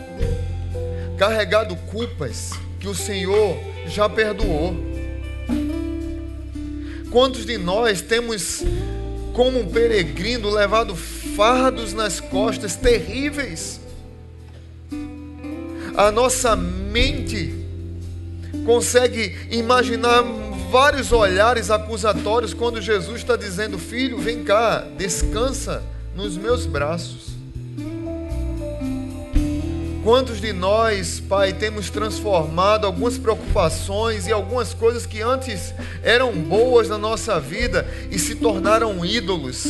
carregado 1.19 1.77
culpas 1.90 2.53
que 2.81 2.89
o 2.89 2.95
Senhor 2.95 3.59
já 3.86 4.09
perdoou. 4.09 4.74
Quantos 7.11 7.45
de 7.45 7.57
nós 7.59 8.01
temos, 8.01 8.62
como 9.39 9.60
um 9.60 9.69
peregrino, 9.69 10.51
levado 10.51 10.97
fardos 10.97 11.93
nas 11.93 12.19
costas 12.19 12.74
terríveis? 12.74 13.81
A 15.97 16.10
nossa 16.10 16.56
mente 16.56 17.55
consegue 18.66 19.39
imaginar 19.48 20.24
vários 20.73 21.12
olhares 21.12 21.70
acusatórios 21.70 22.52
quando 22.52 22.82
Jesus 22.82 23.19
está 23.20 23.36
dizendo: 23.36 23.78
Filho, 23.78 24.19
vem 24.19 24.43
cá, 24.43 24.85
descansa 24.97 25.85
nos 26.16 26.36
meus 26.36 26.66
braços. 26.66 27.27
Quantos 30.09 30.40
de 30.40 30.55
nós, 30.55 31.20
Pai, 31.20 31.52
temos 31.52 31.90
transformado 31.90 32.86
algumas 32.86 33.18
preocupações 33.18 34.26
e 34.26 34.32
algumas 34.32 34.72
coisas 34.72 35.05
que 35.05 35.20
antes 35.20 35.74
eram 36.02 36.32
boas 36.32 36.89
na 36.89 36.97
nossa 36.97 37.39
vida 37.39 37.86
e 38.10 38.18
se 38.18 38.36
tornaram 38.36 39.05
ídolos, 39.05 39.66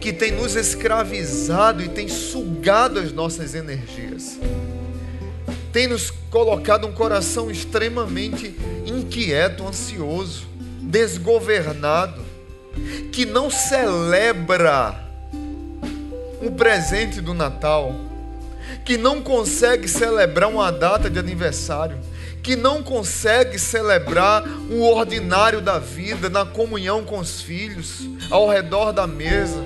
que 0.00 0.12
tem 0.12 0.32
nos 0.32 0.56
escravizado 0.56 1.80
e 1.80 1.88
tem 1.88 2.08
sugado 2.08 2.98
as 2.98 3.12
nossas 3.12 3.54
energias, 3.54 4.36
tem 5.72 5.86
nos 5.86 6.10
colocado 6.28 6.88
um 6.88 6.92
coração 6.92 7.48
extremamente 7.48 8.52
inquieto, 8.84 9.64
ansioso, 9.64 10.44
desgovernado 10.80 12.20
que 13.12 13.24
não 13.24 13.48
celebra 13.48 15.06
um 16.42 16.50
presente 16.50 17.20
do 17.20 17.32
Natal, 17.32 18.05
que 18.84 18.96
não 18.96 19.22
consegue 19.22 19.88
celebrar 19.88 20.48
uma 20.48 20.70
data 20.70 21.10
de 21.10 21.18
aniversário, 21.18 21.98
que 22.42 22.54
não 22.54 22.82
consegue 22.82 23.58
celebrar 23.58 24.46
o 24.70 24.82
ordinário 24.82 25.60
da 25.60 25.78
vida 25.78 26.28
na 26.28 26.44
comunhão 26.44 27.04
com 27.04 27.18
os 27.18 27.40
filhos, 27.40 28.08
ao 28.30 28.48
redor 28.48 28.92
da 28.92 29.06
mesa, 29.06 29.60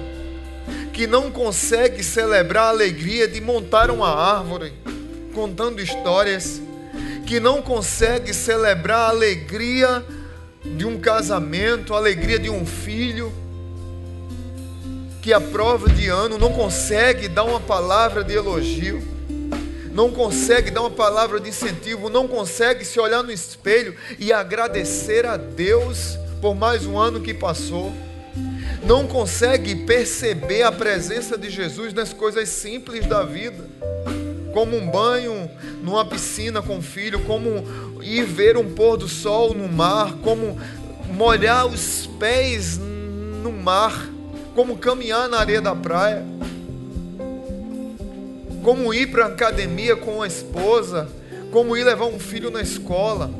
que 0.92 1.06
não 1.06 1.30
consegue 1.30 2.02
celebrar 2.02 2.64
a 2.64 2.70
alegria 2.70 3.28
de 3.28 3.40
montar 3.40 3.90
uma 3.90 4.08
árvore 4.08 4.72
contando 5.34 5.80
histórias, 5.80 6.60
que 7.26 7.38
não 7.38 7.62
consegue 7.62 8.34
celebrar 8.34 9.00
a 9.00 9.08
alegria 9.10 10.04
de 10.64 10.84
um 10.84 10.98
casamento, 10.98 11.94
a 11.94 11.98
alegria 11.98 12.38
de 12.38 12.50
um 12.50 12.66
filho, 12.66 13.32
que 15.20 15.32
a 15.32 15.40
prova 15.40 15.88
de 15.88 16.08
ano 16.08 16.38
não 16.38 16.52
consegue 16.52 17.28
dar 17.28 17.44
uma 17.44 17.60
palavra 17.60 18.24
de 18.24 18.34
elogio, 18.34 19.02
não 19.92 20.10
consegue 20.10 20.70
dar 20.70 20.80
uma 20.80 20.90
palavra 20.90 21.38
de 21.38 21.48
incentivo, 21.48 22.08
não 22.08 22.26
consegue 22.26 22.84
se 22.84 22.98
olhar 22.98 23.22
no 23.22 23.30
espelho 23.30 23.94
e 24.18 24.32
agradecer 24.32 25.26
a 25.26 25.36
Deus 25.36 26.18
por 26.40 26.54
mais 26.54 26.86
um 26.86 26.96
ano 26.96 27.20
que 27.20 27.34
passou, 27.34 27.92
não 28.82 29.06
consegue 29.06 29.74
perceber 29.84 30.62
a 30.62 30.72
presença 30.72 31.36
de 31.36 31.50
Jesus 31.50 31.92
nas 31.92 32.12
coisas 32.12 32.48
simples 32.48 33.06
da 33.06 33.22
vida 33.22 33.68
como 34.52 34.76
um 34.76 34.90
banho 34.90 35.50
numa 35.82 36.04
piscina 36.04 36.60
com 36.60 36.78
o 36.78 36.82
filho, 36.82 37.20
como 37.24 37.64
ir 38.02 38.24
ver 38.24 38.56
um 38.56 38.72
pôr 38.72 38.96
do 38.96 39.08
sol 39.08 39.54
no 39.54 39.68
mar, 39.68 40.14
como 40.22 40.58
molhar 41.12 41.66
os 41.66 42.06
pés 42.18 42.78
no 42.78 43.52
mar, 43.52 44.08
como 44.54 44.76
caminhar 44.76 45.28
na 45.28 45.38
areia 45.38 45.60
da 45.60 45.74
praia, 45.74 46.24
como 48.62 48.92
ir 48.92 49.10
para 49.10 49.24
a 49.24 49.28
academia 49.28 49.96
com 49.96 50.22
a 50.22 50.26
esposa, 50.26 51.08
como 51.50 51.76
ir 51.76 51.84
levar 51.84 52.06
um 52.06 52.18
filho 52.18 52.50
na 52.50 52.60
escola, 52.60 53.30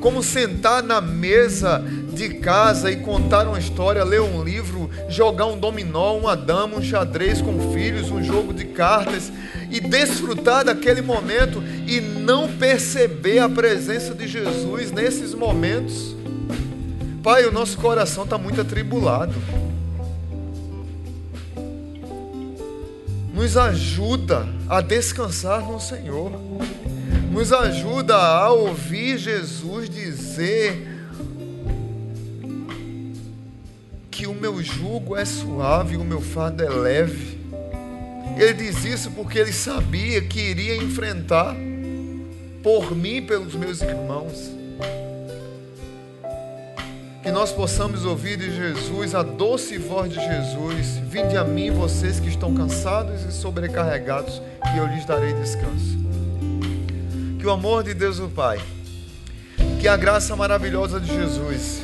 como 0.00 0.22
sentar 0.22 0.82
na 0.82 1.00
mesa 1.00 1.82
de 2.12 2.34
casa 2.34 2.90
e 2.90 2.96
contar 2.96 3.46
uma 3.46 3.58
história, 3.58 4.04
ler 4.04 4.20
um 4.20 4.42
livro, 4.42 4.88
jogar 5.08 5.46
um 5.46 5.58
dominó, 5.58 6.16
uma 6.16 6.36
dama, 6.36 6.76
um 6.76 6.82
xadrez 6.82 7.40
com 7.40 7.72
filhos, 7.72 8.10
um 8.10 8.22
jogo 8.22 8.52
de 8.54 8.64
cartas 8.66 9.32
e 9.70 9.80
desfrutar 9.80 10.64
daquele 10.64 11.02
momento 11.02 11.62
e 11.86 12.00
não 12.00 12.48
perceber 12.48 13.38
a 13.38 13.48
presença 13.48 14.14
de 14.14 14.26
Jesus 14.28 14.92
nesses 14.92 15.34
momentos. 15.34 16.14
Pai, 17.22 17.44
o 17.44 17.52
nosso 17.52 17.76
coração 17.78 18.24
está 18.24 18.38
muito 18.38 18.60
atribulado. 18.60 19.34
Nos 23.36 23.54
ajuda 23.54 24.48
a 24.66 24.80
descansar 24.80 25.60
no 25.60 25.78
Senhor. 25.78 26.32
Nos 27.30 27.52
ajuda 27.52 28.16
a 28.16 28.50
ouvir 28.50 29.18
Jesus 29.18 29.90
dizer 29.90 30.88
que 34.10 34.26
o 34.26 34.32
meu 34.32 34.62
jugo 34.62 35.14
é 35.14 35.26
suave 35.26 35.98
o 35.98 36.02
meu 36.02 36.22
fardo 36.22 36.64
é 36.64 36.68
leve. 36.70 37.38
Ele 38.38 38.54
diz 38.54 38.82
isso 38.86 39.10
porque 39.10 39.38
ele 39.38 39.52
sabia 39.52 40.22
que 40.22 40.40
iria 40.40 40.74
enfrentar 40.74 41.54
por 42.62 42.96
mim 42.96 43.20
pelos 43.20 43.54
meus 43.54 43.82
irmãos. 43.82 44.55
Que 47.26 47.32
nós 47.32 47.50
possamos 47.50 48.04
ouvir 48.04 48.36
de 48.36 48.54
Jesus 48.54 49.12
a 49.12 49.20
doce 49.20 49.76
voz 49.78 50.08
de 50.08 50.14
Jesus: 50.14 50.98
Vinde 51.10 51.36
a 51.36 51.42
mim, 51.42 51.72
vocês 51.72 52.20
que 52.20 52.28
estão 52.28 52.54
cansados 52.54 53.24
e 53.24 53.32
sobrecarregados, 53.32 54.40
que 54.62 54.78
eu 54.78 54.86
lhes 54.86 55.04
darei 55.04 55.32
descanso. 55.32 55.98
Que 57.36 57.44
o 57.44 57.50
amor 57.50 57.82
de 57.82 57.94
Deus 57.94 58.20
o 58.20 58.28
Pai, 58.28 58.60
que 59.80 59.88
a 59.88 59.96
graça 59.96 60.36
maravilhosa 60.36 61.00
de 61.00 61.12
Jesus 61.12 61.82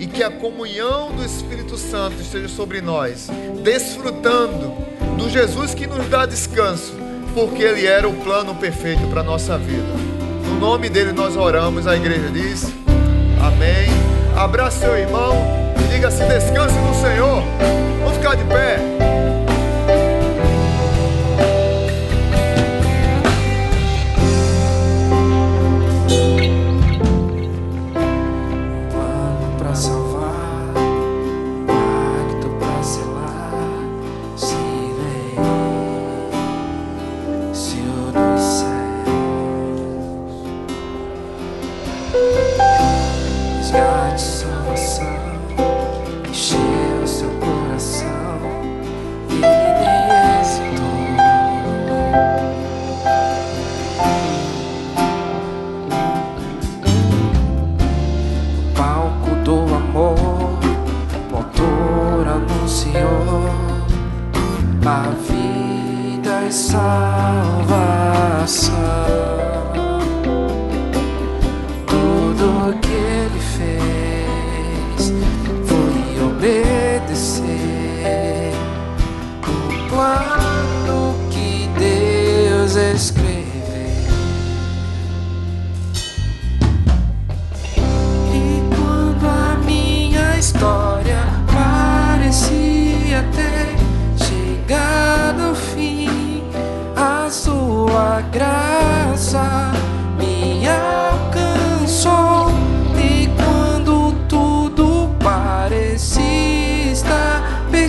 e 0.00 0.08
que 0.08 0.20
a 0.20 0.32
comunhão 0.32 1.14
do 1.14 1.24
Espírito 1.24 1.78
Santo 1.78 2.20
esteja 2.20 2.48
sobre 2.48 2.80
nós, 2.80 3.28
desfrutando 3.62 4.74
do 5.16 5.30
Jesus 5.30 5.74
que 5.74 5.86
nos 5.86 6.08
dá 6.08 6.26
descanso, 6.26 6.92
porque 7.34 7.62
Ele 7.62 7.86
era 7.86 8.08
o 8.08 8.14
plano 8.24 8.56
perfeito 8.56 9.06
para 9.06 9.20
a 9.20 9.24
nossa 9.24 9.56
vida. 9.56 9.94
No 10.44 10.58
nome 10.58 10.88
dele 10.88 11.12
nós 11.12 11.36
oramos, 11.36 11.86
a 11.86 11.94
igreja 11.94 12.28
diz: 12.32 12.64
Amém. 13.40 14.11
Abraça 14.36 14.78
seu 14.78 14.98
irmão 14.98 15.34
e 15.78 15.92
diga 15.92 16.08
assim: 16.08 16.26
descanse 16.26 16.78
no 16.78 16.94
Senhor. 16.94 17.42
Vamos 18.00 18.16
ficar 18.16 18.34
de 18.34 18.44
pé. 18.44 19.01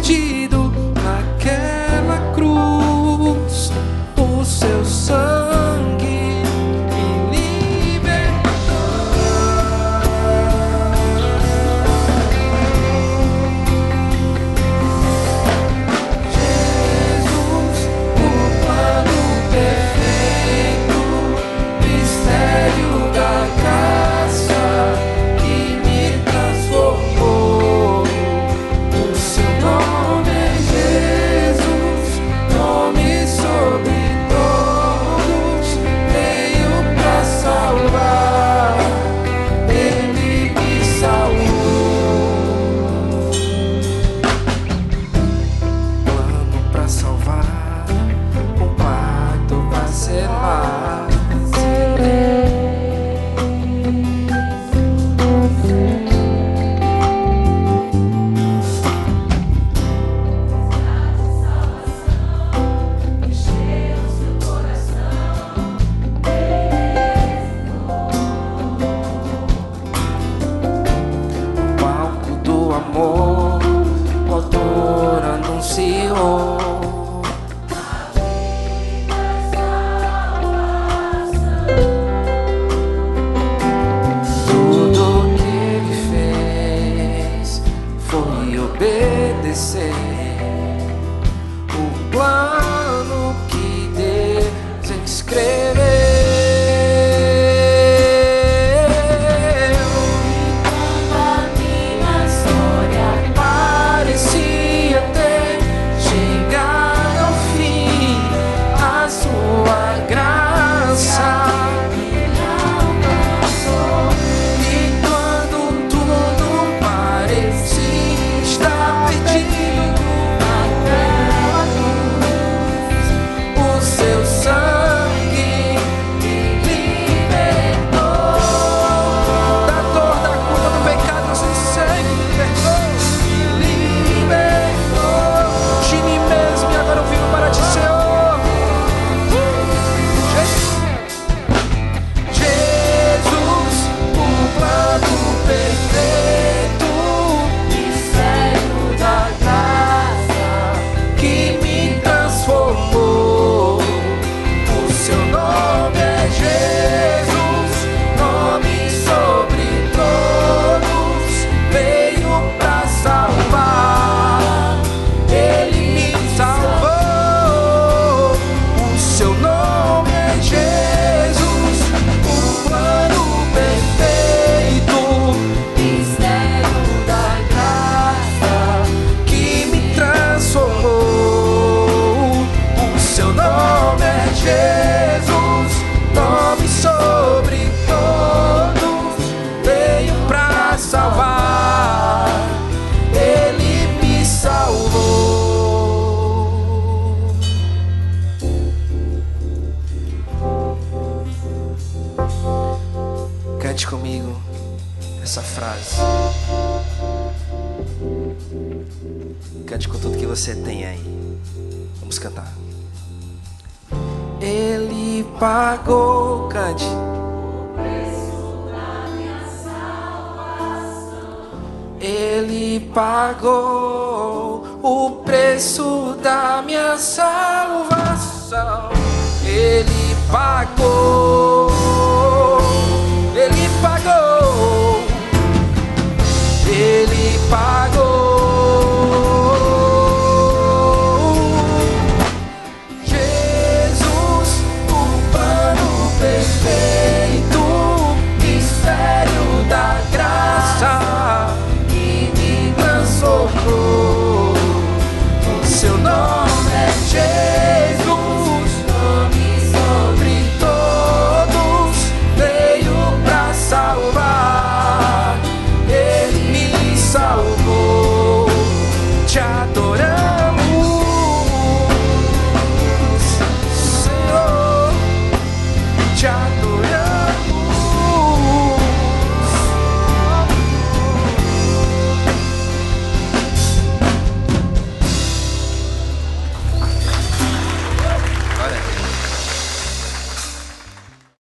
Perdido 0.03 0.62